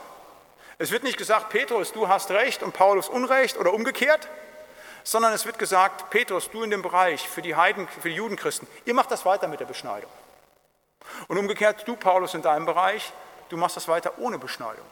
Es 0.79 0.90
wird 0.90 1.03
nicht 1.03 1.18
gesagt, 1.18 1.51
Petrus, 1.51 1.92
du 1.92 2.09
hast 2.09 2.31
Recht 2.31 2.62
und 2.62 2.72
Paulus 2.72 3.09
Unrecht 3.09 3.59
oder 3.59 3.72
umgekehrt, 3.72 4.29
sondern 5.05 5.33
es 5.33 5.46
wird 5.46 5.59
gesagt, 5.59 6.11
Petrus, 6.11 6.51
du 6.51 6.62
in 6.62 6.70
dem 6.70 6.83
Bereich 6.83 7.29
für 7.29 7.42
die 7.42 7.57
Heiden, 7.57 7.88
für 7.88 8.09
die 8.09 8.14
Judenchristen, 8.14 8.68
ihr 8.85 8.94
macht 8.94 9.11
das 9.11 9.25
weiter 9.25 9.48
mit 9.48 9.61
der 9.61 9.66
Beschneidung. 9.66 10.11
Und 11.29 11.38
umgekehrt, 11.38 11.87
du, 11.87 11.96
Paulus, 11.96 12.35
in 12.35 12.42
deinem 12.42 12.66
Bereich, 12.66 13.12
du 13.48 13.57
machst 13.57 13.77
das 13.77 13.88
weiter 13.88 14.18
ohne 14.18 14.38
Beschneidung 14.38 14.87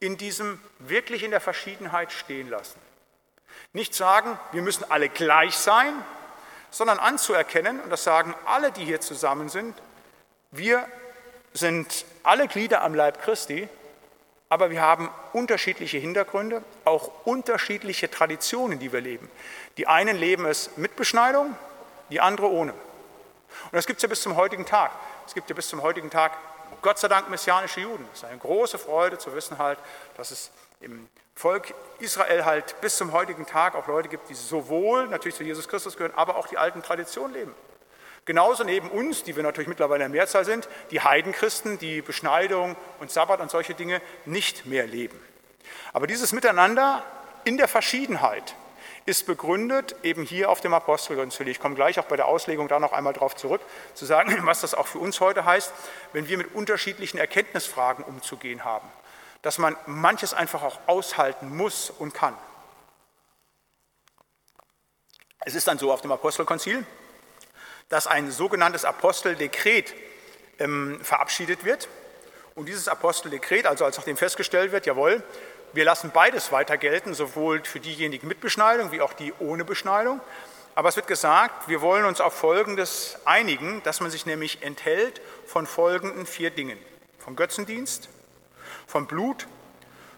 in 0.00 0.16
diesem 0.16 0.60
wirklich 0.78 1.22
in 1.22 1.30
der 1.30 1.40
Verschiedenheit 1.40 2.12
stehen 2.12 2.50
lassen. 2.50 2.78
Nicht 3.72 3.94
sagen, 3.94 4.38
wir 4.52 4.62
müssen 4.62 4.84
alle 4.90 5.08
gleich 5.08 5.56
sein, 5.56 5.92
sondern 6.70 6.98
anzuerkennen, 6.98 7.80
und 7.80 7.90
das 7.90 8.04
sagen 8.04 8.34
alle, 8.44 8.72
die 8.72 8.84
hier 8.84 9.00
zusammen 9.00 9.48
sind, 9.48 9.74
wir 10.50 10.86
sind 11.52 12.04
alle 12.22 12.48
Glieder 12.48 12.82
am 12.82 12.94
Leib 12.94 13.22
Christi, 13.22 13.68
aber 14.48 14.70
wir 14.70 14.80
haben 14.80 15.10
unterschiedliche 15.32 15.98
Hintergründe, 15.98 16.62
auch 16.84 17.10
unterschiedliche 17.24 18.10
Traditionen, 18.10 18.78
die 18.78 18.92
wir 18.92 19.00
leben. 19.00 19.28
Die 19.76 19.86
einen 19.86 20.16
leben 20.16 20.46
es 20.46 20.76
mit 20.76 20.96
Beschneidung, 20.96 21.56
die 22.10 22.20
andere 22.20 22.48
ohne. 22.48 22.72
Und 22.72 23.72
das 23.72 23.86
gibt 23.86 23.98
es 23.98 24.02
ja 24.02 24.08
bis 24.08 24.20
zum 24.20 24.36
heutigen 24.36 24.66
Tag. 24.66 24.92
Es 25.26 25.34
gibt 25.34 25.48
ja 25.48 25.56
bis 25.56 25.68
zum 25.68 25.82
heutigen 25.82 26.10
Tag 26.10 26.32
Gott 26.86 27.00
sei 27.00 27.08
Dank 27.08 27.28
messianische 27.28 27.80
Juden. 27.80 28.08
Es 28.12 28.20
ist 28.20 28.26
eine 28.26 28.38
große 28.38 28.78
Freude 28.78 29.18
zu 29.18 29.34
wissen 29.34 29.58
halt, 29.58 29.76
dass 30.16 30.30
es 30.30 30.52
im 30.78 31.08
Volk 31.34 31.74
Israel 31.98 32.44
halt 32.44 32.80
bis 32.80 32.96
zum 32.96 33.10
heutigen 33.10 33.44
Tag 33.44 33.74
auch 33.74 33.88
Leute 33.88 34.08
gibt, 34.08 34.28
die 34.28 34.34
sowohl 34.34 35.08
natürlich 35.08 35.34
zu 35.34 35.42
Jesus 35.42 35.66
Christus 35.66 35.96
gehören, 35.96 36.14
aber 36.14 36.36
auch 36.36 36.46
die 36.46 36.58
alten 36.58 36.84
Traditionen 36.84 37.32
leben. 37.32 37.54
Genauso 38.24 38.62
neben 38.62 38.88
uns, 38.88 39.24
die 39.24 39.34
wir 39.34 39.42
natürlich 39.42 39.66
mittlerweile 39.66 40.04
in 40.04 40.12
der 40.12 40.20
Mehrzahl 40.20 40.44
sind, 40.44 40.68
die 40.92 41.00
Heidenchristen, 41.00 41.80
die 41.80 42.02
Beschneidung 42.02 42.76
und 43.00 43.10
Sabbat 43.10 43.40
und 43.40 43.50
solche 43.50 43.74
Dinge 43.74 44.00
nicht 44.24 44.66
mehr 44.66 44.86
leben. 44.86 45.20
Aber 45.92 46.06
dieses 46.06 46.32
Miteinander 46.32 47.02
in 47.42 47.56
der 47.56 47.66
Verschiedenheit, 47.66 48.54
ist 49.06 49.24
begründet 49.24 49.94
eben 50.02 50.24
hier 50.24 50.50
auf 50.50 50.60
dem 50.60 50.74
Apostelkonzil. 50.74 51.46
Ich 51.48 51.60
komme 51.60 51.76
gleich 51.76 51.98
auch 52.00 52.04
bei 52.04 52.16
der 52.16 52.26
Auslegung 52.26 52.66
da 52.66 52.80
noch 52.80 52.92
einmal 52.92 53.12
darauf 53.12 53.36
zurück, 53.36 53.62
zu 53.94 54.04
sagen, 54.04 54.36
was 54.42 54.60
das 54.60 54.74
auch 54.74 54.88
für 54.88 54.98
uns 54.98 55.20
heute 55.20 55.44
heißt, 55.44 55.72
wenn 56.12 56.28
wir 56.28 56.36
mit 56.36 56.54
unterschiedlichen 56.54 57.18
Erkenntnisfragen 57.18 58.04
umzugehen 58.04 58.64
haben. 58.64 58.88
Dass 59.42 59.58
man 59.58 59.76
manches 59.86 60.34
einfach 60.34 60.62
auch 60.62 60.80
aushalten 60.86 61.56
muss 61.56 61.90
und 61.90 62.12
kann. 62.14 62.36
Es 65.40 65.54
ist 65.54 65.68
dann 65.68 65.78
so 65.78 65.92
auf 65.92 66.00
dem 66.00 66.10
Apostelkonzil, 66.10 66.84
dass 67.88 68.08
ein 68.08 68.32
sogenanntes 68.32 68.84
Aposteldekret 68.84 69.94
ähm, 70.58 70.98
verabschiedet 71.02 71.64
wird. 71.64 71.88
Und 72.56 72.66
dieses 72.66 72.88
Aposteldekret, 72.88 73.66
also 73.66 73.84
als 73.84 73.96
nachdem 73.96 74.16
festgestellt 74.16 74.72
wird, 74.72 74.86
jawohl, 74.86 75.22
wir 75.76 75.84
lassen 75.84 76.10
beides 76.10 76.52
weiter 76.52 76.78
gelten, 76.78 77.14
sowohl 77.14 77.62
für 77.64 77.80
diejenigen 77.80 78.26
mit 78.26 78.40
Beschneidung 78.40 78.92
wie 78.92 79.02
auch 79.02 79.12
die 79.12 79.32
ohne 79.38 79.64
Beschneidung. 79.64 80.20
Aber 80.74 80.88
es 80.88 80.96
wird 80.96 81.06
gesagt, 81.06 81.68
wir 81.68 81.82
wollen 81.82 82.04
uns 82.04 82.20
auf 82.20 82.34
Folgendes 82.34 83.18
einigen, 83.24 83.82
dass 83.82 84.00
man 84.00 84.10
sich 84.10 84.26
nämlich 84.26 84.62
enthält 84.62 85.20
von 85.46 85.66
folgenden 85.66 86.26
vier 86.26 86.50
Dingen. 86.50 86.78
Von 87.18 87.36
Götzendienst, 87.36 88.08
von 88.86 89.06
Blut, 89.06 89.46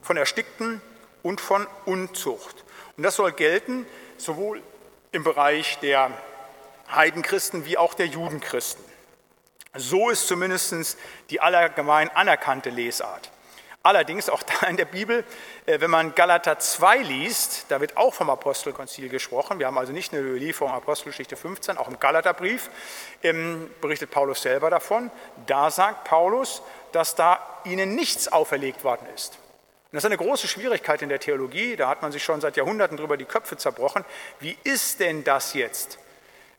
von 0.01 0.17
Erstickten 0.17 0.81
und 1.23 1.41
von 1.41 1.67
Unzucht. 1.85 2.65
Und 2.97 3.03
das 3.03 3.17
soll 3.17 3.33
gelten 3.33 3.85
sowohl 4.17 4.63
im 5.13 5.25
Bereich 5.25 5.79
der 5.81 6.11
Heidenchristen 6.91 7.65
wie 7.65 7.79
auch 7.79 7.95
der 7.95 8.07
Judenchristen. 8.07 8.85
So 9.75 10.11
ist 10.11 10.27
zumindest 10.29 10.97
die 11.31 11.41
allgemein 11.41 12.11
anerkannte 12.11 12.71
Lesart. 12.71 13.31
Allerdings 13.83 14.29
auch 14.29 14.43
da 14.43 14.67
in 14.67 14.77
der 14.77 14.85
Bibel, 14.87 15.25
äh, 15.67 15.81
wenn 15.81 15.91
man 15.91 16.15
Galater 16.15 16.59
2 16.59 16.99
liest, 16.99 17.67
da 17.69 17.81
wird 17.81 17.97
auch 17.97 18.13
vom 18.13 18.29
Apostelkonzil 18.29 19.09
gesprochen. 19.09 19.59
Wir 19.59 19.67
haben 19.67 19.79
also 19.79 19.93
nicht 19.93 20.13
eine 20.13 20.23
Überlieferung 20.23 20.73
Apostelgeschichte 20.73 21.37
15, 21.37 21.79
auch 21.79 21.89
im 21.89 22.01
Galaterbrief 22.01 22.71
ähm, 23.23 23.71
berichtet 23.81 24.11
Paulus 24.11 24.43
selber 24.43 24.69
davon. 24.69 25.11
Da 25.47 25.71
sagt 25.71 26.05
Paulus, 26.05 26.63
dass 26.93 27.15
da 27.15 27.39
ihnen 27.65 27.95
nichts 27.95 28.29
auferlegt 28.29 28.83
worden 28.83 29.07
ist. 29.15 29.39
Und 29.91 29.95
das 29.97 30.03
ist 30.05 30.07
eine 30.07 30.19
große 30.19 30.49
Schwierigkeit 30.49 31.01
in 31.01 31.09
der 31.09 31.21
Theologie. 31.21 31.77
Da 31.77 31.89
hat 31.89 32.03
man 32.03 32.13
sich 32.13 32.23
schon 32.23 32.41
seit 32.41 32.57
Jahrhunderten 32.57 32.97
drüber 32.97 33.17
die 33.17 33.25
Köpfe 33.25 33.57
zerbrochen. 33.57 34.05
Wie 34.41 34.59
ist 34.65 35.01
denn 35.01 35.25
das 35.25 35.55
jetzt? 35.55 35.99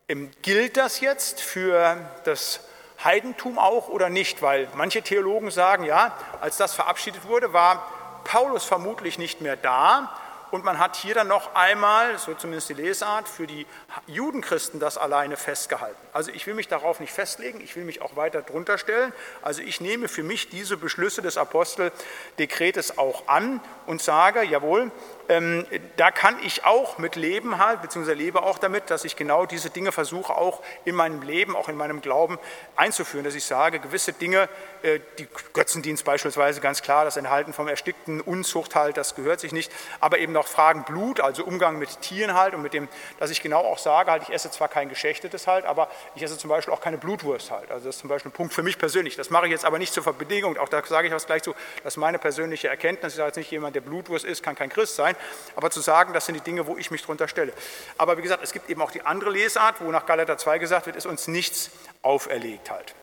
Ähm, 0.08 0.32
gilt 0.42 0.78
das 0.78 1.02
jetzt 1.02 1.42
für 1.42 1.98
das 2.24 2.62
Heidentum 3.04 3.58
auch 3.58 3.88
oder 3.88 4.10
nicht? 4.10 4.42
Weil 4.42 4.68
manche 4.76 5.02
Theologen 5.02 5.52
sagen, 5.52 5.84
ja, 5.84 6.14
als 6.42 6.58
das 6.58 6.74
verabschiedet 6.74 7.26
wurde, 7.28 7.54
war 7.54 7.86
Paulus 8.24 8.66
vermutlich 8.66 9.18
nicht 9.18 9.42
mehr 9.42 9.56
da 9.56 10.14
und 10.52 10.64
man 10.64 10.80
hat 10.80 10.96
hier 10.96 11.14
dann 11.14 11.28
noch 11.28 11.54
einmal, 11.54 12.18
so 12.18 12.34
zumindest 12.34 12.70
die 12.70 12.74
Lesart, 12.74 13.28
für 13.28 13.46
die 13.46 13.68
Judenchristen 14.08 14.80
das 14.80 14.98
alleine 14.98 15.38
festgehalten. 15.38 15.98
Also 16.12 16.32
ich 16.32 16.48
will 16.48 16.56
mich 16.56 16.68
darauf 16.68 17.00
nicht 17.00 17.14
festlegen, 17.14 17.62
ich 17.62 17.76
will 17.76 17.84
mich 17.84 18.02
auch 18.02 18.16
weiter 18.16 18.42
drunter 18.42 18.78
stellen. 18.78 19.14
Also 19.42 19.62
ich 19.62 19.80
nehme 19.80 20.08
für 20.08 20.24
mich 20.24 20.50
diese 20.50 20.78
Beschlüsse 20.78 21.22
des 21.22 21.38
Aposteldekretes 21.38 22.98
auch 22.98 23.28
an 23.28 23.62
und 23.86 24.02
sage, 24.02 24.44
jawohl, 24.44 24.92
ähm, 25.30 25.66
da 25.96 26.10
kann 26.10 26.38
ich 26.44 26.66
auch 26.66 26.98
mit 26.98 27.16
leben 27.16 27.60
halt, 27.60 27.84
beziehungsweise 27.84 28.18
lebe 28.18 28.42
auch 28.42 28.58
damit, 28.58 28.90
dass 28.90 29.06
ich 29.06 29.16
genau 29.16 29.46
diese 29.46 29.70
Dinge 29.70 29.92
versuche 29.92 30.36
auch 30.36 30.62
in 30.86 30.96
meinem 30.96 31.22
Leben, 31.22 31.56
auch 31.56 31.70
in 31.70 31.78
meinem 31.78 32.02
Glauben 32.02 32.40
einzuführen, 32.76 33.24
dass 33.24 33.36
ich 33.36 33.46
sage, 33.46 33.80
gewisse 33.80 34.12
Dinge, 34.12 34.50
äh, 34.82 35.00
die 35.20 35.28
Götzendienst 35.54 36.04
beispielsweise 36.04 36.62
ganz 36.62 36.82
klar, 36.82 37.06
das 37.06 37.16
Enthalten 37.16 37.54
vom 37.54 37.68
Erstickten, 37.68 38.22
Unzucht 38.22 38.74
halt, 38.74 38.98
das 38.98 39.14
gehört 39.14 39.40
sich 39.40 39.52
nicht, 39.52 39.72
aber 40.00 40.18
eben 40.18 40.34
noch 40.34 40.48
Fragen 40.48 40.84
Blut, 40.84 41.20
also 41.20 41.44
Umgang 41.44 41.78
mit 41.78 42.02
Tieren 42.02 42.34
halt 42.34 42.56
und 42.56 42.64
mit 42.64 42.74
dem, 42.74 42.88
dass 43.20 43.30
ich 43.30 43.44
genau 43.44 43.60
auch 43.60 43.78
sage, 43.78 44.10
halt, 44.10 44.24
ich 44.24 44.34
esse 44.34 44.50
zwar 44.50 44.68
kein 44.68 44.90
Geschächtetes 44.90 45.46
halt, 45.46 45.66
aber 45.66 45.90
ich 46.16 46.24
esse 46.24 46.40
zum 46.40 46.50
Beispiel 46.50 46.74
auch 46.74 46.82
keine 46.82 46.98
Blutwurst 46.98 47.52
halt. 47.52 47.70
Also 47.70 47.86
das 47.86 47.96
ist 47.96 48.02
zum 48.02 48.10
Beispiel 48.10 48.32
ein 48.32 48.34
Punkt 48.34 48.54
für 48.54 48.64
mich 48.64 48.80
persönlich. 48.80 49.16
Das 49.16 49.30
mache 49.30 49.46
ich 49.46 49.52
jetzt 49.52 49.66
aber 49.66 49.78
nicht 49.78 49.94
zur 49.94 50.12
Bedingung, 50.12 50.58
auch 50.58 50.70
da 50.70 50.84
sage 50.84 51.08
ich 51.08 51.14
was 51.14 51.28
gleich 51.28 51.44
zu, 51.44 51.54
das 51.84 51.94
ist 51.94 51.98
meine 51.98 52.18
persönliche 52.18 52.68
Erkenntnis. 52.68 53.14
Ich 53.14 53.18
sage 53.18 53.28
jetzt 53.28 53.38
nicht, 53.38 53.52
jemand, 53.52 53.76
der 53.76 53.82
Blutwurst 53.82 54.26
isst, 54.26 54.42
kann 54.42 54.56
kein 54.56 54.70
Christ 54.70 54.96
sein, 54.96 55.16
aber 55.56 55.72
zu 55.72 55.82
sagen, 55.82 56.14
das 56.14 56.26
sind 56.26 56.36
die 56.36 56.42
Dinge, 56.42 56.68
wo 56.68 56.78
ich 56.78 56.92
mich 56.92 57.04
drunter 57.04 57.28
stelle. 57.28 57.54
Aber 57.98 58.18
wie 58.18 58.22
gesagt, 58.22 58.44
es 58.44 58.52
gibt 58.52 58.70
eben 58.70 58.82
auch 58.82 58.92
die 58.92 59.02
andere 59.02 59.30
Lesart, 59.30 59.82
wo 59.82 59.92
nach 59.92 60.06
Galater 60.06 60.38
2 60.38 60.58
gesagt 60.60 60.86
wird, 60.86 60.96
ist 60.96 61.06
uns 61.06 61.28
nichts 61.28 61.72
auferlegt 62.02 62.72
halt. 62.72 62.96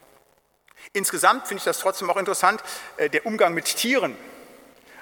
Insgesamt 0.93 1.47
finde 1.47 1.59
ich 1.59 1.65
das 1.65 1.79
trotzdem 1.79 2.11
auch 2.11 2.17
interessant, 2.17 2.63
äh, 2.97 3.11
der 3.11 3.27
Umgang 3.27 3.55
mit 3.55 3.65
Tieren. 3.67 4.17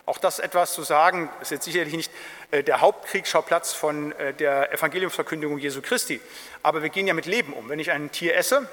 Auch 0.07 0.19
das 0.19 0.39
etwas 0.39 0.75
zu 0.75 0.83
sagen, 0.83 1.31
ist 1.41 1.51
jetzt 1.51 1.65
sicherlich 1.65 1.95
nicht 1.95 2.13
äh, 2.51 2.63
der 2.63 2.81
Hauptkriegsschauplatz 2.81 3.73
von 3.73 4.13
äh, 4.13 4.35
der 4.35 4.73
Evangeliumsverkündigung 4.73 5.59
Jesu 5.59 5.81
Christi. 5.81 6.21
Aber 6.63 6.83
wir 6.83 6.91
gehen 6.91 7.07
ja 7.07 7.15
mit 7.15 7.27
Leben 7.27 7.53
um. 7.55 7.69
Wenn 7.69 7.79
ich 7.79 7.91
ein 7.91 8.11
Tier 8.11 8.37
esse, 8.37 8.69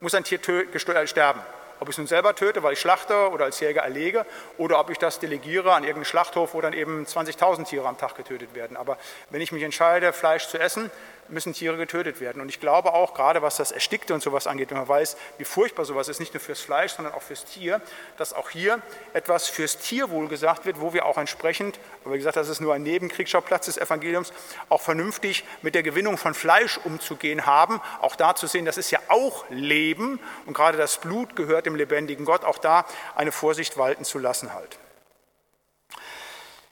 muss 0.00 0.14
ein 0.14 0.24
Tier 0.24 0.40
sterben. 0.78 1.40
Ob 1.80 1.88
ich 1.88 1.94
es 1.94 1.98
nun 1.98 2.06
selber 2.06 2.34
töte, 2.34 2.62
weil 2.62 2.72
ich 2.72 2.80
schlachte 2.80 3.30
oder 3.30 3.44
als 3.44 3.60
Jäger 3.60 3.82
erlege, 3.82 4.26
oder 4.56 4.80
ob 4.80 4.90
ich 4.90 4.98
das 4.98 5.18
delegiere 5.18 5.72
an 5.72 5.82
irgendeinen 5.84 6.04
Schlachthof, 6.04 6.54
wo 6.54 6.60
dann 6.60 6.72
eben 6.72 7.04
20.000 7.04 7.64
Tiere 7.64 7.86
am 7.86 7.98
Tag 7.98 8.16
getötet 8.16 8.54
werden. 8.54 8.76
Aber 8.76 8.98
wenn 9.30 9.40
ich 9.40 9.52
mich 9.52 9.62
entscheide, 9.62 10.12
Fleisch 10.12 10.48
zu 10.48 10.58
essen, 10.58 10.90
müssen 11.28 11.52
Tiere 11.52 11.76
getötet 11.76 12.20
werden. 12.20 12.40
Und 12.40 12.48
ich 12.48 12.60
glaube 12.60 12.92
auch, 12.94 13.14
gerade 13.14 13.42
was 13.42 13.56
das 13.56 13.72
Erstickte 13.72 14.14
und 14.14 14.22
sowas 14.22 14.46
angeht, 14.46 14.70
wenn 14.70 14.78
man 14.78 14.88
weiß, 14.88 15.16
wie 15.38 15.44
furchtbar 15.44 15.84
sowas 15.84 16.08
ist, 16.08 16.20
nicht 16.20 16.34
nur 16.34 16.40
fürs 16.40 16.60
Fleisch, 16.60 16.92
sondern 16.92 17.14
auch 17.14 17.22
fürs 17.22 17.44
Tier, 17.44 17.80
dass 18.16 18.32
auch 18.32 18.50
hier 18.50 18.80
etwas 19.12 19.48
fürs 19.48 19.78
Tierwohl 19.78 20.28
gesagt 20.28 20.66
wird, 20.66 20.80
wo 20.80 20.92
wir 20.92 21.06
auch 21.06 21.18
entsprechend, 21.18 21.78
aber 22.04 22.14
wie 22.14 22.18
gesagt, 22.18 22.36
das 22.36 22.48
ist 22.48 22.60
nur 22.60 22.74
ein 22.74 22.82
Nebenkriegsschauplatz 22.82 23.66
des 23.66 23.78
Evangeliums, 23.78 24.32
auch 24.68 24.80
vernünftig 24.80 25.44
mit 25.62 25.74
der 25.74 25.82
Gewinnung 25.82 26.18
von 26.18 26.34
Fleisch 26.34 26.78
umzugehen 26.78 27.46
haben. 27.46 27.80
Auch 28.00 28.16
da 28.16 28.34
zu 28.34 28.46
sehen, 28.46 28.64
das 28.64 28.78
ist 28.78 28.90
ja 28.90 29.00
auch 29.08 29.44
Leben 29.50 30.20
und 30.46 30.54
gerade 30.54 30.78
das 30.78 30.98
Blut 30.98 31.36
gehört 31.36 31.66
dem 31.66 31.74
lebendigen 31.74 32.24
Gott, 32.24 32.44
auch 32.44 32.58
da 32.58 32.84
eine 33.14 33.32
Vorsicht 33.32 33.76
walten 33.76 34.04
zu 34.04 34.18
lassen 34.18 34.54
halt. 34.54 34.78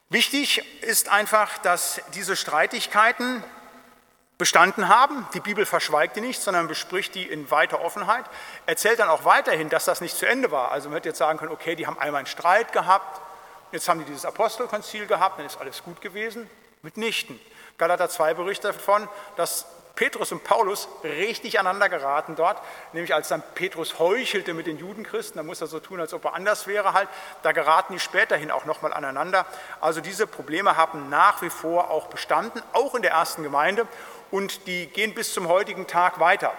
Wichtig 0.08 0.62
ist 0.82 1.08
einfach, 1.08 1.58
dass 1.58 2.00
diese 2.14 2.36
Streitigkeiten 2.36 3.42
bestanden 4.38 4.88
haben. 4.88 5.26
Die 5.34 5.40
Bibel 5.40 5.64
verschweigt 5.64 6.16
die 6.16 6.20
nicht, 6.20 6.40
sondern 6.40 6.68
bespricht 6.68 7.14
die 7.14 7.22
in 7.22 7.50
weiter 7.50 7.80
Offenheit. 7.80 8.24
Erzählt 8.66 8.98
dann 8.98 9.08
auch 9.08 9.24
weiterhin, 9.24 9.68
dass 9.68 9.84
das 9.84 10.00
nicht 10.00 10.16
zu 10.16 10.26
Ende 10.26 10.50
war. 10.50 10.72
Also 10.72 10.88
man 10.88 10.96
hätte 10.96 11.08
jetzt 11.08 11.18
sagen 11.18 11.38
können, 11.38 11.52
okay, 11.52 11.74
die 11.74 11.86
haben 11.86 11.98
einmal 11.98 12.20
einen 12.20 12.26
Streit 12.26 12.72
gehabt, 12.72 13.20
jetzt 13.72 13.88
haben 13.88 14.00
die 14.00 14.06
dieses 14.06 14.24
Apostelkonzil 14.24 15.06
gehabt, 15.06 15.38
dann 15.38 15.46
ist 15.46 15.60
alles 15.60 15.82
gut 15.82 16.00
gewesen. 16.00 16.48
Mitnichten. 16.82 17.40
Galater 17.78 18.08
2 18.08 18.34
berichtet 18.34 18.76
davon, 18.76 19.08
dass 19.36 19.66
Petrus 19.96 20.30
und 20.30 20.44
Paulus 20.44 20.88
richtig 21.02 21.58
aneinander 21.58 21.88
geraten 21.88 22.36
dort, 22.36 22.60
nämlich 22.92 23.14
als 23.14 23.28
dann 23.28 23.42
Petrus 23.54 23.98
heuchelte 23.98 24.52
mit 24.52 24.66
den 24.66 24.78
Judenchristen, 24.78 25.38
da 25.38 25.42
muss 25.42 25.62
er 25.62 25.66
so 25.66 25.80
tun, 25.80 26.00
als 26.00 26.12
ob 26.12 26.26
er 26.26 26.34
anders 26.34 26.66
wäre 26.66 26.92
halt, 26.92 27.08
da 27.42 27.52
geraten 27.52 27.94
die 27.94 27.98
späterhin 27.98 28.50
auch 28.50 28.66
nochmal 28.66 28.92
aneinander. 28.92 29.46
Also 29.80 30.02
diese 30.02 30.26
Probleme 30.26 30.76
haben 30.76 31.08
nach 31.08 31.40
wie 31.40 31.48
vor 31.48 31.90
auch 31.90 32.08
bestanden, 32.08 32.62
auch 32.74 32.94
in 32.94 33.00
der 33.00 33.12
ersten 33.12 33.42
Gemeinde 33.42 33.88
und 34.30 34.66
die 34.66 34.86
gehen 34.86 35.14
bis 35.14 35.32
zum 35.32 35.48
heutigen 35.48 35.86
Tag 35.86 36.20
weiter. 36.20 36.52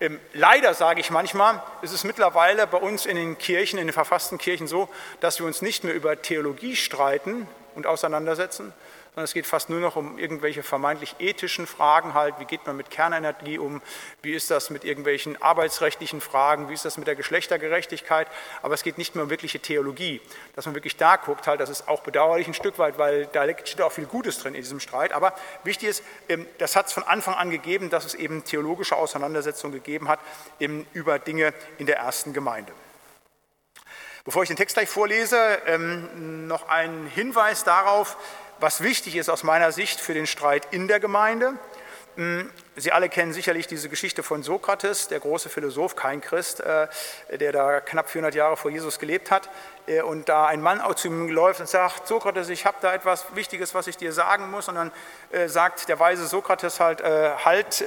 Ähm, 0.00 0.20
leider 0.32 0.74
sage 0.74 1.00
ich 1.00 1.10
manchmal, 1.10 1.62
ist 1.82 1.92
es 1.92 2.04
mittlerweile 2.04 2.66
bei 2.66 2.78
uns 2.78 3.06
in 3.06 3.16
den 3.16 3.38
Kirchen, 3.38 3.78
in 3.78 3.86
den 3.86 3.92
verfassten 3.92 4.38
Kirchen 4.38 4.66
so, 4.66 4.88
dass 5.20 5.38
wir 5.38 5.46
uns 5.46 5.62
nicht 5.62 5.84
mehr 5.84 5.94
über 5.94 6.20
Theologie 6.20 6.76
streiten 6.76 7.46
und 7.74 7.86
auseinandersetzen, 7.86 8.72
sondern 9.14 9.26
es 9.26 9.34
geht 9.34 9.46
fast 9.46 9.70
nur 9.70 9.78
noch 9.78 9.94
um 9.94 10.18
irgendwelche 10.18 10.64
vermeintlich 10.64 11.14
ethischen 11.20 11.68
Fragen 11.68 12.14
halt, 12.14 12.34
wie 12.40 12.46
geht 12.46 12.66
man 12.66 12.76
mit 12.76 12.90
Kernenergie 12.90 13.58
um, 13.58 13.80
wie 14.22 14.32
ist 14.32 14.50
das 14.50 14.70
mit 14.70 14.84
irgendwelchen 14.84 15.40
arbeitsrechtlichen 15.40 16.20
Fragen, 16.20 16.68
wie 16.68 16.74
ist 16.74 16.84
das 16.84 16.98
mit 16.98 17.06
der 17.06 17.14
Geschlechtergerechtigkeit, 17.14 18.26
aber 18.60 18.74
es 18.74 18.82
geht 18.82 18.98
nicht 18.98 19.14
mehr 19.14 19.22
um 19.22 19.30
wirkliche 19.30 19.60
Theologie, 19.60 20.20
dass 20.56 20.66
man 20.66 20.74
wirklich 20.74 20.96
da 20.96 21.14
guckt 21.14 21.46
halt, 21.46 21.60
das 21.60 21.70
ist 21.70 21.86
auch 21.86 22.00
bedauerlich 22.00 22.48
ein 22.48 22.54
Stück 22.54 22.76
weit, 22.78 22.98
weil 22.98 23.26
da 23.26 23.46
steht 23.64 23.82
auch 23.82 23.92
viel 23.92 24.06
Gutes 24.06 24.38
drin 24.38 24.56
in 24.56 24.62
diesem 24.62 24.80
Streit, 24.80 25.12
aber 25.12 25.32
wichtig 25.62 25.90
ist, 25.90 26.02
ähm, 26.28 26.46
das 26.58 26.74
hat 26.74 26.88
es 26.88 26.92
von 26.92 27.04
Anfang 27.04 27.34
an 27.34 27.50
gegeben, 27.50 27.90
dass 27.90 28.04
es 28.04 28.14
eben 28.14 28.42
theologische 28.42 28.96
Auseinandersetzungen 28.96 29.74
gegeben 29.74 30.08
hat 30.08 30.18
über 30.92 31.20
Dinge 31.20 31.54
in 31.78 31.86
der 31.86 31.98
ersten 31.98 32.32
Gemeinde. 32.32 32.72
Bevor 34.24 34.42
ich 34.42 34.48
den 34.48 34.56
Text 34.56 34.76
gleich 34.76 34.88
vorlese, 34.88 35.38
ähm, 35.66 36.46
noch 36.46 36.68
ein 36.68 37.06
Hinweis 37.14 37.62
darauf, 37.62 38.16
was 38.60 38.82
wichtig 38.82 39.16
ist 39.16 39.28
aus 39.28 39.42
meiner 39.42 39.72
Sicht 39.72 40.00
für 40.00 40.14
den 40.14 40.26
Streit 40.26 40.68
in 40.70 40.88
der 40.88 41.00
Gemeinde. 41.00 41.54
Hm, 42.16 42.50
Sie 42.76 42.90
alle 42.90 43.08
kennen 43.08 43.32
sicherlich 43.32 43.68
diese 43.68 43.88
Geschichte 43.88 44.24
von 44.24 44.42
Sokrates, 44.42 45.06
der 45.06 45.20
große 45.20 45.48
Philosoph, 45.48 45.94
kein 45.94 46.20
Christ, 46.20 46.60
äh, 46.60 46.88
der 47.32 47.52
da 47.52 47.80
knapp 47.80 48.10
400 48.10 48.34
Jahre 48.34 48.56
vor 48.56 48.70
Jesus 48.70 48.98
gelebt 48.98 49.30
hat. 49.30 49.48
Äh, 49.86 50.02
und 50.02 50.28
da 50.28 50.46
ein 50.46 50.60
Mann 50.60 50.80
zu 50.96 51.06
ihm 51.08 51.28
läuft 51.28 51.60
und 51.60 51.68
sagt, 51.68 52.08
Sokrates, 52.08 52.48
ich 52.48 52.66
habe 52.66 52.76
da 52.80 52.92
etwas 52.92 53.26
Wichtiges, 53.34 53.74
was 53.74 53.86
ich 53.86 53.96
dir 53.96 54.12
sagen 54.12 54.50
muss. 54.50 54.68
Und 54.68 54.74
dann 54.74 54.92
äh, 55.30 55.48
sagt 55.48 55.88
der 55.88 56.00
weise 56.00 56.26
Sokrates 56.26 56.80
halt, 56.80 57.02
halt, 57.02 57.84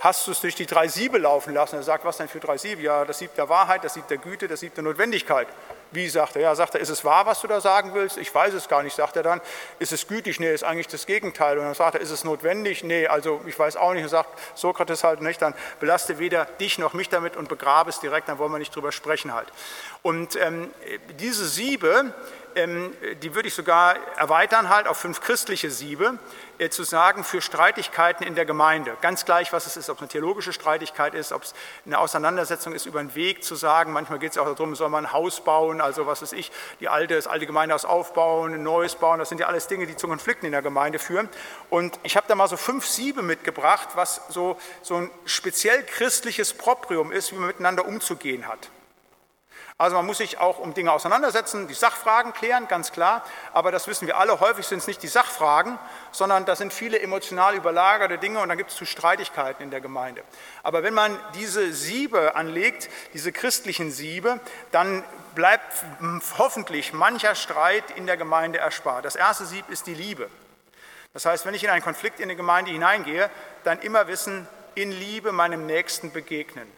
hast 0.00 0.26
du 0.26 0.32
es 0.32 0.40
durch 0.40 0.54
die 0.54 0.66
drei 0.66 0.88
Siebe 0.88 1.18
laufen 1.18 1.54
lassen? 1.54 1.76
Er 1.76 1.82
sagt, 1.82 2.04
was 2.04 2.16
denn 2.16 2.28
für 2.28 2.40
drei 2.40 2.58
Siebe? 2.58 2.82
Ja, 2.82 3.04
das 3.04 3.18
Sieb 3.18 3.34
der 3.34 3.48
Wahrheit, 3.48 3.84
das 3.84 3.94
Sieb 3.94 4.08
der 4.08 4.18
Güte, 4.18 4.48
das 4.48 4.60
Sieb 4.60 4.74
der 4.74 4.84
Notwendigkeit. 4.84 5.48
Wie 5.94 6.08
sagt 6.08 6.36
er? 6.36 6.42
Ja, 6.42 6.54
sagt 6.54 6.74
er, 6.74 6.80
ist 6.80 6.88
es 6.88 7.04
wahr, 7.04 7.24
was 7.24 7.40
du 7.40 7.46
da 7.46 7.60
sagen 7.60 7.94
willst? 7.94 8.18
Ich 8.18 8.34
weiß 8.34 8.52
es 8.54 8.68
gar 8.68 8.82
nicht, 8.82 8.96
sagt 8.96 9.16
er 9.16 9.22
dann. 9.22 9.40
Ist 9.78 9.92
es 9.92 10.08
gütig? 10.08 10.40
Nee, 10.40 10.52
ist 10.52 10.64
eigentlich 10.64 10.88
das 10.88 11.06
Gegenteil. 11.06 11.58
Und 11.58 11.64
dann 11.64 11.74
sagt 11.74 11.94
er, 11.94 12.00
ist 12.00 12.10
es 12.10 12.24
notwendig? 12.24 12.82
Nee, 12.82 13.06
also 13.06 13.40
ich 13.46 13.56
weiß 13.56 13.76
auch 13.76 13.92
nicht. 13.92 14.02
Und 14.02 14.08
sagt 14.08 14.38
Sokrates 14.54 15.04
halt 15.04 15.22
nicht, 15.22 15.40
dann 15.40 15.54
belaste 15.78 16.18
weder 16.18 16.46
dich 16.46 16.78
noch 16.78 16.94
mich 16.94 17.08
damit 17.08 17.36
und 17.36 17.48
begrabe 17.48 17.90
es 17.90 18.00
direkt, 18.00 18.28
dann 18.28 18.38
wollen 18.38 18.50
wir 18.50 18.58
nicht 18.58 18.74
drüber 18.74 18.92
sprechen 18.92 19.34
halt. 19.34 19.48
Und 20.02 20.36
ähm, 20.36 20.70
diese 21.18 21.46
Siebe, 21.46 22.12
die 22.56 23.34
würde 23.34 23.48
ich 23.48 23.54
sogar 23.54 23.96
erweitern 24.16 24.68
halt 24.68 24.86
auf 24.86 24.96
fünf 24.96 25.20
christliche 25.20 25.70
Siebe, 25.70 26.18
äh, 26.58 26.68
zu 26.68 26.84
sagen 26.84 27.24
für 27.24 27.40
Streitigkeiten 27.40 28.24
in 28.24 28.36
der 28.36 28.44
Gemeinde. 28.44 28.96
Ganz 29.00 29.24
gleich, 29.24 29.52
was 29.52 29.66
es 29.66 29.76
ist, 29.76 29.90
ob 29.90 29.96
es 29.96 30.02
eine 30.02 30.08
theologische 30.08 30.52
Streitigkeit 30.52 31.14
ist, 31.14 31.32
ob 31.32 31.42
es 31.42 31.54
eine 31.84 31.98
Auseinandersetzung 31.98 32.72
ist 32.72 32.86
über 32.86 33.00
einen 33.00 33.16
Weg 33.16 33.42
zu 33.42 33.56
sagen. 33.56 33.92
Manchmal 33.92 34.20
geht 34.20 34.32
es 34.32 34.38
auch 34.38 34.46
darum, 34.46 34.76
soll 34.76 34.88
man 34.88 35.06
ein 35.06 35.12
Haus 35.12 35.40
bauen, 35.40 35.80
also 35.80 36.06
was 36.06 36.22
ist 36.22 36.32
ich, 36.32 36.52
die 36.78 36.88
alte, 36.88 37.16
das 37.16 37.26
alte 37.26 37.46
Gemeindehaus 37.46 37.84
aufbauen, 37.84 38.54
ein 38.54 38.62
neues 38.62 38.94
bauen. 38.94 39.18
Das 39.18 39.30
sind 39.30 39.40
ja 39.40 39.48
alles 39.48 39.66
Dinge, 39.66 39.86
die 39.86 39.96
zu 39.96 40.06
Konflikten 40.06 40.46
in 40.46 40.52
der 40.52 40.62
Gemeinde 40.62 41.00
führen. 41.00 41.28
Und 41.70 41.98
ich 42.04 42.16
habe 42.16 42.26
da 42.28 42.36
mal 42.36 42.48
so 42.48 42.56
fünf 42.56 42.86
Siebe 42.86 43.22
mitgebracht, 43.22 43.88
was 43.94 44.22
so, 44.28 44.56
so 44.80 44.94
ein 44.94 45.10
speziell 45.24 45.82
christliches 45.82 46.54
Proprium 46.54 47.10
ist, 47.10 47.32
wie 47.32 47.36
man 47.36 47.48
miteinander 47.48 47.84
umzugehen 47.84 48.46
hat. 48.46 48.70
Also 49.76 49.96
man 49.96 50.06
muss 50.06 50.18
sich 50.18 50.38
auch 50.38 50.60
um 50.60 50.72
Dinge 50.72 50.92
auseinandersetzen, 50.92 51.66
die 51.66 51.74
Sachfragen 51.74 52.32
klären, 52.32 52.68
ganz 52.68 52.92
klar, 52.92 53.24
aber 53.52 53.72
das 53.72 53.88
wissen 53.88 54.06
wir 54.06 54.18
alle, 54.18 54.38
häufig 54.38 54.64
sind 54.68 54.78
es 54.78 54.86
nicht 54.86 55.02
die 55.02 55.08
Sachfragen, 55.08 55.80
sondern 56.12 56.44
das 56.44 56.58
sind 56.58 56.72
viele 56.72 57.00
emotional 57.00 57.56
überlagerte 57.56 58.18
Dinge 58.18 58.38
und 58.38 58.48
dann 58.48 58.56
gibt 58.56 58.70
es 58.70 58.76
zu 58.76 58.84
Streitigkeiten 58.84 59.64
in 59.64 59.72
der 59.72 59.80
Gemeinde. 59.80 60.22
Aber 60.62 60.84
wenn 60.84 60.94
man 60.94 61.18
diese 61.34 61.72
Siebe 61.72 62.36
anlegt, 62.36 62.88
diese 63.14 63.32
christlichen 63.32 63.90
Siebe, 63.90 64.38
dann 64.70 65.02
bleibt 65.34 65.84
hoffentlich 66.38 66.92
mancher 66.92 67.34
Streit 67.34 67.90
in 67.96 68.06
der 68.06 68.16
Gemeinde 68.16 68.60
erspart. 68.60 69.04
Das 69.04 69.16
erste 69.16 69.44
Sieb 69.44 69.68
ist 69.70 69.88
die 69.88 69.94
Liebe. 69.94 70.30
Das 71.14 71.26
heißt, 71.26 71.46
wenn 71.46 71.54
ich 71.54 71.64
in 71.64 71.70
einen 71.70 71.82
Konflikt 71.82 72.20
in 72.20 72.24
eine 72.24 72.36
Gemeinde 72.36 72.70
hineingehe, 72.70 73.28
dann 73.64 73.80
immer 73.80 74.06
wissen, 74.06 74.46
in 74.76 74.92
Liebe 74.92 75.32
meinem 75.32 75.66
Nächsten 75.66 76.12
begegnen. 76.12 76.70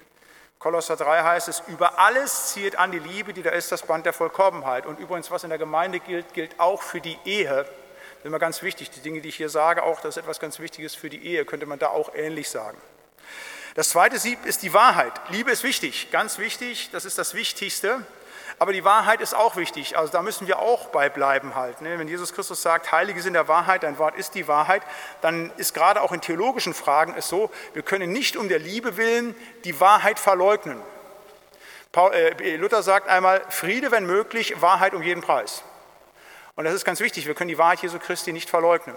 Kolosser 0.59 0.97
3 0.97 1.23
heißt 1.23 1.49
es, 1.49 1.63
über 1.67 1.99
alles 1.99 2.53
zieht 2.53 2.79
an 2.79 2.91
die 2.91 2.99
Liebe, 2.99 3.33
die 3.33 3.43
da 3.43 3.51
ist, 3.51 3.71
das 3.73 3.83
Band 3.83 4.07
der 4.07 4.13
Vollkommenheit. 4.13 4.87
Und 4.87 4.99
übrigens, 4.99 5.31
was 5.31 5.45
in 5.45 5.51
der 5.51 5.59
Gemeinde 5.59 6.01
gilt, 6.01 6.33
gilt 6.33 6.59
auch 6.59 6.83
für 6.83 7.01
die 7.01 7.19
Ehe. 7.25 7.55
Das 7.55 8.21
ist 8.21 8.25
immer 8.25 8.39
ganz 8.39 8.63
wichtig, 8.63 8.91
die 8.91 9.01
Dinge, 9.01 9.21
die 9.21 9.29
ich 9.29 9.37
hier 9.37 9.51
sage, 9.51 9.83
auch 9.83 10.01
das 10.01 10.17
ist 10.17 10.23
etwas 10.23 10.41
ganz 10.41 10.59
Wichtiges 10.59 10.95
für 10.95 11.11
die 11.11 11.25
Ehe, 11.27 11.45
könnte 11.45 11.67
man 11.67 11.79
da 11.79 11.89
auch 11.89 12.15
ähnlich 12.15 12.49
sagen. 12.49 12.79
Das 13.75 13.91
zweite 13.91 14.19
Sieb 14.19 14.47
ist 14.47 14.63
die 14.63 14.73
Wahrheit. 14.73 15.13
Liebe 15.29 15.51
ist 15.51 15.63
wichtig, 15.63 16.11
ganz 16.11 16.39
wichtig, 16.39 16.89
das 16.91 17.05
ist 17.05 17.19
das 17.19 17.35
Wichtigste. 17.35 18.07
Aber 18.59 18.73
die 18.73 18.85
Wahrheit 18.85 19.21
ist 19.21 19.35
auch 19.35 19.57
wichtig, 19.57 19.99
also 19.99 20.11
da 20.11 20.23
müssen 20.23 20.47
wir 20.47 20.59
auch 20.61 20.87
bei 20.87 21.11
bleiben 21.11 21.55
halt. 21.55 21.83
Ne? 21.83 21.99
Wenn 21.99 22.09
Jesus 22.09 22.33
Christus 22.33 22.63
sagt, 22.63 22.91
Heilige 22.91 23.21
sind 23.21 23.35
der 23.35 23.49
Wahrheit, 23.49 23.83
dein 23.83 23.99
Wort 23.99 24.17
ist 24.17 24.35
die 24.35 24.49
Wahrheit, 24.49 24.83
dann 25.21 25.53
ist 25.59 25.75
gerade 25.75 26.01
auch 26.01 26.13
in 26.13 26.23
theologischen 26.23 26.73
Fragen 26.73 27.15
es 27.19 27.29
so, 27.29 27.51
wir 27.75 27.83
können 27.83 28.13
nicht 28.13 28.35
um 28.35 28.49
der 28.49 28.59
Liebe 28.59 28.97
willen 28.97 29.35
die 29.65 29.79
Wahrheit 29.79 30.19
verleugnen. 30.19 30.81
Äh, 31.95 32.57
Luther 32.57 32.83
sagt 32.83 33.09
einmal, 33.09 33.43
Friede, 33.51 33.91
wenn 33.91 34.07
möglich, 34.07 34.61
Wahrheit 34.61 34.95
um 34.95 35.03
jeden 35.03 35.21
Preis. 35.21 35.63
Und 36.55 36.65
das 36.65 36.73
ist 36.73 36.87
ganz 36.87 37.01
wichtig, 37.01 37.27
wir 37.27 37.35
können 37.35 37.49
die 37.49 37.59
Wahrheit 37.59 37.83
Jesu 37.83 37.99
Christi 37.99 38.33
nicht 38.33 38.49
verleugnen. 38.49 38.97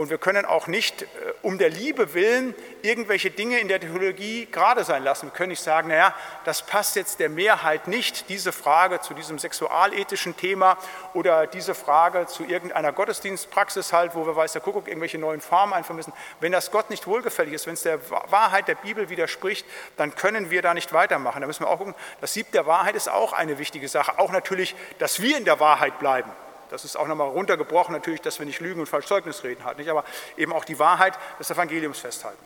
Und 0.00 0.08
wir 0.08 0.16
können 0.16 0.46
auch 0.46 0.66
nicht 0.66 1.02
äh, 1.02 1.06
um 1.42 1.58
der 1.58 1.68
Liebe 1.68 2.14
willen 2.14 2.54
irgendwelche 2.80 3.30
Dinge 3.30 3.58
in 3.58 3.68
der 3.68 3.80
Theologie 3.80 4.48
gerade 4.50 4.82
sein 4.82 5.04
lassen. 5.04 5.26
Wir 5.26 5.32
können 5.32 5.50
nicht 5.50 5.62
sagen, 5.62 5.88
naja, 5.88 6.14
das 6.46 6.62
passt 6.62 6.96
jetzt 6.96 7.20
der 7.20 7.28
Mehrheit 7.28 7.86
nicht, 7.86 8.30
diese 8.30 8.50
Frage 8.50 9.00
zu 9.02 9.12
diesem 9.12 9.38
sexualethischen 9.38 10.38
Thema 10.38 10.78
oder 11.12 11.46
diese 11.46 11.74
Frage 11.74 12.24
zu 12.28 12.44
irgendeiner 12.44 12.92
Gottesdienstpraxis 12.92 13.92
halt, 13.92 14.14
wo 14.14 14.24
wir 14.24 14.34
weiß 14.34 14.54
der 14.54 14.62
Kuckuck 14.62 14.88
irgendwelche 14.88 15.18
neuen 15.18 15.42
Formen 15.42 15.74
einführen 15.74 15.96
müssen. 15.96 16.14
Wenn 16.40 16.52
das 16.52 16.70
Gott 16.70 16.88
nicht 16.88 17.06
wohlgefällig 17.06 17.52
ist, 17.52 17.66
wenn 17.66 17.74
es 17.74 17.82
der 17.82 18.00
Wahrheit 18.30 18.68
der 18.68 18.76
Bibel 18.76 19.10
widerspricht, 19.10 19.66
dann 19.98 20.14
können 20.14 20.48
wir 20.50 20.62
da 20.62 20.72
nicht 20.72 20.94
weitermachen. 20.94 21.42
Da 21.42 21.46
müssen 21.46 21.64
wir 21.64 21.68
auch 21.68 21.76
gucken, 21.76 21.94
das 22.22 22.32
Sieb 22.32 22.50
der 22.52 22.64
Wahrheit 22.64 22.94
ist 22.94 23.10
auch 23.10 23.34
eine 23.34 23.58
wichtige 23.58 23.86
Sache. 23.86 24.18
Auch 24.18 24.32
natürlich, 24.32 24.74
dass 24.98 25.20
wir 25.20 25.36
in 25.36 25.44
der 25.44 25.60
Wahrheit 25.60 25.98
bleiben. 25.98 26.30
Das 26.70 26.84
ist 26.84 26.96
auch 26.96 27.08
nochmal 27.08 27.28
runtergebrochen, 27.28 27.92
natürlich, 27.92 28.20
dass 28.20 28.38
wir 28.38 28.46
nicht 28.46 28.60
lügen 28.60 28.80
und 28.80 28.86
falsch 28.86 29.10
reden 29.10 29.64
halt, 29.64 29.78
nicht? 29.78 29.90
aber 29.90 30.04
eben 30.36 30.52
auch 30.52 30.64
die 30.64 30.78
Wahrheit 30.78 31.18
des 31.38 31.50
Evangeliums 31.50 31.98
festhalten. 31.98 32.44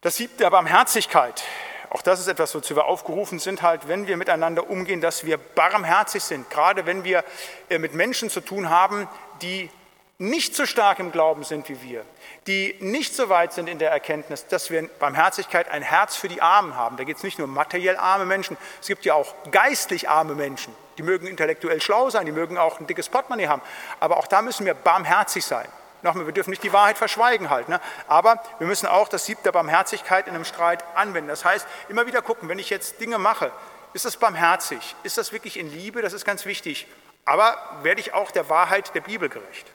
Das 0.00 0.16
siebte 0.16 0.38
der 0.38 0.50
Barmherzigkeit. 0.50 1.44
Auch 1.90 2.02
das 2.02 2.20
ist 2.20 2.28
etwas, 2.28 2.54
wozu 2.54 2.76
wir 2.76 2.86
aufgerufen 2.86 3.38
sind, 3.38 3.62
halt, 3.62 3.88
wenn 3.88 4.06
wir 4.06 4.16
miteinander 4.16 4.70
umgehen, 4.70 5.00
dass 5.00 5.26
wir 5.26 5.36
barmherzig 5.36 6.22
sind. 6.22 6.48
Gerade 6.48 6.86
wenn 6.86 7.04
wir 7.04 7.24
äh, 7.68 7.78
mit 7.78 7.94
Menschen 7.94 8.30
zu 8.30 8.40
tun 8.40 8.70
haben, 8.70 9.08
die 9.42 9.68
nicht 10.16 10.54
so 10.54 10.66
stark 10.66 10.98
im 10.98 11.12
Glauben 11.12 11.44
sind 11.44 11.68
wie 11.68 11.82
wir, 11.82 12.04
die 12.46 12.76
nicht 12.80 13.14
so 13.14 13.28
weit 13.28 13.52
sind 13.52 13.68
in 13.68 13.78
der 13.78 13.90
Erkenntnis, 13.90 14.46
dass 14.46 14.70
wir 14.70 14.88
Barmherzigkeit 14.98 15.68
ein 15.70 15.82
Herz 15.82 16.14
für 16.14 16.28
die 16.28 16.40
Armen 16.40 16.76
haben. 16.76 16.96
Da 16.96 17.04
geht 17.04 17.16
es 17.16 17.22
nicht 17.22 17.38
nur 17.38 17.48
um 17.48 17.54
materiell 17.54 17.96
arme 17.96 18.26
Menschen, 18.26 18.56
es 18.80 18.86
gibt 18.86 19.04
ja 19.04 19.14
auch 19.14 19.34
geistlich 19.50 20.08
arme 20.08 20.34
Menschen. 20.34 20.74
Die 21.00 21.06
mögen 21.06 21.26
intellektuell 21.26 21.80
schlau 21.80 22.10
sein, 22.10 22.26
die 22.26 22.32
mögen 22.32 22.58
auch 22.58 22.78
ein 22.78 22.86
dickes 22.86 23.08
Portemonnaie 23.08 23.46
haben. 23.46 23.62
Aber 24.00 24.18
auch 24.18 24.26
da 24.26 24.42
müssen 24.42 24.66
wir 24.66 24.74
barmherzig 24.74 25.46
sein. 25.46 25.66
Nochmal, 26.02 26.26
wir 26.26 26.34
dürfen 26.34 26.50
nicht 26.50 26.62
die 26.62 26.74
Wahrheit 26.74 26.98
verschweigen 26.98 27.48
halt. 27.48 27.70
Ne? 27.70 27.80
Aber 28.06 28.38
wir 28.58 28.66
müssen 28.66 28.86
auch 28.86 29.08
das 29.08 29.24
Sieb 29.24 29.42
der 29.42 29.52
Barmherzigkeit 29.52 30.28
in 30.28 30.34
einem 30.34 30.44
Streit 30.44 30.84
anwenden. 30.94 31.28
Das 31.28 31.42
heißt, 31.42 31.66
immer 31.88 32.06
wieder 32.06 32.20
gucken, 32.20 32.50
wenn 32.50 32.58
ich 32.58 32.68
jetzt 32.68 33.00
Dinge 33.00 33.16
mache, 33.16 33.50
ist 33.94 34.04
das 34.04 34.18
barmherzig? 34.18 34.94
Ist 35.02 35.16
das 35.16 35.32
wirklich 35.32 35.58
in 35.58 35.72
Liebe? 35.72 36.02
Das 36.02 36.12
ist 36.12 36.26
ganz 36.26 36.44
wichtig. 36.44 36.86
Aber 37.24 37.56
werde 37.80 38.02
ich 38.02 38.12
auch 38.12 38.30
der 38.30 38.50
Wahrheit 38.50 38.94
der 38.94 39.00
Bibel 39.00 39.30
gerecht? 39.30 39.72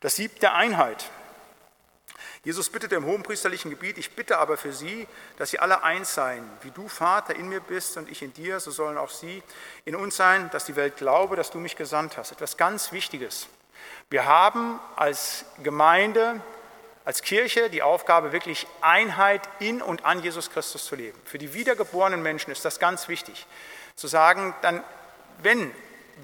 Das 0.00 0.16
Sieb 0.16 0.38
der 0.40 0.52
Einheit. 0.54 1.06
Jesus 2.48 2.70
bittet 2.70 2.94
im 2.94 3.04
hohenpriesterlichen 3.04 3.70
Gebiet, 3.70 3.98
ich 3.98 4.12
bitte 4.12 4.38
aber 4.38 4.56
für 4.56 4.72
sie, 4.72 5.06
dass 5.36 5.50
sie 5.50 5.58
alle 5.58 5.82
eins 5.82 6.14
seien. 6.14 6.48
Wie 6.62 6.70
du, 6.70 6.88
Vater, 6.88 7.36
in 7.36 7.50
mir 7.50 7.60
bist 7.60 7.98
und 7.98 8.10
ich 8.10 8.22
in 8.22 8.32
dir, 8.32 8.58
so 8.58 8.70
sollen 8.70 8.96
auch 8.96 9.10
sie 9.10 9.42
in 9.84 9.94
uns 9.94 10.16
sein, 10.16 10.48
dass 10.48 10.64
die 10.64 10.74
Welt 10.74 10.96
glaube, 10.96 11.36
dass 11.36 11.50
du 11.50 11.58
mich 11.58 11.76
gesandt 11.76 12.16
hast. 12.16 12.32
Etwas 12.32 12.56
ganz 12.56 12.90
Wichtiges. 12.90 13.48
Wir 14.08 14.24
haben 14.24 14.80
als 14.96 15.44
Gemeinde, 15.62 16.40
als 17.04 17.20
Kirche 17.20 17.68
die 17.68 17.82
Aufgabe, 17.82 18.32
wirklich 18.32 18.66
Einheit 18.80 19.46
in 19.58 19.82
und 19.82 20.06
an 20.06 20.22
Jesus 20.22 20.48
Christus 20.48 20.86
zu 20.86 20.96
leben. 20.96 21.20
Für 21.26 21.36
die 21.36 21.52
wiedergeborenen 21.52 22.22
Menschen 22.22 22.50
ist 22.50 22.64
das 22.64 22.78
ganz 22.78 23.08
wichtig. 23.08 23.46
Zu 23.94 24.06
sagen, 24.06 24.54
dann, 24.62 24.82
wenn 25.42 25.70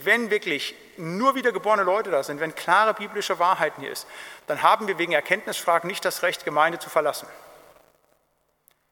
wenn 0.02 0.30
wirklich 0.30 0.74
nur 0.96 1.34
wiedergeborene 1.34 1.82
Leute 1.82 2.10
da 2.10 2.22
sind, 2.22 2.40
wenn 2.40 2.54
klare 2.54 2.94
biblische 2.94 3.38
Wahrheiten 3.38 3.82
hier 3.82 3.92
ist, 3.92 4.06
dann 4.46 4.62
haben 4.62 4.88
wir 4.88 4.98
wegen 4.98 5.12
Erkenntnisfragen 5.12 5.88
nicht 5.88 6.04
das 6.04 6.22
Recht, 6.22 6.44
Gemeinde 6.44 6.78
zu 6.78 6.90
verlassen. 6.90 7.28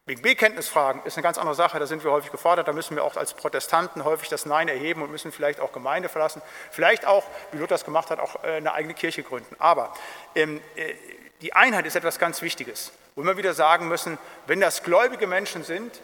Wegen 0.05 0.21
Bekenntnisfragen 0.21 1.03
ist 1.05 1.17
eine 1.17 1.23
ganz 1.23 1.39
andere 1.39 1.55
Sache, 1.55 1.79
da 1.79 1.87
sind 1.87 2.03
wir 2.03 2.11
häufig 2.11 2.33
gefordert, 2.33 2.67
da 2.67 2.73
müssen 2.73 2.97
wir 2.97 3.05
auch 3.05 3.17
als 3.17 3.35
Protestanten 3.35 4.05
häufig 4.05 4.29
das 4.29 4.47
Nein 4.47 4.67
erheben 4.67 5.01
und 5.01 5.13
müssen 5.13 5.31
vielleicht 5.31 5.61
auch 5.61 5.71
Gemeinde 5.71 6.09
verlassen, 6.09 6.43
vielleicht 6.73 7.07
auch, 7.07 7.25
wie 7.53 7.59
Luther 7.59 7.77
es 7.77 7.85
gemacht 7.85 8.11
hat, 8.11 8.19
auch 8.19 8.43
äh, 8.43 8.57
eine 8.57 8.73
eigene 8.73 8.95
Kirche 8.95 9.23
gründen. 9.23 9.55
Aber 9.61 9.95
ähm, 10.35 10.61
äh, 10.75 10.95
die 11.41 11.53
Einheit 11.53 11.87
ist 11.87 11.95
etwas 11.95 12.19
ganz 12.19 12.43
Wichtiges, 12.43 12.91
wo 13.15 13.23
wir 13.23 13.37
wieder 13.37 13.55
sagen 13.55 13.87
müssen, 13.87 14.19
wenn 14.49 14.61
das 14.61 14.83
gläubige 14.83 15.29
Menschen 15.29 15.63
sind, 15.63 16.01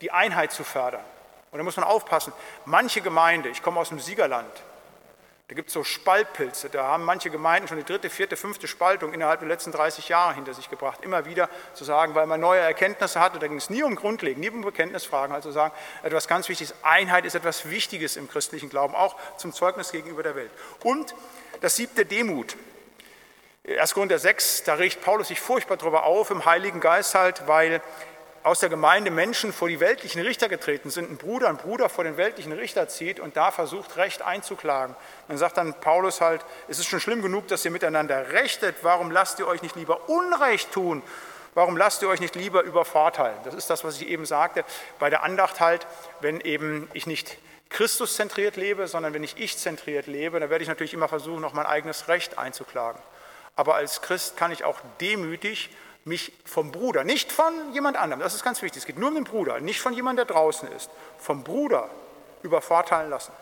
die 0.00 0.10
Einheit 0.10 0.50
zu 0.50 0.64
fördern. 0.64 1.04
Und 1.56 1.60
da 1.60 1.64
muss 1.64 1.76
man 1.78 1.86
aufpassen. 1.86 2.34
Manche 2.66 3.00
Gemeinde, 3.00 3.48
ich 3.48 3.62
komme 3.62 3.80
aus 3.80 3.88
dem 3.88 3.98
Siegerland, 3.98 4.52
da 5.48 5.54
gibt 5.54 5.68
es 5.68 5.72
so 5.72 5.84
Spaltpilze. 5.84 6.68
Da 6.68 6.86
haben 6.86 7.02
manche 7.02 7.30
Gemeinden 7.30 7.66
schon 7.66 7.78
die 7.78 7.84
dritte, 7.84 8.10
vierte, 8.10 8.36
fünfte 8.36 8.68
Spaltung 8.68 9.14
innerhalb 9.14 9.40
der 9.40 9.48
letzten 9.48 9.72
30 9.72 10.10
Jahre 10.10 10.34
hinter 10.34 10.52
sich 10.52 10.68
gebracht. 10.68 10.98
Immer 11.02 11.24
wieder 11.24 11.48
zu 11.72 11.84
sagen, 11.84 12.14
weil 12.14 12.26
man 12.26 12.40
neue 12.40 12.60
Erkenntnisse 12.60 13.20
hatte, 13.20 13.38
da 13.38 13.46
ging 13.46 13.56
es 13.56 13.70
nie 13.70 13.82
um 13.82 13.94
Grundlegen, 13.94 14.38
nie 14.38 14.50
um 14.50 14.60
Bekenntnisfragen. 14.60 15.34
Also 15.34 15.50
sagen, 15.50 15.72
etwas 16.02 16.28
ganz 16.28 16.46
Wichtiges, 16.50 16.74
Einheit 16.82 17.24
ist 17.24 17.34
etwas 17.34 17.70
Wichtiges 17.70 18.18
im 18.18 18.28
christlichen 18.28 18.68
Glauben, 18.68 18.94
auch 18.94 19.16
zum 19.38 19.54
Zeugnis 19.54 19.92
gegenüber 19.92 20.22
der 20.22 20.36
Welt. 20.36 20.50
Und 20.84 21.14
das 21.62 21.76
siebte 21.76 22.04
Demut. 22.04 22.54
1. 23.66 23.94
Korinther 23.94 24.18
6, 24.18 24.64
da 24.64 24.74
regt 24.74 25.00
Paulus 25.00 25.28
sich 25.28 25.40
furchtbar 25.40 25.78
darüber 25.78 26.04
auf, 26.04 26.30
im 26.30 26.44
Heiligen 26.44 26.80
Geist 26.80 27.14
halt, 27.14 27.48
weil 27.48 27.80
aus 28.46 28.60
der 28.60 28.68
Gemeinde 28.68 29.10
Menschen 29.10 29.52
vor 29.52 29.66
die 29.68 29.80
weltlichen 29.80 30.22
Richter 30.22 30.48
getreten 30.48 30.88
sind, 30.88 31.10
ein 31.10 31.16
Bruder 31.16 31.48
ein 31.48 31.56
Bruder 31.56 31.88
vor 31.88 32.04
den 32.04 32.16
weltlichen 32.16 32.52
Richter 32.52 32.86
zieht 32.86 33.18
und 33.18 33.36
da 33.36 33.50
versucht, 33.50 33.96
Recht 33.96 34.22
einzuklagen. 34.22 34.94
Dann 35.26 35.36
sagt 35.36 35.56
dann 35.56 35.74
Paulus 35.74 36.20
halt, 36.20 36.44
es 36.68 36.78
ist 36.78 36.86
schon 36.86 37.00
schlimm 37.00 37.22
genug, 37.22 37.48
dass 37.48 37.64
ihr 37.64 37.72
miteinander 37.72 38.30
rechtet, 38.30 38.76
warum 38.82 39.10
lasst 39.10 39.40
ihr 39.40 39.48
euch 39.48 39.62
nicht 39.62 39.74
lieber 39.74 40.08
Unrecht 40.08 40.70
tun? 40.70 41.02
Warum 41.54 41.76
lasst 41.76 42.02
ihr 42.02 42.08
euch 42.08 42.20
nicht 42.20 42.36
lieber 42.36 42.62
übervorteilen? 42.62 43.36
Das 43.42 43.52
ist 43.52 43.68
das, 43.68 43.82
was 43.82 44.00
ich 44.00 44.06
eben 44.06 44.26
sagte 44.26 44.64
bei 45.00 45.10
der 45.10 45.24
Andacht 45.24 45.58
halt, 45.58 45.84
wenn 46.20 46.40
eben 46.40 46.88
ich 46.92 47.08
nicht 47.08 47.38
Christus 47.68 48.14
zentriert 48.14 48.54
lebe, 48.54 48.86
sondern 48.86 49.12
wenn 49.12 49.24
ich 49.24 49.38
ich 49.38 49.58
zentriert 49.58 50.06
lebe, 50.06 50.38
dann 50.38 50.50
werde 50.50 50.62
ich 50.62 50.68
natürlich 50.68 50.94
immer 50.94 51.08
versuchen, 51.08 51.40
noch 51.40 51.52
mein 51.52 51.66
eigenes 51.66 52.06
Recht 52.06 52.38
einzuklagen. 52.38 53.02
Aber 53.56 53.74
als 53.74 54.02
Christ 54.02 54.36
kann 54.36 54.52
ich 54.52 54.62
auch 54.62 54.78
demütig 55.00 55.70
mich 56.06 56.32
vom 56.44 56.70
Bruder, 56.70 57.02
nicht 57.04 57.32
von 57.32 57.52
jemand 57.72 57.96
anderem, 57.96 58.20
das 58.20 58.34
ist 58.34 58.44
ganz 58.44 58.62
wichtig, 58.62 58.82
es 58.82 58.86
geht 58.86 58.98
nur 58.98 59.08
um 59.08 59.16
den 59.16 59.24
Bruder, 59.24 59.60
nicht 59.60 59.80
von 59.80 59.92
jemandem, 59.92 60.26
der 60.26 60.34
draußen 60.34 60.70
ist, 60.72 60.88
vom 61.18 61.42
Bruder 61.42 61.90
übervorteilen 62.42 63.10
lassen. 63.10 63.32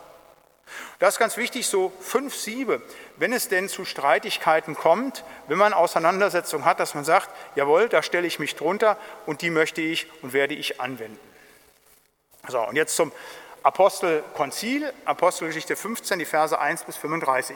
Das 0.97 1.13
ist 1.13 1.19
ganz 1.19 1.37
wichtig, 1.37 1.67
so 1.67 1.93
fünf 1.99 2.35
Siebe, 2.35 2.81
wenn 3.17 3.33
es 3.33 3.49
denn 3.49 3.69
zu 3.69 3.85
Streitigkeiten 3.85 4.75
kommt, 4.75 5.23
wenn 5.47 5.59
man 5.59 5.73
Auseinandersetzungen 5.73 6.65
hat, 6.65 6.79
dass 6.79 6.95
man 6.95 7.05
sagt, 7.05 7.29
jawohl, 7.55 7.87
da 7.87 8.01
stelle 8.01 8.25
ich 8.25 8.39
mich 8.39 8.55
drunter 8.55 8.97
und 9.27 9.43
die 9.43 9.51
möchte 9.51 9.81
ich 9.81 10.07
und 10.23 10.33
werde 10.33 10.55
ich 10.55 10.81
anwenden. 10.81 11.19
So, 12.47 12.59
und 12.61 12.75
jetzt 12.75 12.95
zum 12.95 13.11
Apostelkonzil, 13.61 14.91
Apostelgeschichte 15.05 15.75
15, 15.75 16.17
die 16.17 16.25
Verse 16.25 16.57
1 16.57 16.83
bis 16.85 16.97
35. 16.97 17.55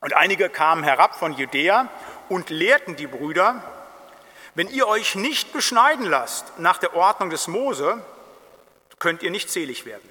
Und 0.00 0.14
einige 0.14 0.48
kamen 0.48 0.84
herab 0.84 1.16
von 1.16 1.32
Judäa 1.32 1.88
und 2.28 2.50
lehrten 2.50 2.96
die 2.96 3.06
Brüder, 3.06 3.62
wenn 4.54 4.68
ihr 4.68 4.88
euch 4.88 5.14
nicht 5.14 5.52
beschneiden 5.52 6.06
lasst 6.06 6.58
nach 6.58 6.78
der 6.78 6.94
Ordnung 6.94 7.30
des 7.30 7.46
Mose, 7.46 8.02
könnt 8.98 9.22
ihr 9.22 9.30
nicht 9.30 9.50
selig 9.50 9.86
werden. 9.86 10.08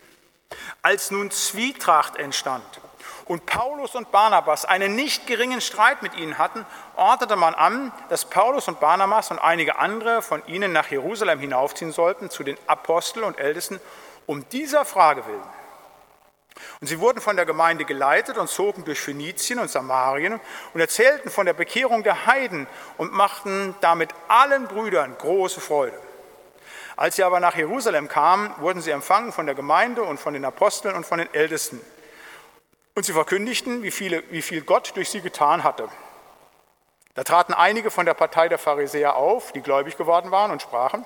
Als 0.82 1.12
nun 1.12 1.32
Zwietracht 1.32 2.16
entstand 2.16 2.64
und 3.26 3.46
Paulus 3.46 3.96
und 3.96 4.12
Barnabas 4.12 4.64
einen 4.64 4.96
nicht 4.96 5.28
geringen 5.28 5.60
Streit 5.60 6.02
mit 6.02 6.16
ihnen 6.16 6.38
hatten, 6.38 6.66
ordnete 6.96 7.36
man 7.36 7.54
an, 7.54 7.92
dass 8.10 8.26
Paulus 8.26 8.68
und 8.68 8.80
Barnabas 8.80 9.32
und 9.32 9.40
einige 9.40 9.80
andere 9.80 10.22
von 10.22 10.46
ihnen 10.48 10.72
nach 10.72 10.88
Jerusalem 10.88 11.40
hinaufziehen 11.40 11.92
sollten 11.92 12.30
zu 12.30 12.44
den 12.44 12.58
Aposteln 12.68 13.26
und 13.26 13.38
Ältesten 13.38 13.82
um 14.26 14.48
dieser 14.50 14.86
Frage 14.86 15.26
willen. 15.26 15.57
Und 16.80 16.88
sie 16.88 17.00
wurden 17.00 17.22
von 17.22 17.36
der 17.36 17.46
Gemeinde 17.46 17.86
geleitet 17.86 18.38
und 18.38 18.50
zogen 18.50 18.86
durch 18.86 19.00
Phönizien 19.00 19.60
und 19.60 19.70
Samarien 19.70 20.40
und 20.74 20.82
erzählten 20.82 21.30
von 21.30 21.46
der 21.46 21.54
Bekehrung 21.54 22.04
der 22.04 22.26
Heiden 22.26 22.68
und 22.98 23.14
machten 23.14 23.76
damit 23.82 24.10
allen 24.28 24.68
Brüdern 24.68 25.16
große 25.18 25.62
Freude. 25.62 25.98
Als 26.96 27.16
sie 27.16 27.24
aber 27.24 27.40
nach 27.40 27.56
Jerusalem 27.56 28.08
kamen, 28.08 28.52
wurden 28.58 28.82
sie 28.82 28.92
empfangen 28.92 29.32
von 29.32 29.46
der 29.46 29.54
Gemeinde 29.54 30.02
und 30.02 30.20
von 30.20 30.34
den 30.34 30.46
Aposteln 30.46 30.96
und 30.96 31.06
von 31.06 31.20
den 31.20 31.32
Ältesten. 31.34 31.80
Und 32.96 33.06
sie 33.06 33.14
verkündigten, 33.14 33.84
wie, 33.84 33.92
viele, 33.92 34.24
wie 34.32 34.42
viel 34.42 34.62
Gott 34.62 34.94
durch 34.96 35.10
sie 35.10 35.22
getan 35.22 35.64
hatte. 35.64 35.88
Da 37.14 37.24
traten 37.24 37.54
einige 37.54 37.92
von 37.92 38.08
der 38.08 38.16
Partei 38.16 38.48
der 38.50 38.58
Pharisäer 38.58 39.16
auf, 39.16 39.52
die 39.52 39.62
gläubig 39.62 39.98
geworden 39.98 40.32
waren, 40.32 40.50
und 40.50 40.64
sprachen, 40.64 41.06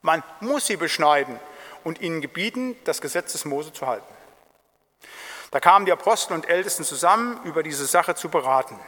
man 0.00 0.22
muss 0.40 0.66
sie 0.66 0.76
beschneiden 0.76 1.38
und 1.84 2.00
ihnen 2.00 2.20
gebieten, 2.22 2.76
das 2.84 3.00
Gesetz 3.02 3.32
des 3.32 3.44
Mose 3.44 3.72
zu 3.74 3.86
halten. 3.86 4.15
Da 5.50 5.60
kamen 5.60 5.86
die 5.86 5.92
Apostel 5.92 6.34
und 6.34 6.48
Ältesten 6.48 6.84
zusammen, 6.84 7.40
über 7.44 7.62
diese 7.62 7.86
Sache 7.86 8.14
zu 8.14 8.28
beraten. 8.28 8.78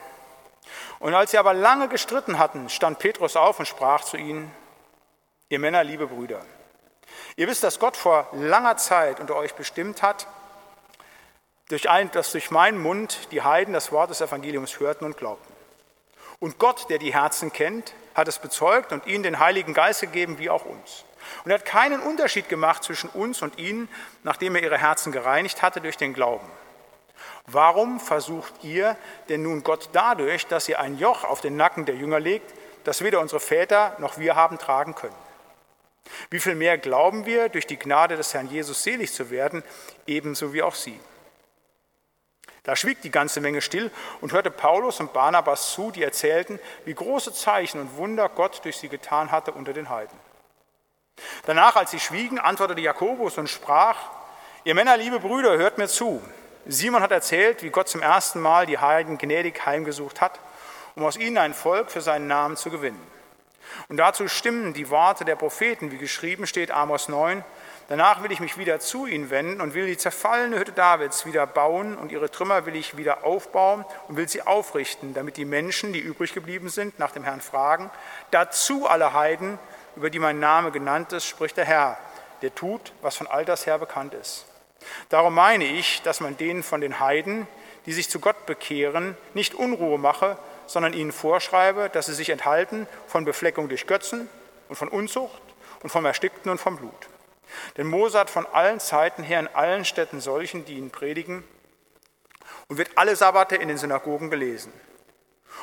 Und 0.99 1.15
als 1.15 1.31
sie 1.31 1.39
aber 1.39 1.55
lange 1.55 1.89
gestritten 1.89 2.39
hatten, 2.39 2.69
stand 2.69 2.99
Petrus 2.99 3.37
auf 3.37 3.59
und 3.59 3.67
sprach 3.67 4.05
zu 4.05 4.17
ihnen, 4.17 4.51
ihr 5.49 5.59
Männer, 5.59 5.85
liebe 5.85 6.09
Brüder, 6.09 6.45
ihr 7.37 7.47
wisst, 7.47 7.63
dass 7.63 7.79
Gott 7.79 7.97
vor 7.97 8.29
langer 8.33 8.77
Zeit 8.77 9.21
unter 9.21 9.37
euch 9.37 9.55
bestimmt 9.55 10.03
hat, 10.03 10.27
dass 11.69 12.33
durch 12.33 12.51
meinen 12.51 12.83
Mund 12.83 13.31
die 13.31 13.43
Heiden 13.43 13.75
das 13.75 13.93
Wort 13.93 14.11
des 14.11 14.21
Evangeliums 14.21 14.81
hörten 14.81 15.05
und 15.05 15.17
glaubten. 15.17 15.53
Und 16.41 16.59
Gott, 16.59 16.89
der 16.89 16.99
die 16.99 17.13
Herzen 17.13 17.53
kennt, 17.53 17.95
hat 18.15 18.29
es 18.29 18.39
bezeugt 18.39 18.93
und 18.93 19.07
ihnen 19.07 19.23
den 19.23 19.39
Heiligen 19.39 19.75
Geist 19.75 20.01
gegeben, 20.01 20.39
wie 20.39 20.51
auch 20.51 20.65
uns. 20.65 21.05
Und 21.45 21.51
er 21.51 21.59
hat 21.59 21.65
keinen 21.65 22.01
Unterschied 22.01 22.49
gemacht 22.49 22.85
zwischen 22.85 23.11
uns 23.11 23.43
und 23.43 23.59
ihnen, 23.59 23.89
nachdem 24.23 24.57
er 24.57 24.63
ihre 24.63 24.79
Herzen 24.79 25.13
gereinigt 25.13 25.63
hatte 25.63 25.81
durch 25.81 25.97
den 25.97 26.15
Glauben. 26.15 26.47
Warum 27.47 27.99
versucht 27.99 28.53
ihr 28.63 28.97
denn 29.29 29.43
nun 29.43 29.63
Gott 29.63 29.91
dadurch, 29.93 30.47
dass 30.47 30.69
ihr 30.69 30.81
ein 30.81 30.99
Joch 30.99 31.25
auf 31.25 31.41
den 31.41 31.57
Nacken 31.57 31.87
der 31.87 31.97
Jünger 31.97 32.21
legt, 32.21 32.53
das 32.85 33.03
weder 33.03 33.21
unsere 33.21 33.41
Väter 33.41 33.97
noch 33.99 34.19
wir 34.19 34.37
haben 34.37 34.59
tragen 34.59 34.95
können? 34.95 35.17
Wie 36.31 36.41
viel 36.41 36.55
mehr 36.55 36.79
glauben 36.79 37.27
wir, 37.27 37.49
durch 37.49 37.67
die 37.67 37.79
Gnade 37.79 38.17
des 38.17 38.35
Herrn 38.35 38.49
Jesus 38.49 38.83
selig 38.83 39.13
zu 39.13 39.31
werden, 39.31 39.63
ebenso 40.07 40.53
wie 40.53 40.63
auch 40.63 40.75
sie? 40.75 40.99
Da 42.69 42.77
schwieg 42.77 43.01
die 43.01 43.11
ganze 43.11 43.41
Menge 43.41 43.63
still 43.63 43.91
und 44.21 44.33
hörte 44.33 44.51
Paulus 44.51 45.01
und 45.01 45.15
Barnabas 45.15 45.73
zu, 45.73 45.91
die 45.91 46.03
erzählten, 46.03 46.61
wie 46.85 46.93
große 46.93 47.33
Zeichen 47.33 47.81
und 47.81 47.97
Wunder 47.97 48.29
Gott 48.29 48.63
durch 48.65 48.77
sie 48.77 48.91
getan 48.91 49.31
hatte 49.31 49.53
unter 49.53 49.73
den 49.73 49.89
Heiden. 49.89 50.19
Danach, 51.47 51.77
als 51.77 51.91
sie 51.91 52.01
schwiegen, 52.01 52.39
antwortete 52.39 52.81
Jakobus 52.81 53.39
und 53.39 53.49
sprach, 53.49 53.97
ihr 54.65 54.75
Männer, 54.75 54.97
liebe 54.97 55.21
Brüder, 55.21 55.57
hört 55.57 55.79
mir 55.79 55.89
zu. 55.89 56.23
Simon 56.67 57.03
hat 57.03 57.13
erzählt, 57.13 57.63
wie 57.63 57.71
Gott 57.71 57.89
zum 57.89 58.03
ersten 58.03 58.41
Mal 58.41 58.67
die 58.67 58.79
Heiden 58.79 59.19
gnädig 59.19 59.65
heimgesucht 59.65 60.21
hat, 60.21 60.39
um 60.97 61.05
aus 61.05 61.17
ihnen 61.17 61.39
ein 61.39 61.55
Volk 61.55 61.91
für 61.91 62.01
seinen 62.01 62.27
Namen 62.27 62.57
zu 62.57 62.71
gewinnen. 62.71 63.01
Und 63.89 63.97
dazu 63.97 64.29
stimmen 64.29 64.75
die 64.75 64.91
Worte 64.91 65.25
der 65.25 65.37
Propheten, 65.37 65.91
wie 65.91 65.99
geschrieben 65.99 66.47
steht, 66.47 66.71
Amos 66.71 67.09
9, 67.09 67.45
Danach 67.89 68.23
will 68.23 68.31
ich 68.31 68.41
mich 68.41 68.59
wieder 68.59 68.81
zu 68.81 69.07
ihnen 69.07 69.31
wenden 69.31 69.63
und 69.63 69.73
will 69.73 69.87
die 69.87 69.97
zerfallene 69.97 70.59
Hütte 70.59 70.73
Davids 70.73 71.25
wieder 71.25 71.47
bauen 71.47 71.97
und 71.97 72.13
ihre 72.13 72.31
Trümmer 72.31 72.67
will 72.67 72.77
ich 72.77 72.99
wieder 72.99 73.25
aufbauen 73.25 73.83
und 74.09 74.19
will 74.19 74.29
sie 74.29 74.43
aufrichten, 74.43 75.15
damit 75.15 75.39
die 75.39 75.47
Menschen, 75.47 75.95
die 75.95 75.99
übrig 75.99 76.35
geblieben 76.35 76.69
sind, 76.69 76.99
nach 76.99 77.13
dem 77.13 77.25
Herrn 77.25 77.41
fragen. 77.41 77.91
Dazu 78.31 78.87
alle 78.87 79.15
Heiden, 79.15 79.59
über 79.99 80.11
die 80.11 80.21
mein 80.21 80.39
Name 80.39 80.71
genannt 80.71 81.13
ist, 81.13 81.27
spricht 81.27 81.57
der 81.57 81.65
Herr, 81.65 81.99
der 82.43 82.55
tut, 82.55 82.93
was 83.03 83.17
von 83.17 83.27
alters 83.27 83.67
her 83.67 83.79
bekannt 83.79 84.15
ist. 84.15 84.47
Darum 85.09 85.35
meine 85.35 85.65
ich, 85.65 86.03
dass 86.03 86.21
man 86.21 86.37
denen 86.37 86.63
von 86.63 86.81
den 86.81 87.01
Heiden, 87.01 87.49
die 87.85 87.93
sich 87.93 88.09
zu 88.09 88.21
Gott 88.21 88.47
bekehren, 88.47 89.17
nicht 89.35 89.55
Unruhe 89.55 89.99
mache, 89.99 90.39
sondern 90.69 90.93
ihnen 90.93 91.11
vorschreibe, 91.11 91.91
dass 91.93 92.07
sie 92.07 92.15
sich 92.15 92.31
enthalten 92.31 92.87
von 93.09 93.25
Befleckung 93.25 93.69
durch 93.69 93.89
Götzen 93.89 94.29
und 94.69 94.77
von 94.77 94.87
Unzucht 94.87 95.43
und 95.83 95.91
vom 95.91 96.05
Erstickten 96.05 96.49
und 96.49 96.61
vom 96.61 96.77
Blut. 96.77 97.09
Denn 97.77 97.89
Mose 97.89 98.21
hat 98.21 98.31
von 98.31 98.47
allen 98.47 98.79
Zeiten 98.79 99.25
her 99.25 99.41
in 99.41 99.49
allen 99.49 99.85
Städten 99.85 100.21
solchen, 100.21 100.65
die 100.65 100.75
ihn 100.75 100.91
predigen, 100.91 101.43
und 102.69 102.79
wird 102.79 102.91
alle 102.95 103.17
Sabbate 103.17 103.57
in 103.57 103.67
den 103.67 103.79
Synagogen 103.79 104.31
gelesen. 104.31 104.73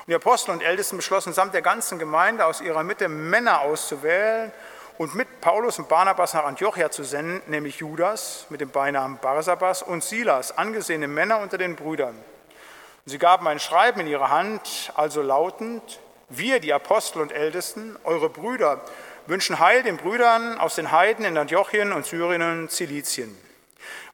Die 0.08 0.14
Apostel 0.14 0.52
und 0.52 0.62
Ältesten 0.62 0.98
beschlossen 0.98 1.34
samt 1.34 1.56
der 1.56 1.64
ganzen 1.64 1.98
Gemeinde 1.98 2.46
aus 2.46 2.62
ihrer 2.62 2.84
Mitte 2.84 3.10
Männer 3.10 3.62
auszuwählen 3.62 4.52
und 5.00 5.16
mit 5.16 5.42
Paulus 5.42 5.80
und 5.80 5.90
Barnabas 5.90 6.36
nach 6.36 6.46
Antiochia 6.46 6.92
zu 6.92 7.04
senden, 7.04 7.42
nämlich 7.48 7.78
Judas 7.78 8.46
mit 8.50 8.62
dem 8.62 8.70
Beinamen 8.70 9.18
Barsabas 9.18 9.82
und 9.82 10.04
Silas, 10.04 10.56
angesehene 10.56 11.08
Männer 11.08 11.40
unter 11.40 11.58
den 11.58 11.76
Brüdern. 11.76 12.16
Und 12.16 13.10
sie 13.10 13.18
gaben 13.18 13.48
ein 13.48 13.60
Schreiben 13.60 14.02
in 14.02 14.06
ihre 14.06 14.30
Hand, 14.30 14.94
also 14.96 15.24
lautend, 15.24 16.00
wir, 16.30 16.60
die 16.60 16.74
Apostel 16.74 17.24
und 17.24 17.32
Ältesten, 17.32 17.98
eure 18.04 18.30
Brüder, 18.30 18.82
wünschen 19.26 19.58
Heil 19.58 19.82
den 19.82 19.98
Brüdern 19.98 20.60
aus 20.60 20.76
den 20.76 20.92
Heiden 20.92 21.26
in 21.26 21.36
Antiochien 21.36 21.92
und 21.92 22.06
Syrien 22.06 22.44
und 22.44 22.70
Zilizien. 22.70 23.36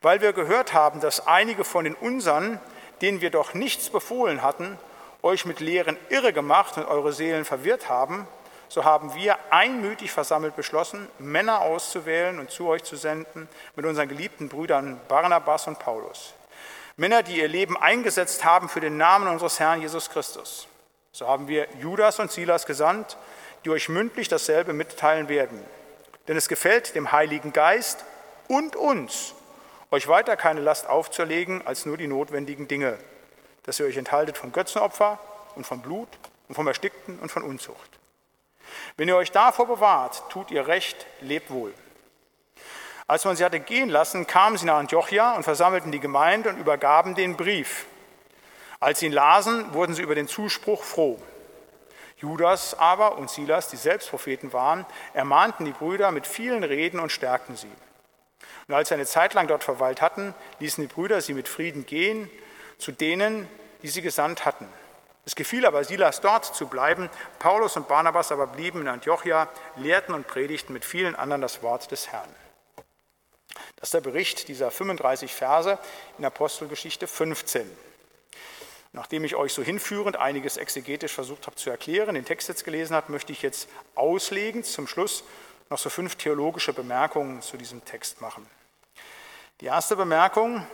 Weil 0.01 0.21
wir 0.21 0.31
gehört 0.31 0.73
haben, 0.73 1.01
dass 1.01 1.27
einige 1.27 1.65
von 1.65 1.83
den 1.83 1.95
unseren, 1.95 2.61
denen 3.01 3.19
wir 3.19 3.29
doch 3.29 3.53
nichts 3.53 3.89
befohlen 3.89 4.41
hatten, 4.41 4.79
euch 5.23 5.45
mit 5.45 5.59
Lehren 5.59 5.97
irre 6.09 6.33
gemacht 6.33 6.77
und 6.77 6.85
eure 6.85 7.13
Seelen 7.13 7.45
verwirrt 7.45 7.89
haben, 7.89 8.27
so 8.69 8.85
haben 8.85 9.13
wir 9.15 9.37
einmütig 9.49 10.11
versammelt 10.11 10.55
beschlossen, 10.55 11.07
Männer 11.19 11.59
auszuwählen 11.59 12.39
und 12.39 12.51
zu 12.51 12.67
euch 12.67 12.83
zu 12.83 12.95
senden 12.95 13.49
mit 13.75 13.85
unseren 13.85 14.07
geliebten 14.07 14.47
Brüdern 14.47 14.99
Barnabas 15.09 15.67
und 15.67 15.77
Paulus. 15.77 16.33
Männer, 16.95 17.21
die 17.21 17.37
ihr 17.37 17.47
Leben 17.47 17.75
eingesetzt 17.75 18.45
haben 18.45 18.69
für 18.69 18.79
den 18.79 18.95
Namen 18.95 19.27
unseres 19.27 19.59
Herrn 19.59 19.81
Jesus 19.81 20.09
Christus. 20.09 20.67
So 21.11 21.27
haben 21.27 21.49
wir 21.49 21.67
Judas 21.81 22.19
und 22.19 22.31
Silas 22.31 22.65
gesandt, 22.65 23.17
die 23.65 23.71
euch 23.71 23.89
mündlich 23.89 24.29
dasselbe 24.29 24.71
mitteilen 24.71 25.27
werden. 25.27 25.61
Denn 26.27 26.37
es 26.37 26.47
gefällt 26.47 26.95
dem 26.95 27.11
Heiligen 27.11 27.51
Geist 27.51 28.05
und 28.47 28.75
uns, 28.77 29.33
euch 29.91 30.07
weiter 30.07 30.37
keine 30.37 30.61
Last 30.61 30.87
aufzuerlegen 30.87 31.65
als 31.67 31.85
nur 31.85 31.97
die 31.97 32.07
notwendigen 32.07 32.69
Dinge, 32.69 32.97
dass 33.63 33.79
ihr 33.79 33.85
euch 33.85 33.97
enthaltet 33.97 34.37
von 34.37 34.51
Götzenopfer 34.51 35.19
und 35.55 35.65
von 35.65 35.81
Blut 35.81 36.09
und 36.47 36.55
vom 36.55 36.67
Erstickten 36.67 37.19
und 37.19 37.31
von 37.31 37.43
Unzucht. 37.43 37.99
Wenn 38.97 39.07
ihr 39.07 39.15
euch 39.15 39.31
davor 39.31 39.67
bewahrt, 39.67 40.29
tut 40.29 40.51
ihr 40.51 40.67
recht, 40.67 41.05
lebt 41.21 41.49
wohl. 41.51 41.73
Als 43.07 43.25
man 43.25 43.35
sie 43.35 43.43
hatte 43.43 43.59
gehen 43.59 43.89
lassen, 43.89 44.25
kamen 44.25 44.57
sie 44.57 44.65
nach 44.65 44.77
Antiochia 44.77 45.35
und 45.35 45.43
versammelten 45.43 45.91
die 45.91 45.99
Gemeinde 45.99 46.49
und 46.49 46.57
übergaben 46.57 47.13
den 47.13 47.35
Brief. 47.35 47.85
Als 48.79 48.99
sie 48.99 49.07
ihn 49.07 49.11
lasen, 49.11 49.73
wurden 49.73 49.93
sie 49.93 50.01
über 50.01 50.15
den 50.15 50.27
Zuspruch 50.27 50.83
froh. 50.83 51.19
Judas 52.17 52.77
aber 52.77 53.17
und 53.17 53.29
Silas, 53.29 53.67
die 53.67 53.77
selbst 53.77 54.09
Propheten 54.09 54.53
waren, 54.53 54.85
ermahnten 55.13 55.65
die 55.65 55.71
Brüder 55.71 56.11
mit 56.11 56.25
vielen 56.25 56.63
Reden 56.63 56.99
und 56.99 57.11
stärkten 57.11 57.55
sie. 57.55 57.71
Und 58.67 58.75
als 58.75 58.89
sie 58.89 58.93
eine 58.93 59.05
Zeit 59.05 59.33
lang 59.33 59.47
dort 59.47 59.63
verweilt 59.63 60.01
hatten, 60.01 60.33
ließen 60.59 60.81
die 60.81 60.93
Brüder 60.93 61.19
sie 61.21 61.33
mit 61.33 61.47
Frieden 61.47 61.85
gehen 61.85 62.29
zu 62.81 62.91
denen, 62.91 63.47
die 63.83 63.87
sie 63.87 64.01
gesandt 64.01 64.45
hatten. 64.45 64.67
Es 65.23 65.35
gefiel 65.35 65.65
aber 65.65 65.83
Silas 65.83 66.19
dort 66.19 66.45
zu 66.45 66.67
bleiben, 66.67 67.09
Paulus 67.37 67.77
und 67.77 67.87
Barnabas 67.87 68.31
aber 68.31 68.47
blieben 68.47 68.81
in 68.81 68.87
Antiochia, 68.87 69.49
lehrten 69.75 70.13
und 70.15 70.27
predigten 70.27 70.73
mit 70.73 70.83
vielen 70.83 71.15
anderen 71.15 71.41
das 71.41 71.61
Wort 71.61 71.91
des 71.91 72.11
Herrn. 72.11 72.33
Das 73.75 73.89
ist 73.89 73.93
der 73.93 74.01
Bericht 74.01 74.47
dieser 74.47 74.71
35 74.71 75.33
Verse 75.33 75.77
in 76.17 76.25
Apostelgeschichte 76.25 77.07
15. 77.07 77.69
Nachdem 78.93 79.23
ich 79.23 79.35
euch 79.35 79.53
so 79.53 79.61
hinführend 79.61 80.17
einiges 80.17 80.57
exegetisch 80.57 81.13
versucht 81.13 81.45
habe 81.47 81.55
zu 81.55 81.69
erklären, 81.69 82.15
den 82.15 82.25
Text 82.25 82.49
jetzt 82.49 82.65
gelesen 82.65 82.95
habe, 82.95 83.11
möchte 83.11 83.31
ich 83.31 83.41
jetzt 83.41 83.69
auslegen 83.95 84.63
zum 84.63 84.87
Schluss 84.87 85.23
noch 85.69 85.77
so 85.77 85.89
fünf 85.89 86.15
theologische 86.15 86.73
Bemerkungen 86.73 87.41
zu 87.41 87.57
diesem 87.57 87.85
Text 87.85 88.21
machen. 88.21 88.45
Die 89.61 89.67
erste 89.67 89.95
Bemerkung, 89.95 90.65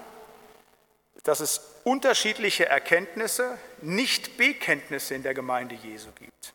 dass 1.28 1.42
es 1.42 1.60
unterschiedliche 1.84 2.68
Erkenntnisse, 2.68 3.58
nicht 3.82 4.38
Bekenntnisse 4.38 5.14
in 5.14 5.24
der 5.24 5.34
Gemeinde 5.34 5.76
Jesu 5.76 6.08
gibt. 6.18 6.54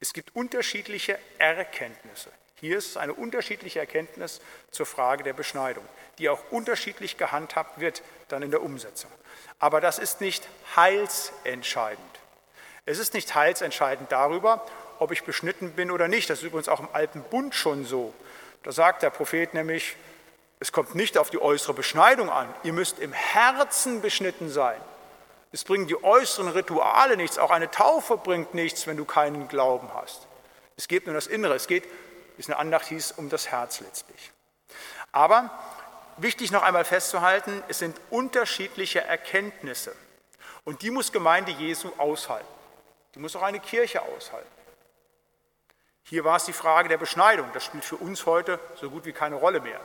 Es 0.00 0.12
gibt 0.12 0.34
unterschiedliche 0.34 1.16
Erkenntnisse. 1.38 2.32
Hier 2.56 2.76
ist 2.76 2.96
eine 2.96 3.14
unterschiedliche 3.14 3.78
Erkenntnis 3.78 4.40
zur 4.72 4.86
Frage 4.86 5.22
der 5.22 5.32
Beschneidung, 5.32 5.84
die 6.18 6.28
auch 6.28 6.40
unterschiedlich 6.50 7.18
gehandhabt 7.18 7.78
wird 7.78 8.02
dann 8.26 8.42
in 8.42 8.50
der 8.50 8.62
Umsetzung. 8.62 9.12
Aber 9.60 9.80
das 9.80 10.00
ist 10.00 10.20
nicht 10.20 10.48
heilsentscheidend. 10.74 12.02
Es 12.86 12.98
ist 12.98 13.14
nicht 13.14 13.32
heilsentscheidend 13.36 14.10
darüber, 14.10 14.66
ob 14.98 15.12
ich 15.12 15.22
beschnitten 15.22 15.70
bin 15.74 15.92
oder 15.92 16.08
nicht. 16.08 16.28
Das 16.28 16.40
ist 16.40 16.44
übrigens 16.44 16.68
auch 16.68 16.80
im 16.80 16.88
Alten 16.92 17.22
Bund 17.22 17.54
schon 17.54 17.84
so. 17.84 18.12
Da 18.64 18.72
sagt 18.72 19.04
der 19.04 19.10
Prophet 19.10 19.54
nämlich, 19.54 19.94
es 20.60 20.72
kommt 20.72 20.94
nicht 20.94 21.16
auf 21.16 21.30
die 21.30 21.40
äußere 21.40 21.72
Beschneidung 21.72 22.28
an. 22.28 22.46
Ihr 22.62 22.74
müsst 22.74 22.98
im 22.98 23.12
Herzen 23.12 24.02
beschnitten 24.02 24.50
sein. 24.50 24.78
Es 25.52 25.64
bringen 25.64 25.88
die 25.88 26.04
äußeren 26.04 26.48
Rituale 26.48 27.16
nichts. 27.16 27.38
Auch 27.38 27.50
eine 27.50 27.70
Taufe 27.70 28.18
bringt 28.18 28.52
nichts, 28.52 28.86
wenn 28.86 28.98
du 28.98 29.06
keinen 29.06 29.48
Glauben 29.48 29.88
hast. 29.94 30.28
Es 30.76 30.86
geht 30.86 31.06
nur 31.06 31.14
das 31.14 31.26
Innere. 31.26 31.54
Es 31.54 31.66
geht, 31.66 31.84
wie 31.84 32.42
es 32.42 32.46
eine 32.46 32.58
Andacht 32.58 32.86
hieß, 32.86 33.12
um 33.12 33.30
das 33.30 33.48
Herz 33.50 33.80
letztlich. 33.80 34.32
Aber 35.12 35.50
wichtig 36.18 36.52
noch 36.52 36.62
einmal 36.62 36.84
festzuhalten, 36.84 37.62
es 37.68 37.78
sind 37.78 37.98
unterschiedliche 38.10 39.00
Erkenntnisse. 39.00 39.96
Und 40.64 40.82
die 40.82 40.90
muss 40.90 41.10
Gemeinde 41.10 41.52
Jesu 41.52 41.90
aushalten. 41.96 42.46
Die 43.14 43.18
muss 43.18 43.34
auch 43.34 43.42
eine 43.42 43.60
Kirche 43.60 44.02
aushalten. 44.02 44.46
Hier 46.04 46.22
war 46.24 46.36
es 46.36 46.44
die 46.44 46.52
Frage 46.52 46.90
der 46.90 46.98
Beschneidung. 46.98 47.48
Das 47.54 47.64
spielt 47.64 47.84
für 47.84 47.96
uns 47.96 48.26
heute 48.26 48.60
so 48.78 48.90
gut 48.90 49.06
wie 49.06 49.12
keine 49.12 49.36
Rolle 49.36 49.60
mehr. 49.60 49.80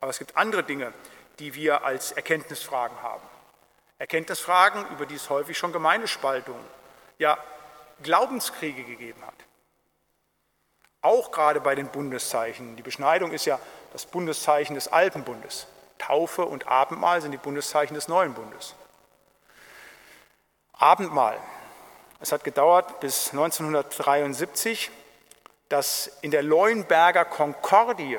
Aber 0.00 0.10
es 0.10 0.18
gibt 0.18 0.36
andere 0.36 0.64
Dinge, 0.64 0.92
die 1.38 1.54
wir 1.54 1.84
als 1.84 2.12
Erkenntnisfragen 2.12 3.02
haben. 3.02 3.22
Erkenntnisfragen, 3.98 4.86
über 4.88 5.06
die 5.06 5.14
es 5.14 5.28
häufig 5.28 5.58
schon 5.58 5.72
Gemeindespaltungen, 5.72 6.64
ja 7.18 7.38
Glaubenskriege 8.02 8.82
gegeben 8.84 9.22
hat. 9.26 9.34
Auch 11.02 11.30
gerade 11.32 11.60
bei 11.60 11.74
den 11.74 11.88
Bundeszeichen. 11.88 12.76
Die 12.76 12.82
Beschneidung 12.82 13.32
ist 13.32 13.44
ja 13.44 13.58
das 13.92 14.06
Bundeszeichen 14.06 14.74
des 14.74 14.88
Alten 14.88 15.24
Bundes. 15.24 15.66
Taufe 15.98 16.44
und 16.44 16.66
Abendmahl 16.66 17.20
sind 17.20 17.32
die 17.32 17.38
Bundeszeichen 17.38 17.94
des 17.94 18.08
Neuen 18.08 18.32
Bundes. 18.34 18.74
Abendmahl. 20.72 21.38
Es 22.20 22.32
hat 22.32 22.44
gedauert 22.44 23.00
bis 23.00 23.30
1973, 23.30 24.90
dass 25.68 26.10
in 26.22 26.30
der 26.30 26.42
Leuenberger 26.42 27.24
Konkordie 27.26 28.18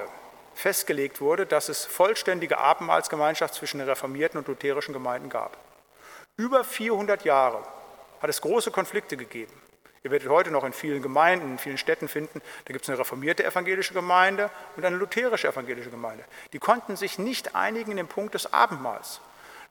festgelegt 0.54 1.22
wurde, 1.22 1.46
dass 1.46 1.70
es 1.70 1.86
vollständige 1.86 2.58
Abendmahlsgemeinschaft 2.58 3.54
zwischen 3.54 3.80
den 3.80 3.88
reformierten 3.90 4.38
und 4.38 4.48
lutherischen 4.48 4.94
Gemeinden 4.94 5.30
gab. 5.30 5.58
Über 6.38 6.64
400 6.64 7.24
Jahre 7.24 7.64
hat 8.22 8.30
es 8.30 8.42
große 8.42 8.72
Konflikte 8.72 9.18
gegeben. 9.18 9.54
Ihr 10.04 10.12
werdet 10.12 10.30
heute 10.30 10.50
noch 10.50 10.64
in 10.64 10.74
vielen 10.74 11.02
Gemeinden, 11.02 11.52
in 11.52 11.58
vielen 11.60 11.78
Städten 11.78 12.08
finden, 12.08 12.42
da 12.66 12.74
gibt 12.74 12.84
es 12.84 12.90
eine 12.90 12.98
reformierte 12.98 13.46
evangelische 13.46 13.94
Gemeinde 13.94 14.50
und 14.76 14.84
eine 14.84 14.96
lutherische 14.96 15.48
evangelische 15.48 15.92
Gemeinde. 15.92 16.26
Die 16.54 16.60
konnten 16.60 16.96
sich 16.96 17.20
nicht 17.20 17.56
einigen 17.56 17.92
in 17.92 17.98
dem 17.98 18.08
Punkt 18.08 18.34
des 18.34 18.52
Abendmahls. 18.52 19.22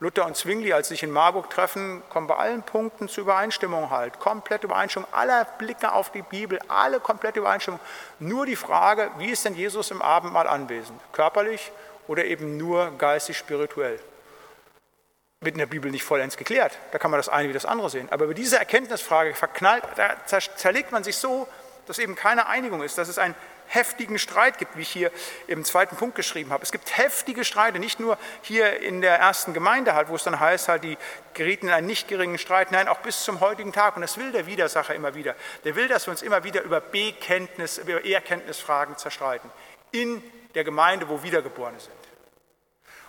Luther 0.02 0.24
und 0.24 0.34
Zwingli, 0.34 0.72
als 0.72 0.88
sie 0.88 0.94
sich 0.94 1.02
in 1.02 1.10
Marburg 1.10 1.50
treffen, 1.50 2.02
kommen 2.08 2.26
bei 2.26 2.36
allen 2.36 2.62
Punkten 2.62 3.06
zu 3.06 3.20
Übereinstimmung 3.20 3.90
halt. 3.90 4.18
Komplette 4.18 4.66
Übereinstimmung 4.66 5.06
aller 5.12 5.44
Blicke 5.44 5.92
auf 5.92 6.10
die 6.10 6.22
Bibel, 6.22 6.58
alle 6.68 7.00
komplette 7.00 7.40
Übereinstimmung. 7.40 7.80
Nur 8.18 8.46
die 8.46 8.56
Frage, 8.56 9.10
wie 9.18 9.28
ist 9.28 9.44
denn 9.44 9.54
Jesus 9.54 9.90
im 9.90 10.00
Abendmahl 10.00 10.46
anwesend? 10.46 10.98
Körperlich 11.12 11.70
oder 12.08 12.24
eben 12.24 12.56
nur 12.56 12.92
geistig, 12.96 13.36
spirituell? 13.36 14.00
Wird 15.42 15.54
in 15.54 15.58
der 15.58 15.66
Bibel 15.66 15.90
nicht 15.90 16.04
vollends 16.04 16.38
geklärt. 16.38 16.78
Da 16.92 16.98
kann 16.98 17.10
man 17.10 17.18
das 17.18 17.28
eine 17.28 17.50
wie 17.50 17.52
das 17.52 17.66
andere 17.66 17.90
sehen. 17.90 18.08
Aber 18.10 18.24
über 18.24 18.34
diese 18.34 18.58
Erkenntnisfrage 18.58 19.34
verknallt, 19.34 19.84
da 19.96 20.16
zerlegt 20.56 20.92
man 20.92 21.04
sich 21.04 21.18
so, 21.18 21.46
dass 21.86 21.98
eben 21.98 22.14
keine 22.14 22.46
Einigung 22.46 22.82
ist, 22.82 22.96
dass 22.96 23.08
es 23.08 23.18
ein 23.18 23.34
heftigen 23.70 24.18
Streit 24.18 24.58
gibt, 24.58 24.76
wie 24.76 24.82
ich 24.82 24.88
hier 24.90 25.12
im 25.46 25.64
zweiten 25.64 25.96
Punkt 25.96 26.16
geschrieben 26.16 26.50
habe. 26.50 26.62
Es 26.62 26.72
gibt 26.72 26.98
heftige 26.98 27.44
Streite, 27.44 27.78
nicht 27.78 28.00
nur 28.00 28.18
hier 28.42 28.80
in 28.80 29.00
der 29.00 29.18
ersten 29.18 29.54
Gemeinde 29.54 29.94
halt, 29.94 30.08
wo 30.08 30.16
es 30.16 30.24
dann 30.24 30.40
heißt, 30.40 30.68
halt, 30.68 30.82
die 30.82 30.98
gerieten 31.34 31.68
in 31.68 31.72
einen 31.72 31.86
nicht 31.86 32.08
geringen 32.08 32.36
Streit, 32.36 32.72
nein, 32.72 32.88
auch 32.88 32.98
bis 32.98 33.22
zum 33.22 33.40
heutigen 33.40 33.72
Tag. 33.72 33.94
Und 33.94 34.02
das 34.02 34.18
will 34.18 34.32
der 34.32 34.46
Widersacher 34.46 34.94
immer 34.94 35.14
wieder. 35.14 35.36
Der 35.64 35.76
will, 35.76 35.86
dass 35.86 36.06
wir 36.06 36.10
uns 36.10 36.22
immer 36.22 36.42
wieder 36.42 36.62
über 36.62 36.80
Bekenntnis, 36.80 37.78
über 37.78 38.04
Erkenntnisfragen 38.04 38.96
zerstreiten. 38.96 39.48
In 39.92 40.22
der 40.54 40.64
Gemeinde, 40.64 41.08
wo 41.08 41.22
Wiedergeborene 41.22 41.78
sind. 41.78 41.94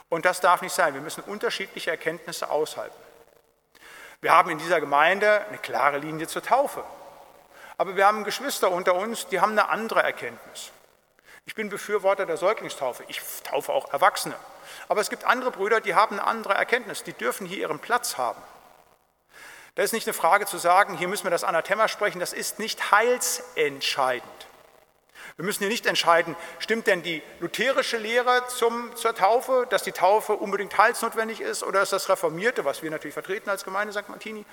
Und 0.10 0.26
das 0.26 0.42
darf 0.42 0.62
nicht 0.62 0.76
sein. 0.76 0.94
Wir 0.94 1.02
müssen 1.02 1.22
unterschiedliche 1.22 1.90
Erkenntnisse 1.90 2.52
aushalten. 2.52 2.96
Wir 4.20 4.32
haben 4.32 4.52
in 4.52 4.60
dieser 4.60 4.80
Gemeinde 4.80 5.46
eine 5.48 5.58
klare 5.58 5.98
Linie 5.98 6.28
zur 6.28 6.44
Taufe. 6.44 6.84
Aber 7.78 7.96
wir 7.96 8.06
haben 8.06 8.24
Geschwister 8.24 8.72
unter 8.72 8.96
uns, 8.96 9.28
die 9.28 9.40
haben 9.40 9.52
eine 9.52 9.70
andere 9.70 10.04
Erkenntnis. 10.04 10.72
Ich 11.46 11.56
bin 11.56 11.70
Befürworter 11.70 12.26
der 12.26 12.38
Säuglingstaufe. 12.38 13.04
Ich 13.08 13.22
taufe 13.44 13.74
auch 13.74 13.92
Erwachsene. 13.92 14.36
Aber 14.88 15.02
es 15.02 15.10
gibt 15.10 15.26
andere 15.26 15.52
Brüder, 15.52 15.82
die 15.82 15.96
haben 15.96 16.20
eine 16.20 16.28
andere 16.28 16.54
Erkenntnis. 16.54 17.04
Die 17.04 17.14
dürfen 17.14 17.48
hier 17.48 17.58
ihren 17.58 17.80
Platz 17.80 18.18
haben. 18.18 18.42
Da 19.76 19.84
ist 19.84 19.94
nicht 19.94 20.08
eine 20.08 20.14
Frage 20.14 20.46
zu 20.46 20.58
sagen, 20.58 20.98
hier 20.98 21.08
müssen 21.08 21.24
wir 21.24 21.32
das 21.32 21.44
Anathema 21.44 21.88
sprechen. 21.88 22.20
Das 22.20 22.34
ist 22.34 22.60
nicht 22.60 22.92
heilsentscheidend. 22.92 24.41
Wir 25.38 25.46
müssen 25.46 25.60
hier 25.60 25.70
nicht 25.70 25.86
entscheiden, 25.86 26.36
stimmt 26.60 26.88
denn 26.88 27.04
die 27.04 27.24
lutherische 27.40 27.98
Lehre 27.98 28.44
zum, 28.48 28.96
zur 28.96 29.16
Taufe, 29.16 29.66
dass 29.70 29.84
die 29.84 29.92
Taufe 29.92 30.34
unbedingt 30.34 30.78
heilsnotwendig 30.78 31.42
ist, 31.42 31.64
oder 31.64 31.82
ist 31.82 31.94
das 31.94 32.10
Reformierte, 32.10 32.66
was 32.66 32.84
wir 32.84 32.92
natürlich 32.92 33.14
vertreten 33.14 33.50
als 33.50 33.64
Gemeinde 33.64 33.94
St. 33.94 34.10
Martini? 34.10 34.46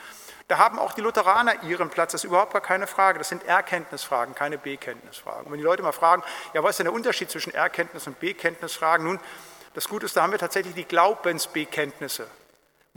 Da 0.47 0.59
haben 0.59 0.79
auch 0.79 0.93
die 0.93 1.01
Lutheraner 1.01 1.62
ihren 1.64 1.91
Platz, 1.91 2.12
das 2.12 2.22
ist 2.22 2.29
überhaupt 2.29 2.53
gar 2.53 2.62
keine 2.62 2.87
Frage. 2.87 3.18
Das 3.18 3.29
sind 3.29 3.45
Erkenntnisfragen, 3.45 4.35
keine 4.35 4.57
Bekenntnisfragen. 4.57 5.47
Und 5.47 5.53
wenn 5.53 5.59
die 5.59 5.64
Leute 5.64 5.83
mal 5.83 5.93
fragen, 5.93 6.22
ja, 6.55 6.62
was 6.62 6.70
ist 6.70 6.79
denn 6.79 6.87
der 6.87 6.95
Unterschied 6.95 7.31
zwischen 7.31 7.53
Erkenntnis 7.53 8.07
und 8.07 8.18
Bekenntnisfragen? 8.18 9.07
Nun, 9.07 9.20
das 9.74 9.89
Gute 9.89 10.07
ist, 10.07 10.16
da 10.16 10.22
haben 10.22 10.33
wir 10.33 10.39
tatsächlich 10.39 10.74
die 10.74 10.85
Glaubensbekenntnisse. 10.85 12.29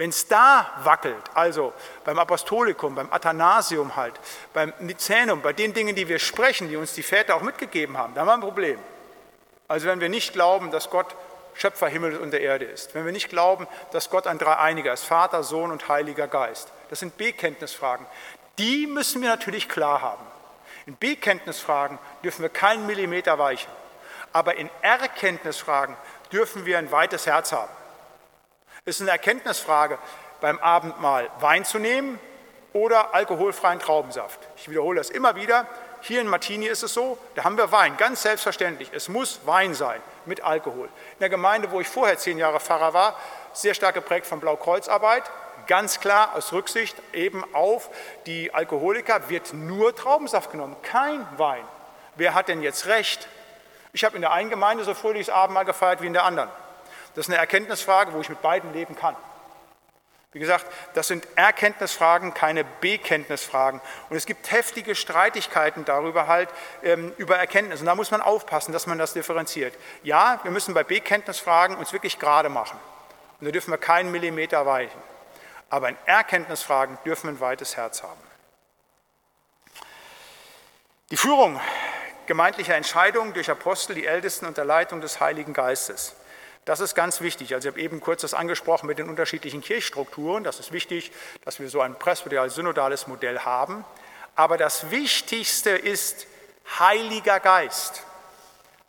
Wenn 0.02 0.10
es 0.10 0.28
da 0.28 0.68
wackelt, 0.84 1.22
also 1.36 1.74
beim 2.04 2.18
Apostolikum, 2.18 2.95
beim 2.95 3.14
Athanasium 3.14 3.95
halt, 3.95 4.20
beim 4.52 4.74
Nizänum, 4.80 5.43
bei 5.43 5.54
den 5.54 5.76
Dingen, 5.76 5.95
die 5.95 6.08
wir 6.08 6.18
sprechen, 6.18 6.70
die 6.70 6.76
uns 6.76 6.95
die 6.95 7.04
Väter 7.04 7.36
auch 7.36 7.43
mitgegeben 7.43 7.95
haben, 7.95 8.16
da 8.16 8.22
haben 8.22 8.28
wir 8.30 8.34
ein 8.34 8.41
Problem. 8.41 8.80
Also 9.68 9.86
wenn 9.88 9.99
wir 9.99 10.10
nicht 10.10 10.34
glauben, 10.34 10.72
dass 10.72 10.89
Gott 10.89 11.16
Schöpfer 11.54 11.88
Himmels 11.88 12.18
und 12.18 12.32
der 12.32 12.41
Erde 12.41 12.66
ist, 12.66 12.95
wenn 12.95 13.06
wir 13.06 13.12
nicht 13.12 13.30
glauben, 13.30 13.68
dass 13.91 14.10
Gott 14.10 14.26
ein 14.26 14.39
Dreieiniger 14.39 14.91
ist, 14.91 15.04
Vater, 15.04 15.43
Sohn 15.43 15.70
und 15.70 15.88
Heiliger 15.88 16.26
Geist, 16.26 16.70
das 16.89 16.99
sind 16.99 17.16
Bekenntnisfragen. 17.18 18.08
Die 18.58 18.88
müssen 18.88 19.22
wir 19.22 19.30
natürlich 19.30 19.70
klar 19.70 20.02
haben. 20.02 20.26
In 20.88 20.97
Bekenntnisfragen 20.97 21.99
dürfen 22.24 22.41
wir 22.41 22.49
keinen 22.49 22.88
Millimeter 22.88 23.38
weichen, 23.38 23.72
aber 24.34 24.56
in 24.56 24.68
Erkenntnisfragen 24.82 25.95
dürfen 26.32 26.66
wir 26.66 26.80
ein 26.80 26.91
weites 26.91 27.28
Herz 27.28 27.52
haben. 27.52 27.70
Es 28.84 28.96
ist 28.96 29.02
eine 29.02 29.12
Erkenntnisfrage, 29.12 30.00
beim 30.42 30.58
Abendmahl 30.58 31.30
Wein 31.40 31.66
zu 31.66 31.78
nehmen 31.78 32.20
oder 32.74 33.14
alkoholfreien 33.14 33.80
Traubensaft. 33.80 34.40
Ich 34.58 34.70
wiederhole 34.70 34.98
das 34.98 35.12
immer 35.12 35.36
wieder. 35.36 35.68
Hier 36.02 36.20
in 36.20 36.26
Martini 36.26 36.66
ist 36.66 36.82
es 36.82 36.96
so, 36.96 37.20
da 37.36 37.44
haben 37.44 37.60
wir 37.60 37.72
Wein, 37.72 37.96
ganz 37.98 38.24
selbstverständlich. 38.24 38.90
Es 38.92 39.08
muss 39.08 39.42
Wein 39.46 39.76
sein 39.76 40.02
mit 40.26 40.42
Alkohol. 40.42 40.86
In 40.86 41.20
der 41.20 41.30
Gemeinde, 41.30 41.70
wo 41.70 41.80
ich 41.80 41.88
vorher 41.88 42.18
zehn 42.18 42.40
Jahre 42.40 42.60
Pfarrer 42.60 42.96
war, 42.96 43.16
sehr 43.54 43.76
stark 43.76 43.94
geprägt 43.94 44.26
von 44.26 44.40
Blaukreuzarbeit, 44.40 45.30
ganz 45.68 46.00
klar 46.00 46.34
aus 46.36 46.52
Rücksicht 46.52 46.98
eben 47.14 47.44
auf 47.54 47.92
die 48.26 48.52
Alkoholiker 48.52 49.30
wird 49.30 49.54
nur 49.54 49.96
Traubensaft 49.96 50.50
genommen, 50.50 50.76
kein 50.82 51.24
Wein. 51.38 51.64
Wer 52.16 52.34
hat 52.34 52.48
denn 52.48 52.64
jetzt 52.64 52.88
recht? 52.88 53.28
Ich 53.94 54.04
habe 54.04 54.16
in 54.16 54.22
der 54.22 54.32
einen 54.32 54.50
Gemeinde 54.50 54.84
so 54.86 54.96
fröhliches 54.96 55.30
Abendmahl 55.30 55.66
gefeiert 55.66 56.02
wie 56.02 56.08
in 56.08 56.14
der 56.14 56.24
anderen. 56.24 56.50
Das 57.16 57.28
ist 57.28 57.30
eine 57.30 57.39
Erkenntnisfrage, 57.39 58.14
wo 58.14 58.22
ich 58.22 58.30
mit 58.30 58.41
beiden 58.41 58.74
leben 58.74 58.95
kann. 58.95 59.16
Wie 60.34 60.39
gesagt, 60.39 60.66
das 60.93 61.09
sind 61.09 61.28
Erkenntnisfragen, 61.36 62.34
keine 62.34 62.64
Bekenntnisfragen. 62.64 63.82
Und 64.09 64.16
es 64.16 64.26
gibt 64.26 64.49
heftige 64.49 64.95
Streitigkeiten 64.95 65.84
darüber 65.84 66.28
halt, 66.28 66.47
ähm, 66.84 67.14
über 67.18 67.38
Erkenntnis. 67.38 67.82
Und 67.82 67.88
da 67.88 67.95
muss 67.95 68.12
man 68.12 68.22
aufpassen, 68.22 68.72
dass 68.72 68.88
man 68.88 68.97
das 68.97 69.12
differenziert. 69.12 69.74
Ja, 70.03 70.39
wir 70.43 70.51
müssen 70.51 70.74
bei 70.74 70.86
Bekenntnisfragen 70.86 71.76
uns 71.76 71.91
wirklich 71.91 72.18
gerade 72.18 72.47
machen. 72.47 72.80
Und 73.41 73.45
da 73.45 73.51
dürfen 73.51 73.72
wir 73.72 73.78
keinen 73.78 74.12
Millimeter 74.12 74.66
weichen. 74.66 75.01
Aber 75.70 75.89
in 75.89 75.97
Erkenntnisfragen 76.05 76.97
dürfen 77.03 77.28
wir 77.28 77.34
ein 77.34 77.39
weites 77.41 77.76
Herz 77.76 78.01
haben. 78.01 78.22
Die 81.09 81.18
Führung 81.18 81.59
gemeindlicher 82.26 82.76
Entscheidungen 82.76 83.34
durch 83.34 83.51
Apostel, 83.51 83.95
die 83.95 84.05
Ältesten 84.05 84.45
unter 84.45 84.64
Leitung 84.64 85.01
des 85.01 85.20
Heiligen 85.20 85.51
Geistes. 85.51 86.16
Das 86.66 86.80
ist 86.80 86.93
ganz 86.93 87.22
wichtig. 87.22 87.53
Also 87.53 87.68
ich 87.68 87.74
habe 87.74 87.82
eben 87.82 88.01
kurz 88.01 88.22
das 88.22 88.34
angesprochen 88.34 88.86
mit 88.88 88.99
den 88.99 89.09
unterschiedlichen 89.09 89.62
Kirchstrukturen. 89.62 90.43
Das 90.43 90.59
ist 90.59 90.72
wichtig, 90.72 91.12
dass 91.43 91.59
wir 91.59 91.70
so 91.70 91.82
ein 91.82 91.95
presbyterial-synodales 91.97 93.07
Modell 93.07 93.39
haben. 93.39 93.84
Aber 94.36 94.57
das 94.57 94.91
Wichtigste 94.91 95.72
ist 95.72 96.28
Heiliger 96.80 97.39
Geist. 97.39 98.03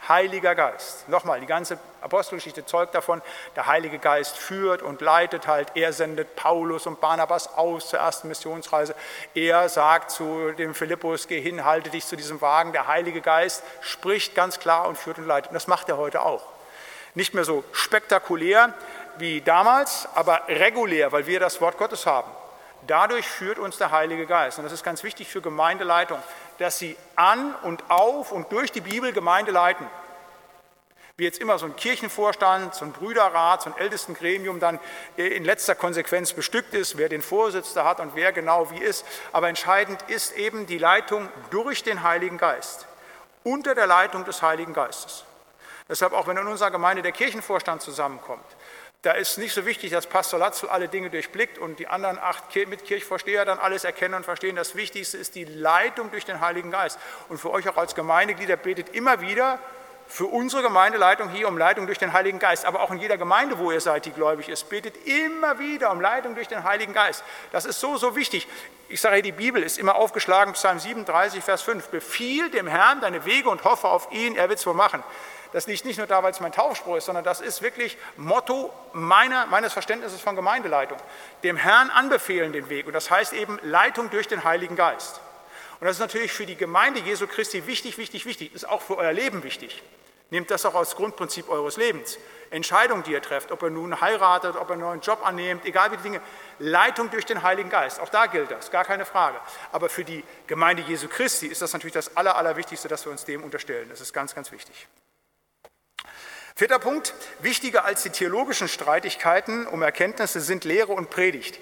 Heiliger 0.08 0.54
Geist. 0.54 1.08
Nochmal, 1.08 1.40
die 1.40 1.46
ganze 1.46 1.78
Apostelgeschichte 2.00 2.66
zeugt 2.66 2.94
davon, 2.94 3.22
der 3.54 3.68
Heilige 3.68 3.98
Geist 3.98 4.36
führt 4.36 4.82
und 4.82 5.00
leitet 5.00 5.46
halt. 5.46 5.68
Er 5.76 5.92
sendet 5.92 6.34
Paulus 6.34 6.86
und 6.86 7.00
Barnabas 7.00 7.54
aus 7.54 7.88
zur 7.88 8.00
ersten 8.00 8.28
Missionsreise. 8.28 8.96
Er 9.34 9.68
sagt 9.68 10.10
zu 10.10 10.50
dem 10.52 10.74
Philippus, 10.74 11.28
geh 11.28 11.40
hin, 11.40 11.64
halte 11.64 11.90
dich 11.90 12.04
zu 12.04 12.16
diesem 12.16 12.40
Wagen. 12.40 12.72
Der 12.72 12.88
Heilige 12.88 13.20
Geist 13.20 13.62
spricht 13.80 14.34
ganz 14.34 14.58
klar 14.58 14.88
und 14.88 14.98
führt 14.98 15.18
und 15.18 15.26
leitet. 15.26 15.50
Und 15.50 15.54
das 15.54 15.68
macht 15.68 15.88
er 15.88 15.96
heute 15.96 16.22
auch. 16.22 16.51
Nicht 17.14 17.34
mehr 17.34 17.44
so 17.44 17.64
spektakulär 17.72 18.72
wie 19.18 19.40
damals, 19.40 20.08
aber 20.14 20.42
regulär, 20.48 21.12
weil 21.12 21.26
wir 21.26 21.40
das 21.40 21.60
Wort 21.60 21.76
Gottes 21.76 22.06
haben. 22.06 22.30
Dadurch 22.86 23.28
führt 23.28 23.58
uns 23.58 23.78
der 23.78 23.90
Heilige 23.90 24.26
Geist. 24.26 24.58
Und 24.58 24.64
das 24.64 24.72
ist 24.72 24.82
ganz 24.82 25.04
wichtig 25.04 25.28
für 25.28 25.40
Gemeindeleitung, 25.40 26.20
dass 26.58 26.78
sie 26.78 26.96
an 27.14 27.54
und 27.62 27.84
auf 27.90 28.32
und 28.32 28.50
durch 28.50 28.72
die 28.72 28.80
Bibel 28.80 29.12
Gemeinde 29.12 29.52
leiten. 29.52 29.86
Wie 31.16 31.24
jetzt 31.24 31.38
immer 31.38 31.58
so 31.58 31.66
ein 31.66 31.76
Kirchenvorstand, 31.76 32.74
so 32.74 32.86
ein 32.86 32.92
Brüderrat, 32.92 33.62
so 33.62 33.70
ein 33.70 33.76
Ältestengremium 33.78 34.58
dann 34.58 34.80
in 35.16 35.44
letzter 35.44 35.74
Konsequenz 35.74 36.32
bestückt 36.32 36.74
ist, 36.74 36.96
wer 36.96 37.08
den 37.08 37.22
Vorsitz 37.22 37.74
da 37.74 37.84
hat 37.84 38.00
und 38.00 38.16
wer 38.16 38.32
genau 38.32 38.70
wie 38.70 38.78
ist. 38.78 39.04
Aber 39.30 39.48
entscheidend 39.48 40.02
ist 40.08 40.32
eben 40.36 40.66
die 40.66 40.78
Leitung 40.78 41.28
durch 41.50 41.84
den 41.84 42.02
Heiligen 42.02 42.38
Geist, 42.38 42.86
unter 43.44 43.74
der 43.74 43.86
Leitung 43.86 44.24
des 44.24 44.40
Heiligen 44.40 44.72
Geistes. 44.72 45.24
Deshalb 45.92 46.14
auch 46.14 46.26
wenn 46.26 46.38
in 46.38 46.46
unserer 46.46 46.70
Gemeinde 46.70 47.02
der 47.02 47.12
Kirchenvorstand 47.12 47.82
zusammenkommt, 47.82 48.46
da 49.02 49.10
ist 49.12 49.36
nicht 49.36 49.52
so 49.52 49.66
wichtig, 49.66 49.90
dass 49.90 50.06
Pastor 50.06 50.38
Latzel 50.38 50.70
alle 50.70 50.88
Dinge 50.88 51.10
durchblickt 51.10 51.58
und 51.58 51.78
die 51.78 51.86
anderen 51.86 52.18
acht 52.18 52.44
Mitkirchvorsteher 52.56 53.44
dann 53.44 53.58
alles 53.58 53.84
erkennen 53.84 54.14
und 54.14 54.24
verstehen. 54.24 54.56
Das 54.56 54.74
Wichtigste 54.74 55.18
ist 55.18 55.34
die 55.34 55.44
Leitung 55.44 56.10
durch 56.10 56.24
den 56.24 56.40
Heiligen 56.40 56.70
Geist. 56.70 56.98
Und 57.28 57.36
für 57.36 57.50
euch 57.50 57.68
auch 57.68 57.76
als 57.76 57.94
Gemeindeglieder 57.94 58.56
betet 58.56 58.94
immer 58.94 59.20
wieder 59.20 59.58
für 60.06 60.24
unsere 60.24 60.62
Gemeindeleitung 60.62 61.28
hier 61.28 61.46
um 61.46 61.58
Leitung 61.58 61.84
durch 61.84 61.98
den 61.98 62.14
Heiligen 62.14 62.38
Geist. 62.38 62.64
Aber 62.64 62.80
auch 62.80 62.90
in 62.90 62.98
jeder 62.98 63.18
Gemeinde, 63.18 63.58
wo 63.58 63.70
ihr 63.70 63.82
seid, 63.82 64.06
die 64.06 64.12
gläubig 64.12 64.48
ist, 64.48 64.70
betet 64.70 64.94
immer 65.06 65.58
wieder 65.58 65.90
um 65.90 66.00
Leitung 66.00 66.34
durch 66.34 66.48
den 66.48 66.64
Heiligen 66.64 66.94
Geist. 66.94 67.22
Das 67.50 67.66
ist 67.66 67.80
so, 67.80 67.98
so 67.98 68.16
wichtig. 68.16 68.48
Ich 68.88 69.02
sage, 69.02 69.20
die 69.20 69.32
Bibel 69.32 69.62
ist 69.62 69.78
immer 69.78 69.96
aufgeschlagen, 69.96 70.54
Psalm 70.54 70.78
37, 70.78 71.44
Vers 71.44 71.60
5. 71.60 71.88
Befiehl 71.88 72.50
dem 72.50 72.66
Herrn 72.66 73.02
deine 73.02 73.26
Wege 73.26 73.50
und 73.50 73.64
hoffe 73.64 73.88
auf 73.88 74.10
ihn, 74.10 74.36
er 74.36 74.48
wird 74.48 74.58
es 74.58 74.66
wohl 74.66 74.72
machen. 74.72 75.02
Das 75.52 75.66
liegt 75.66 75.84
nicht 75.84 75.98
nur 75.98 76.06
da, 76.06 76.22
weil 76.22 76.32
es 76.32 76.40
mein 76.40 76.52
Taufspruch 76.52 76.96
ist, 76.96 77.04
sondern 77.04 77.24
das 77.24 77.40
ist 77.40 77.62
wirklich 77.62 77.98
Motto 78.16 78.72
meiner, 78.92 79.46
meines 79.46 79.72
Verständnisses 79.72 80.20
von 80.20 80.34
Gemeindeleitung. 80.34 80.98
Dem 81.42 81.56
Herrn 81.56 81.90
anbefehlen 81.90 82.52
den 82.52 82.68
Weg. 82.70 82.86
Und 82.86 82.94
das 82.94 83.10
heißt 83.10 83.34
eben 83.34 83.58
Leitung 83.62 84.10
durch 84.10 84.28
den 84.28 84.44
Heiligen 84.44 84.76
Geist. 84.76 85.20
Und 85.78 85.86
das 85.86 85.96
ist 85.96 86.00
natürlich 86.00 86.32
für 86.32 86.46
die 86.46 86.56
Gemeinde 86.56 87.00
Jesu 87.00 87.26
Christi 87.26 87.66
wichtig, 87.66 87.98
wichtig, 87.98 88.24
wichtig. 88.24 88.54
Ist 88.54 88.68
auch 88.68 88.80
für 88.80 88.96
euer 88.96 89.12
Leben 89.12 89.42
wichtig. 89.42 89.82
Nehmt 90.30 90.50
das 90.50 90.64
auch 90.64 90.74
als 90.74 90.96
Grundprinzip 90.96 91.50
eures 91.50 91.76
Lebens. 91.76 92.18
Entscheidungen, 92.48 93.02
die 93.02 93.12
ihr 93.12 93.20
trefft, 93.20 93.52
ob 93.52 93.62
ihr 93.62 93.68
nun 93.68 94.00
heiratet, 94.00 94.56
ob 94.56 94.70
ihr 94.70 94.72
einen 94.72 94.80
neuen 94.80 95.00
Job 95.00 95.20
annehmt, 95.26 95.66
egal 95.66 95.92
wie 95.92 95.96
die 95.98 96.02
Dinge. 96.04 96.20
Leitung 96.58 97.10
durch 97.10 97.26
den 97.26 97.42
Heiligen 97.42 97.68
Geist. 97.68 98.00
Auch 98.00 98.08
da 98.08 98.24
gilt 98.26 98.50
das, 98.50 98.70
gar 98.70 98.84
keine 98.84 99.04
Frage. 99.04 99.38
Aber 99.72 99.90
für 99.90 100.04
die 100.04 100.24
Gemeinde 100.46 100.82
Jesu 100.82 101.08
Christi 101.08 101.48
ist 101.48 101.60
das 101.60 101.74
natürlich 101.74 101.92
das 101.92 102.16
Aller, 102.16 102.36
Allerwichtigste, 102.36 102.88
dass 102.88 103.04
wir 103.04 103.12
uns 103.12 103.26
dem 103.26 103.44
unterstellen. 103.44 103.90
Das 103.90 104.00
ist 104.00 104.14
ganz, 104.14 104.34
ganz 104.34 104.52
wichtig. 104.52 104.88
Vierter 106.54 106.78
Punkt, 106.78 107.14
wichtiger 107.40 107.84
als 107.84 108.02
die 108.02 108.10
theologischen 108.10 108.68
Streitigkeiten 108.68 109.66
um 109.66 109.82
Erkenntnisse 109.82 110.40
sind 110.40 110.64
Lehre 110.64 110.92
und 110.92 111.08
Predigt. 111.08 111.58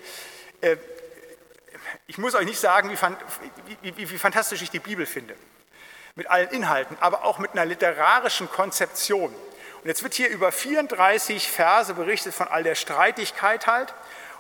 Äh, 0.61 0.77
ich 2.07 2.19
muss 2.19 2.35
euch 2.35 2.45
nicht 2.45 2.59
sagen, 2.59 2.91
wie, 2.91 4.19
fantastisch 4.19 4.63
ich 4.63 4.71
die 4.71 4.81
Bibel 4.81 5.07
finde, 5.07 5.35
mit 6.17 6.29
allen 6.29 6.49
Inhalten, 6.51 6.97
aber 7.01 7.25
auch 7.25 7.39
mit 7.39 7.53
einer 7.53 7.65
literarischen 7.65 8.51
Konzeption. 8.51 9.33
Und 9.83 9.89
jetzt 9.89 10.03
wird 10.03 10.15
hier 10.15 10.29
über 10.29 10.51
34 10.51 11.49
Verse 11.49 11.95
berichtet 11.95 12.35
von 12.35 12.49
all 12.49 12.65
der 12.65 12.75
Streitigkeit 12.75 13.67
halt. 13.67 13.95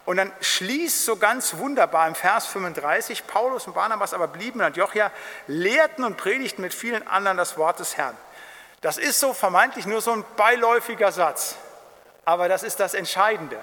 Und 0.04 0.16
dann 0.16 0.32
schließt 0.40 1.04
so 1.04 1.16
ganz 1.16 1.56
wunderbar 1.58 2.08
im 2.08 2.14
Vers 2.14 2.46
35, 2.46 3.26
Paulus 3.26 3.66
und 3.66 3.74
Barnabas 3.74 4.14
aber 4.14 4.26
blieben 4.26 4.58
in 4.58 4.66
Antiochia, 4.66 5.12
lehrten 5.46 6.04
und 6.04 6.16
predigten 6.16 6.62
mit 6.62 6.74
vielen 6.74 7.06
anderen 7.06 7.36
das 7.36 7.56
Wort 7.56 7.78
des 7.78 7.96
Herrn. 7.96 8.16
Das 8.80 8.96
ist 8.96 9.20
so 9.20 9.34
vermeintlich 9.34 9.86
nur 9.86 10.00
so 10.00 10.12
ein 10.12 10.24
beiläufiger 10.36 11.12
Satz, 11.12 11.56
aber 12.24 12.48
das 12.48 12.62
ist 12.62 12.80
das 12.80 12.94
Entscheidende. 12.94 13.58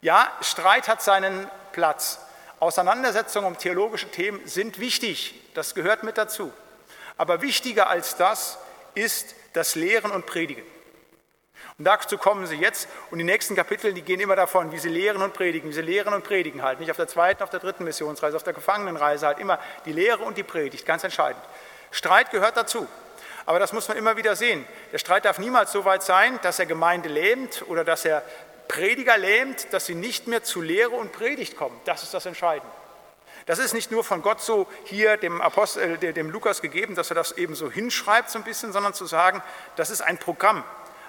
Ja, 0.00 0.30
Streit 0.40 0.88
hat 0.88 1.02
seinen 1.02 1.48
Platz. 1.72 2.18
Auseinandersetzungen 2.58 3.46
um 3.46 3.58
theologische 3.58 4.10
Themen 4.10 4.40
sind 4.46 4.80
wichtig, 4.80 5.34
das 5.54 5.74
gehört 5.74 6.02
mit 6.02 6.18
dazu. 6.18 6.52
Aber 7.16 7.42
wichtiger 7.42 7.88
als 7.88 8.16
das 8.16 8.58
ist 8.94 9.34
das 9.52 9.74
Lehren 9.74 10.10
und 10.10 10.26
Predigen. 10.26 10.64
Und 11.78 11.84
dazu 11.84 12.16
kommen 12.16 12.46
sie 12.46 12.56
jetzt 12.56 12.88
und 13.10 13.18
die 13.18 13.24
nächsten 13.24 13.54
Kapitel, 13.54 13.92
die 13.92 14.02
gehen 14.02 14.20
immer 14.20 14.36
davon, 14.36 14.72
wie 14.72 14.78
sie 14.78 14.88
lehren 14.88 15.22
und 15.22 15.34
predigen, 15.34 15.68
wie 15.68 15.74
sie 15.74 15.82
lehren 15.82 16.14
und 16.14 16.24
predigen 16.24 16.62
halt. 16.62 16.80
Nicht 16.80 16.90
auf 16.90 16.96
der 16.96 17.08
zweiten, 17.08 17.42
auf 17.42 17.50
der 17.50 17.60
dritten 17.60 17.84
Missionsreise, 17.84 18.36
auf 18.36 18.42
der 18.42 18.54
Gefangenenreise 18.54 19.26
halt 19.26 19.38
immer 19.38 19.58
die 19.84 19.92
Lehre 19.92 20.22
und 20.24 20.38
die 20.38 20.42
Predigt, 20.42 20.86
ganz 20.86 21.04
entscheidend. 21.04 21.42
Streit 21.90 22.30
gehört 22.30 22.56
dazu. 22.56 22.86
Aber 23.46 23.60
das 23.60 23.72
muss 23.72 23.88
man 23.88 23.96
immer 23.96 24.16
wieder 24.16 24.36
sehen. 24.36 24.66
Der 24.92 24.98
Streit 24.98 25.24
darf 25.24 25.38
niemals 25.38 25.72
so 25.72 25.84
weit 25.84 26.02
sein, 26.02 26.38
dass 26.42 26.58
er 26.58 26.66
Gemeinde 26.66 27.08
lähmt 27.08 27.64
oder 27.68 27.84
dass 27.84 28.04
er 28.04 28.22
Prediger 28.68 29.16
lähmt, 29.16 29.72
dass 29.72 29.86
sie 29.86 29.94
nicht 29.94 30.26
mehr 30.26 30.42
zu 30.42 30.60
Lehre 30.60 30.90
und 30.90 31.12
Predigt 31.12 31.56
kommen. 31.56 31.80
Das 31.84 32.02
ist 32.02 32.12
das 32.12 32.26
Entscheidende. 32.26 32.72
Das 33.46 33.60
ist 33.60 33.74
nicht 33.74 33.92
nur 33.92 34.02
von 34.02 34.22
Gott 34.22 34.40
so 34.40 34.66
hier 34.84 35.16
dem, 35.16 35.40
Apostel, 35.40 36.02
äh, 36.02 36.12
dem 36.12 36.30
Lukas 36.30 36.60
gegeben, 36.60 36.96
dass 36.96 37.10
er 37.10 37.14
das 37.14 37.32
eben 37.32 37.54
so 37.54 37.70
hinschreibt 37.70 38.28
so 38.28 38.38
ein 38.38 38.44
bisschen, 38.44 38.72
sondern 38.72 38.92
zu 38.92 39.06
sagen, 39.06 39.40
das 39.76 39.90
ist 39.90 40.00
ein 40.00 40.18
Programm. 40.18 40.64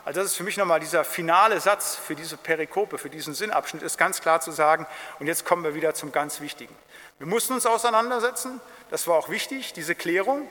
Also 0.05 0.21
das 0.21 0.31
ist 0.31 0.37
für 0.37 0.43
mich 0.43 0.55
nochmal 0.55 0.79
dieser 0.79 1.03
finale 1.03 1.59
Satz 1.59 1.95
für 1.95 2.15
diese 2.15 2.37
Perikope, 2.37 2.99
für 2.99 3.09
diesen 3.09 3.33
Sinnabschnitt, 3.33 3.81
ist 3.81 3.97
ganz 3.97 4.21
klar 4.21 4.39
zu 4.39 4.51
sagen. 4.51 4.85
Und 5.19 5.27
jetzt 5.27 5.45
kommen 5.45 5.63
wir 5.63 5.73
wieder 5.73 5.95
zum 5.95 6.11
ganz 6.11 6.39
Wichtigen. 6.39 6.73
Wir 7.17 7.27
mussten 7.27 7.53
uns 7.53 7.65
auseinandersetzen, 7.65 8.61
das 8.91 9.07
war 9.07 9.15
auch 9.15 9.29
wichtig, 9.29 9.73
diese 9.73 9.95
Klärung, 9.95 10.47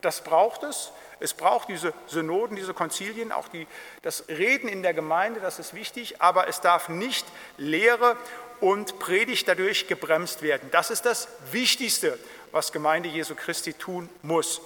das 0.00 0.22
braucht 0.22 0.62
es. 0.62 0.92
Es 1.20 1.34
braucht 1.34 1.68
diese 1.68 1.92
Synoden, 2.06 2.56
diese 2.56 2.74
Konzilien, 2.74 3.32
auch 3.32 3.48
die, 3.48 3.66
das 4.02 4.24
Reden 4.28 4.68
in 4.68 4.82
der 4.82 4.94
Gemeinde, 4.94 5.40
das 5.40 5.58
ist 5.58 5.74
wichtig, 5.74 6.20
aber 6.20 6.48
es 6.48 6.60
darf 6.60 6.88
nicht 6.88 7.26
Lehre 7.56 8.16
und 8.60 8.98
Predigt 8.98 9.48
dadurch 9.48 9.86
gebremst 9.86 10.42
werden. 10.42 10.68
Das 10.70 10.90
ist 10.90 11.06
das 11.06 11.28
Wichtigste, 11.50 12.18
was 12.52 12.72
Gemeinde 12.72 13.08
Jesu 13.08 13.34
Christi 13.34 13.72
tun 13.72 14.08
muss. 14.22 14.60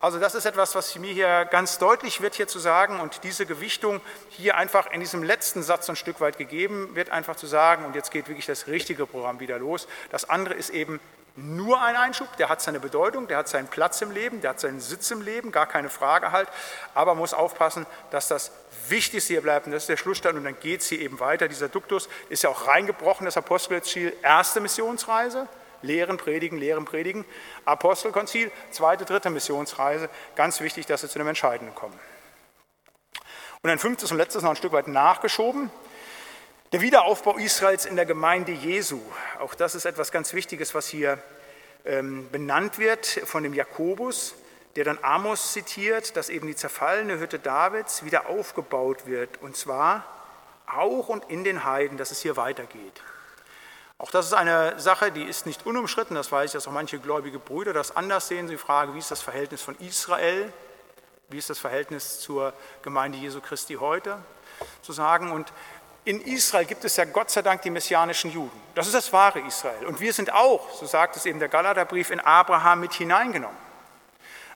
Also 0.00 0.20
das 0.20 0.36
ist 0.36 0.44
etwas, 0.44 0.76
was 0.76 0.96
mir 0.96 1.12
hier 1.12 1.44
ganz 1.46 1.78
deutlich 1.78 2.20
wird 2.20 2.36
hier 2.36 2.46
zu 2.46 2.60
sagen 2.60 3.00
und 3.00 3.24
diese 3.24 3.46
Gewichtung 3.46 4.00
hier 4.28 4.56
einfach 4.56 4.92
in 4.92 5.00
diesem 5.00 5.24
letzten 5.24 5.64
Satz 5.64 5.90
ein 5.90 5.96
Stück 5.96 6.20
weit 6.20 6.38
gegeben 6.38 6.94
wird, 6.94 7.10
einfach 7.10 7.34
zu 7.34 7.48
sagen, 7.48 7.84
und 7.84 7.96
jetzt 7.96 8.12
geht 8.12 8.28
wirklich 8.28 8.46
das 8.46 8.68
richtige 8.68 9.06
Programm 9.06 9.40
wieder 9.40 9.58
los. 9.58 9.88
Das 10.12 10.28
andere 10.28 10.54
ist 10.54 10.70
eben 10.70 11.00
nur 11.40 11.80
ein 11.80 11.96
Einschub, 11.96 12.36
der 12.36 12.48
hat 12.48 12.60
seine 12.60 12.80
Bedeutung, 12.80 13.28
der 13.28 13.38
hat 13.38 13.48
seinen 13.48 13.68
Platz 13.68 14.00
im 14.02 14.10
Leben, 14.10 14.40
der 14.40 14.50
hat 14.50 14.60
seinen 14.60 14.80
Sitz 14.80 15.10
im 15.10 15.22
Leben, 15.22 15.52
gar 15.52 15.66
keine 15.66 15.88
Frage 15.88 16.32
halt, 16.32 16.48
aber 16.94 17.14
muss 17.14 17.32
aufpassen, 17.32 17.86
dass 18.10 18.28
das 18.28 18.50
Wichtigste 18.88 19.34
hier 19.34 19.42
bleibt 19.42 19.66
und 19.66 19.72
das 19.72 19.84
ist 19.84 19.88
der 19.88 19.96
Schlussstand 19.96 20.36
und 20.36 20.44
dann 20.44 20.58
geht 20.58 20.80
es 20.80 20.88
hier 20.88 21.00
eben 21.00 21.20
weiter. 21.20 21.46
Dieser 21.46 21.68
Duktus 21.68 22.08
ist 22.28 22.42
ja 22.42 22.50
auch 22.50 22.66
reingebrochen, 22.66 23.24
das 23.24 23.36
Apostelziel, 23.36 24.14
erste 24.22 24.60
Missionsreise, 24.60 25.46
Lehren, 25.82 26.16
Predigen, 26.16 26.58
Lehren, 26.58 26.84
Predigen, 26.84 27.24
Apostelkonzil, 27.64 28.50
zweite, 28.72 29.04
dritte 29.04 29.30
Missionsreise, 29.30 30.08
ganz 30.34 30.60
wichtig, 30.60 30.86
dass 30.86 31.02
wir 31.02 31.08
zu 31.08 31.18
dem 31.18 31.28
Entscheidenden 31.28 31.74
kommen. 31.74 31.98
Und 33.62 33.70
ein 33.70 33.78
fünftes 33.78 34.10
und 34.10 34.16
letztes 34.16 34.42
noch 34.42 34.50
ein 34.50 34.56
Stück 34.56 34.72
weit 34.72 34.88
nachgeschoben, 34.88 35.70
der 36.72 36.80
Wiederaufbau 36.82 37.36
Israels 37.36 37.86
in 37.86 37.96
der 37.96 38.04
Gemeinde 38.04 38.52
Jesu, 38.52 39.00
auch 39.38 39.54
das 39.54 39.74
ist 39.74 39.86
etwas 39.86 40.12
ganz 40.12 40.34
Wichtiges, 40.34 40.74
was 40.74 40.86
hier 40.86 41.18
ähm, 41.84 42.28
benannt 42.30 42.78
wird 42.78 43.06
von 43.06 43.42
dem 43.42 43.54
Jakobus, 43.54 44.34
der 44.76 44.84
dann 44.84 44.98
Amos 45.02 45.52
zitiert, 45.52 46.16
dass 46.16 46.28
eben 46.28 46.46
die 46.46 46.54
zerfallene 46.54 47.18
Hütte 47.18 47.38
Davids 47.38 48.04
wieder 48.04 48.28
aufgebaut 48.28 49.06
wird, 49.06 49.40
und 49.40 49.56
zwar 49.56 50.04
auch 50.66 51.08
und 51.08 51.30
in 51.30 51.42
den 51.42 51.64
Heiden, 51.64 51.96
dass 51.96 52.10
es 52.10 52.20
hier 52.20 52.36
weitergeht. 52.36 53.02
Auch 53.96 54.10
das 54.10 54.26
ist 54.26 54.34
eine 54.34 54.78
Sache, 54.78 55.10
die 55.10 55.24
ist 55.24 55.46
nicht 55.46 55.66
unumschritten, 55.66 56.14
das 56.14 56.30
weiß 56.30 56.50
ich, 56.50 56.52
dass 56.52 56.68
auch 56.68 56.72
manche 56.72 56.98
gläubige 56.98 57.38
Brüder 57.38 57.72
das 57.72 57.96
anders 57.96 58.28
sehen. 58.28 58.46
Sie 58.46 58.58
fragen, 58.58 58.94
wie 58.94 58.98
ist 58.98 59.10
das 59.10 59.22
Verhältnis 59.22 59.62
von 59.62 59.74
Israel, 59.80 60.52
wie 61.30 61.38
ist 61.38 61.50
das 61.50 61.58
Verhältnis 61.58 62.20
zur 62.20 62.52
Gemeinde 62.82 63.18
Jesu 63.18 63.40
Christi 63.40 63.74
heute, 63.74 64.18
zu 64.82 64.92
sagen. 64.92 65.32
Und 65.32 65.52
in 66.08 66.22
Israel 66.22 66.64
gibt 66.64 66.86
es 66.86 66.96
ja 66.96 67.04
Gott 67.04 67.30
sei 67.30 67.42
Dank 67.42 67.60
die 67.60 67.68
messianischen 67.68 68.32
Juden. 68.32 68.58
Das 68.74 68.86
ist 68.86 68.94
das 68.94 69.12
wahre 69.12 69.40
Israel. 69.40 69.84
Und 69.84 70.00
wir 70.00 70.14
sind 70.14 70.32
auch, 70.32 70.72
so 70.72 70.86
sagt 70.86 71.16
es 71.16 71.26
eben 71.26 71.38
der 71.38 71.50
Galaterbrief, 71.50 72.10
in 72.10 72.18
Abraham 72.18 72.80
mit 72.80 72.94
hineingenommen. 72.94 73.56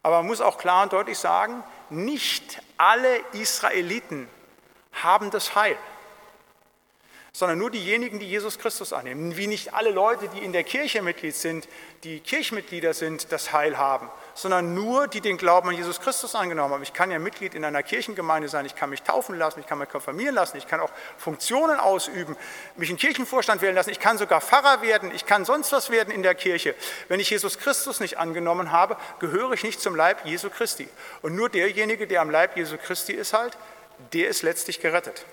Aber 0.02 0.18
man 0.18 0.28
muss 0.28 0.40
auch 0.40 0.56
klar 0.56 0.82
und 0.82 0.94
deutlich 0.94 1.18
sagen, 1.18 1.62
nicht 1.90 2.62
alle 2.78 3.18
Israeliten 3.32 4.28
haben 4.94 5.30
das 5.30 5.54
Heil. 5.54 5.76
sondern 7.34 7.58
nur 7.58 7.70
diejenigen, 7.70 8.18
die 8.18 8.28
Jesus 8.28 8.58
Christus 8.58 8.92
annehmen. 8.92 9.36
Wie 9.36 9.46
nicht 9.46 9.74
alle 9.74 9.90
Leute, 9.90 10.28
die 10.28 10.38
in 10.38 10.52
der 10.52 10.64
Kirche 10.64 11.02
Mitglied 11.02 11.34
sind, 11.34 11.66
die 12.04 12.20
Kirchmitglieder 12.20 12.92
sind, 12.94 13.32
das 13.32 13.52
Heil 13.52 13.78
haben, 13.78 14.10
sondern 14.34 14.74
nur 14.74 15.08
die 15.08 15.20
den 15.20 15.36
Glauben 15.36 15.68
an 15.68 15.74
Jesus 15.74 16.00
Christus 16.00 16.34
angenommen 16.34 16.74
haben. 16.74 16.82
Ich 16.82 16.92
kann 16.92 17.10
ja 17.10 17.18
Mitglied 17.18 17.54
in 17.54 17.64
einer 17.64 17.82
Kirchengemeinde 17.82 18.48
sein, 18.48 18.66
ich 18.66 18.74
kann 18.74 18.90
mich 18.90 19.02
taufen 19.02 19.36
lassen, 19.36 19.60
ich 19.60 19.66
kann 19.66 19.78
mich 19.78 19.88
konfirmieren 19.88 20.34
lassen, 20.34 20.56
ich 20.56 20.66
kann 20.66 20.80
auch 20.80 20.90
Funktionen 21.18 21.78
ausüben, 21.78 22.36
mich 22.76 22.90
in 22.90 22.96
Kirchenvorstand 22.96 23.62
wählen 23.62 23.74
lassen, 23.74 23.90
ich 23.90 24.00
kann 24.00 24.18
sogar 24.18 24.40
Pfarrer 24.40 24.82
werden, 24.82 25.12
ich 25.14 25.26
kann 25.26 25.44
sonst 25.44 25.72
was 25.72 25.90
werden 25.90 26.12
in 26.12 26.22
der 26.22 26.34
Kirche. 26.34 26.74
Wenn 27.08 27.20
ich 27.20 27.30
Jesus 27.30 27.58
Christus 27.58 28.00
nicht 28.00 28.18
angenommen 28.18 28.72
habe, 28.72 28.96
gehöre 29.18 29.52
ich 29.52 29.62
nicht 29.62 29.80
zum 29.80 29.94
Leib 29.94 30.24
Jesu 30.24 30.50
Christi. 30.50 30.88
Und 31.22 31.34
nur 31.34 31.48
derjenige, 31.48 32.06
der 32.06 32.20
am 32.20 32.30
Leib 32.30 32.56
Jesu 32.56 32.76
Christi 32.76 33.12
ist 33.12 33.32
halt, 33.32 33.56
der 34.12 34.28
ist 34.28 34.42
letztlich 34.42 34.80
gerettet. 34.80 35.24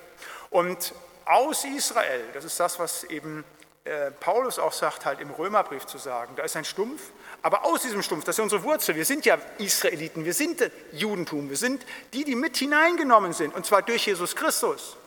Und 0.49 0.93
aus 1.25 1.63
Israel, 1.63 2.23
das 2.33 2.43
ist 2.43 2.59
das, 2.59 2.79
was 2.79 3.03
eben 3.03 3.43
äh, 3.85 4.11
Paulus 4.11 4.59
auch 4.59 4.73
sagt, 4.73 5.05
halt 5.05 5.19
im 5.19 5.31
Römerbrief 5.31 5.85
zu 5.85 5.97
sagen, 5.97 6.35
da 6.35 6.43
ist 6.43 6.55
ein 6.55 6.65
Stumpf, 6.65 7.01
aber 7.41 7.65
aus 7.65 7.83
diesem 7.83 8.01
Stumpf, 8.01 8.25
das 8.25 8.37
ist 8.37 8.43
unsere 8.43 8.63
Wurzel, 8.63 8.95
wir 8.95 9.05
sind 9.05 9.25
ja 9.25 9.37
Israeliten, 9.57 10.25
wir 10.25 10.33
sind 10.33 10.69
Judentum, 10.91 11.49
wir 11.49 11.57
sind 11.57 11.85
die, 12.13 12.23
die 12.23 12.35
mit 12.35 12.57
hineingenommen 12.57 13.33
sind, 13.33 13.55
und 13.55 13.65
zwar 13.65 13.81
durch 13.81 14.07
Jesus 14.07 14.35
Christus. 14.35 14.97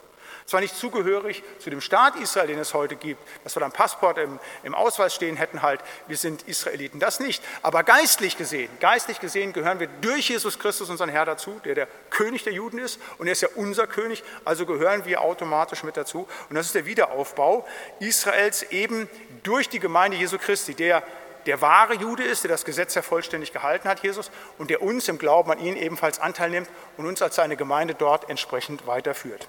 Zwar 0.46 0.60
nicht 0.60 0.76
zugehörig 0.76 1.42
zu 1.60 1.70
dem 1.70 1.80
Staat 1.80 2.16
Israel, 2.16 2.48
den 2.48 2.58
es 2.58 2.74
heute 2.74 2.96
gibt, 2.96 3.20
dass 3.44 3.54
wir 3.54 3.62
am 3.62 3.70
Passport 3.70 4.18
im, 4.18 4.40
im 4.64 4.74
Ausweis 4.74 5.14
stehen 5.14 5.36
hätten, 5.36 5.62
halt, 5.62 5.80
wir 6.08 6.16
sind 6.16 6.42
Israeliten, 6.48 6.98
das 6.98 7.20
nicht. 7.20 7.42
Aber 7.62 7.84
geistlich 7.84 8.36
gesehen, 8.36 8.68
geistlich 8.80 9.20
gesehen 9.20 9.52
gehören 9.52 9.78
wir 9.78 9.86
durch 10.00 10.30
Jesus 10.30 10.58
Christus, 10.58 10.90
unseren 10.90 11.10
Herr, 11.10 11.24
dazu, 11.24 11.60
der 11.64 11.74
der 11.74 11.88
König 12.10 12.42
der 12.42 12.52
Juden 12.52 12.78
ist 12.78 13.00
und 13.18 13.28
er 13.28 13.32
ist 13.32 13.42
ja 13.42 13.48
unser 13.54 13.86
König, 13.86 14.24
also 14.44 14.66
gehören 14.66 15.04
wir 15.04 15.20
automatisch 15.20 15.84
mit 15.84 15.96
dazu. 15.96 16.26
Und 16.48 16.56
das 16.56 16.66
ist 16.66 16.74
der 16.74 16.86
Wiederaufbau 16.86 17.66
Israels 18.00 18.64
eben 18.64 19.08
durch 19.44 19.68
die 19.68 19.78
Gemeinde 19.78 20.16
Jesu 20.16 20.38
Christi, 20.38 20.74
der 20.74 21.04
der 21.46 21.60
wahre 21.60 21.94
Jude 21.94 22.24
ist, 22.24 22.44
der 22.44 22.50
das 22.50 22.64
Gesetz 22.64 22.94
ja 22.94 23.02
vollständig 23.02 23.52
gehalten 23.52 23.88
hat, 23.88 24.02
Jesus, 24.02 24.30
und 24.58 24.70
der 24.70 24.82
uns 24.82 25.08
im 25.08 25.18
Glauben 25.18 25.50
an 25.50 25.58
ihn 25.58 25.76
ebenfalls 25.76 26.18
Anteil 26.18 26.50
nimmt 26.50 26.68
und 26.96 27.06
uns 27.06 27.22
als 27.22 27.36
seine 27.36 27.56
Gemeinde 27.56 27.94
dort 27.94 28.28
entsprechend 28.30 28.86
weiterführt. 28.86 29.48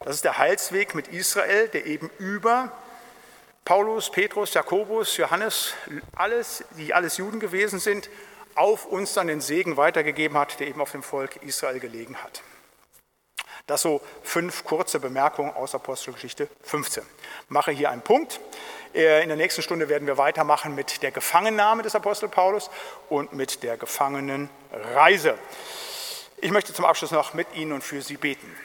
Das 0.00 0.16
ist 0.16 0.24
der 0.24 0.38
Heilsweg 0.38 0.94
mit 0.94 1.08
Israel, 1.08 1.68
der 1.68 1.86
eben 1.86 2.10
über 2.18 2.72
Paulus, 3.64 4.10
Petrus, 4.10 4.54
Jakobus, 4.54 5.16
Johannes, 5.16 5.74
alles, 6.16 6.64
die 6.76 6.92
alles 6.92 7.16
Juden 7.16 7.38
gewesen 7.38 7.78
sind, 7.78 8.10
auf 8.54 8.86
uns 8.86 9.14
dann 9.14 9.28
den 9.28 9.40
Segen 9.40 9.76
weitergegeben 9.76 10.36
hat, 10.36 10.58
der 10.60 10.66
eben 10.66 10.80
auf 10.80 10.92
dem 10.92 11.02
Volk 11.02 11.36
Israel 11.42 11.78
gelegen 11.78 12.16
hat. 12.16 12.42
Das 13.66 13.82
so 13.82 14.00
fünf 14.22 14.64
kurze 14.64 14.98
Bemerkungen 14.98 15.54
aus 15.54 15.74
Apostelgeschichte 15.74 16.48
15. 16.62 17.04
Ich 17.44 17.50
mache 17.50 17.70
hier 17.70 17.90
einen 17.90 18.02
Punkt. 18.02 18.40
Äh, 18.94 19.22
in 19.22 19.28
der 19.28 19.36
nächsten 19.36 19.62
Stunde 19.62 19.88
werden 19.88 20.06
wir 20.06 20.18
weitermachen 20.18 20.74
mit 20.74 21.02
der 21.02 21.12
Gefangennahme 21.12 21.82
des 21.82 21.94
Apostel 21.94 22.28
Paulus 22.28 22.70
und 23.08 23.32
mit 23.32 23.62
der 23.62 23.76
Gefangenenreise. 23.76 25.38
Ich 26.38 26.50
möchte 26.50 26.74
zum 26.74 26.84
Abschluss 26.84 27.12
noch 27.12 27.34
mit 27.34 27.46
Ihnen 27.54 27.72
und 27.72 27.84
für 27.84 28.02
Sie 28.02 28.16
beten. 28.16 28.56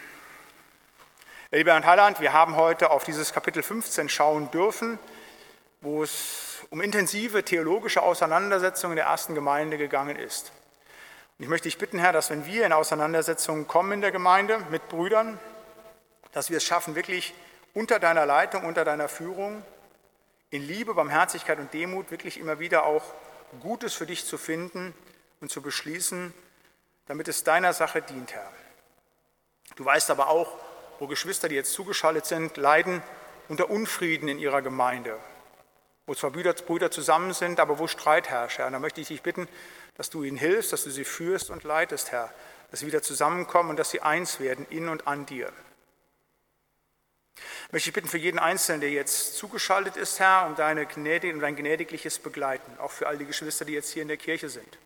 Lieber 1.51 1.73
Herr 1.73 1.85
Heiland, 1.85 2.19
wir 2.19 2.33
haben 2.33 2.55
heute 2.55 2.89
auf 2.91 3.03
dieses 3.03 3.31
Kapitel 3.31 3.63
15 3.63 4.09
schauen 4.09 4.51
dürfen, 4.51 4.99
wo 5.79 6.03
es 6.03 6.65
um 6.71 6.81
intensive 6.81 7.43
theologische 7.43 8.01
Auseinandersetzungen 8.01 8.95
der 8.95 9.05
ersten 9.05 9.35
Gemeinde 9.35 9.77
gegangen 9.77 10.17
ist. 10.17 10.51
Und 11.37 11.43
ich 11.43 11.49
möchte 11.49 11.67
dich 11.67 11.77
bitten, 11.77 11.99
Herr, 11.99 12.13
dass 12.13 12.29
wenn 12.29 12.45
wir 12.45 12.65
in 12.65 12.73
Auseinandersetzungen 12.73 13.67
kommen 13.67 13.91
in 13.91 14.01
der 14.01 14.11
Gemeinde 14.11 14.59
mit 14.71 14.89
Brüdern, 14.89 15.39
dass 16.31 16.49
wir 16.49 16.57
es 16.57 16.63
schaffen, 16.63 16.95
wirklich 16.95 17.33
unter 17.73 17.99
deiner 17.99 18.25
Leitung, 18.25 18.65
unter 18.65 18.83
deiner 18.83 19.07
Führung, 19.07 19.63
in 20.49 20.63
Liebe, 20.63 20.93
Barmherzigkeit 20.93 21.59
und 21.59 21.73
Demut 21.73 22.09
wirklich 22.09 22.39
immer 22.39 22.59
wieder 22.59 22.85
auch 22.85 23.03
Gutes 23.61 23.93
für 23.93 24.05
dich 24.05 24.25
zu 24.25 24.37
finden 24.37 24.95
und 25.41 25.51
zu 25.51 25.61
beschließen, 25.61 26.33
damit 27.05 27.27
es 27.27 27.43
deiner 27.43 27.73
Sache 27.73 28.01
dient, 28.01 28.33
Herr. 28.33 28.51
Du 29.75 29.85
weißt 29.85 30.09
aber 30.09 30.29
auch, 30.29 30.57
wo 30.99 31.07
Geschwister, 31.07 31.49
die 31.49 31.55
jetzt 31.55 31.73
zugeschaltet 31.73 32.25
sind, 32.25 32.57
leiden 32.57 33.03
unter 33.47 33.69
Unfrieden 33.69 34.27
in 34.27 34.39
ihrer 34.39 34.61
Gemeinde, 34.61 35.17
wo 36.07 36.15
zwar 36.15 36.31
Brüder 36.31 36.89
zusammen 36.89 37.33
sind, 37.33 37.59
aber 37.59 37.77
wo 37.79 37.87
Streit 37.87 38.29
herrscht. 38.29 38.57
Herr. 38.57 38.67
Und 38.67 38.73
da 38.73 38.79
möchte 38.79 39.01
ich 39.01 39.09
dich 39.09 39.21
bitten, 39.21 39.47
dass 39.95 40.09
du 40.09 40.23
ihnen 40.23 40.37
hilfst, 40.37 40.71
dass 40.71 40.85
du 40.85 40.89
sie 40.89 41.03
führst 41.03 41.49
und 41.49 41.63
leitest, 41.63 42.11
Herr, 42.11 42.33
dass 42.71 42.79
sie 42.79 42.87
wieder 42.87 43.01
zusammenkommen 43.01 43.71
und 43.71 43.77
dass 43.77 43.91
sie 43.91 44.01
eins 44.01 44.39
werden 44.39 44.65
in 44.69 44.87
und 44.87 45.05
an 45.05 45.25
dir. 45.25 45.51
Möchte 47.71 47.89
ich 47.89 47.93
bitten 47.93 48.07
für 48.07 48.17
jeden 48.17 48.39
Einzelnen, 48.39 48.79
der 48.79 48.89
jetzt 48.89 49.35
zugeschaltet 49.35 49.97
ist, 49.97 50.19
Herr, 50.19 50.47
um, 50.47 50.55
deine 50.55 50.85
Gnädig, 50.85 51.33
um 51.33 51.41
dein 51.41 51.57
gnädigliches 51.57 52.19
Begleiten, 52.19 52.79
auch 52.79 52.91
für 52.91 53.07
all 53.07 53.17
die 53.17 53.25
Geschwister, 53.25 53.65
die 53.65 53.73
jetzt 53.73 53.91
hier 53.91 54.01
in 54.01 54.07
der 54.07 54.17
Kirche 54.17 54.47
sind. 54.47 54.77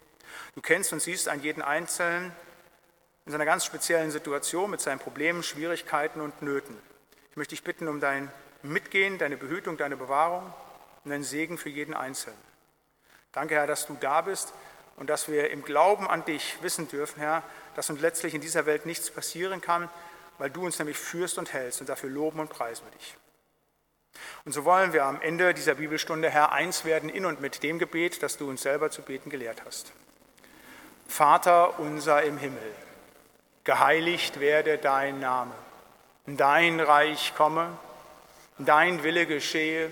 Du 0.56 0.62
kennst 0.62 0.92
und 0.92 1.02
siehst 1.02 1.30
an 1.30 1.42
jeden 1.42 1.62
Einzelnen, 1.62 2.32
in 3.28 3.32
seiner 3.32 3.46
ganz 3.46 3.64
speziellen 3.64 4.10
Situation 4.10 4.72
mit 4.72 4.82
seinen 4.82 4.98
Problemen, 4.98 5.44
Schwierigkeiten 5.44 6.20
und 6.20 6.42
Nöten. 6.42 6.76
Ich 7.30 7.38
möchte 7.38 7.52
dich 7.52 7.64
bitten 7.64 7.88
um 7.88 8.00
dein 8.00 8.32
Mitgehen, 8.64 9.20
deine 9.20 9.38
Behütung, 9.38 9.78
deine 9.78 9.96
Bewahrung 9.96 10.52
und 11.04 11.12
deinen 11.12 11.24
Segen 11.24 11.58
für 11.58 11.70
jeden 11.70 11.93
Einzelnen. 11.93 12.38
Danke, 13.32 13.56
Herr, 13.56 13.68
dass 13.68 13.88
du 13.88 13.95
da 13.99 14.22
bist 14.22 14.54
und 14.97 15.10
dass 15.10 15.28
wir 15.28 15.49
im 15.52 15.64
Glauben 15.64 16.08
an 16.08 16.26
dich 16.26 16.58
wissen 16.62 16.88
dürfen, 16.88 17.20
Herr, 17.20 17.43
dass 17.76 17.89
uns 17.89 18.02
letztlich 18.02 18.34
in 18.34 18.41
dieser 18.41 18.66
Welt 18.66 18.86
nichts 18.86 19.10
passieren 19.10 19.62
kann, 19.62 19.89
weil 20.38 20.49
du 20.49 20.66
uns 20.66 20.80
nämlich 20.80 20.97
führst 20.97 21.38
und 21.38 21.54
hältst 21.54 21.82
und 21.82 21.89
dafür 21.89 22.10
loben 22.10 22.39
und 22.39 22.49
preisen 22.49 22.86
wir 22.86 22.97
dich. 22.97 23.18
Und 24.43 24.52
so 24.52 24.66
wollen 24.66 24.91
wir 24.91 25.06
am 25.06 25.22
Ende 25.22 25.54
dieser 25.54 25.76
Bibelstunde, 25.76 26.30
Herr, 26.30 26.52
eins 26.52 26.84
werden 26.84 27.10
in 27.10 27.26
und 27.26 27.41
mit 27.41 27.64
dem 27.64 27.80
Gebet, 27.80 28.22
das 28.24 28.38
du 28.38 28.49
uns 28.49 28.62
selber 28.62 28.91
zu 28.91 29.02
beten 29.02 29.30
gelehrt 29.30 29.64
hast. 29.66 29.93
Vater 31.08 31.80
unser 31.80 32.24
im 32.24 32.38
Himmel 32.38 32.76
geheiligt 33.64 34.39
werde 34.39 34.78
dein 34.78 35.20
Name, 35.20 35.54
dein 36.26 36.80
Reich 36.80 37.34
komme, 37.36 37.78
dein 38.58 39.04
Wille 39.04 39.26
geschehe, 39.26 39.91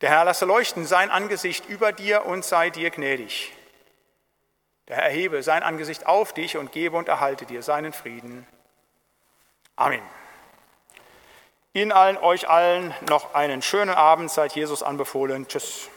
Der 0.00 0.10
Herr 0.10 0.24
lasse 0.24 0.46
leuchten 0.46 0.86
sein 0.86 1.10
Angesicht 1.10 1.68
über 1.68 1.92
dir 1.92 2.24
und 2.24 2.44
sei 2.44 2.70
dir 2.70 2.90
gnädig. 2.90 3.52
Der 4.88 4.96
Herr 4.96 5.04
erhebe 5.04 5.42
sein 5.42 5.62
Angesicht 5.62 6.06
auf 6.06 6.32
dich 6.32 6.56
und 6.56 6.72
gebe 6.72 6.96
und 6.96 7.08
erhalte 7.08 7.46
dir 7.46 7.62
seinen 7.62 7.92
Frieden. 7.92 8.46
Amen. 9.76 10.02
Ihnen 11.72 11.92
allen, 11.92 12.18
euch 12.18 12.48
allen 12.48 12.92
noch 13.08 13.34
einen 13.34 13.62
schönen 13.62 13.94
Abend, 13.94 14.30
seid 14.30 14.52
Jesus 14.56 14.82
anbefohlen. 14.82 15.46
Tschüss. 15.46 15.88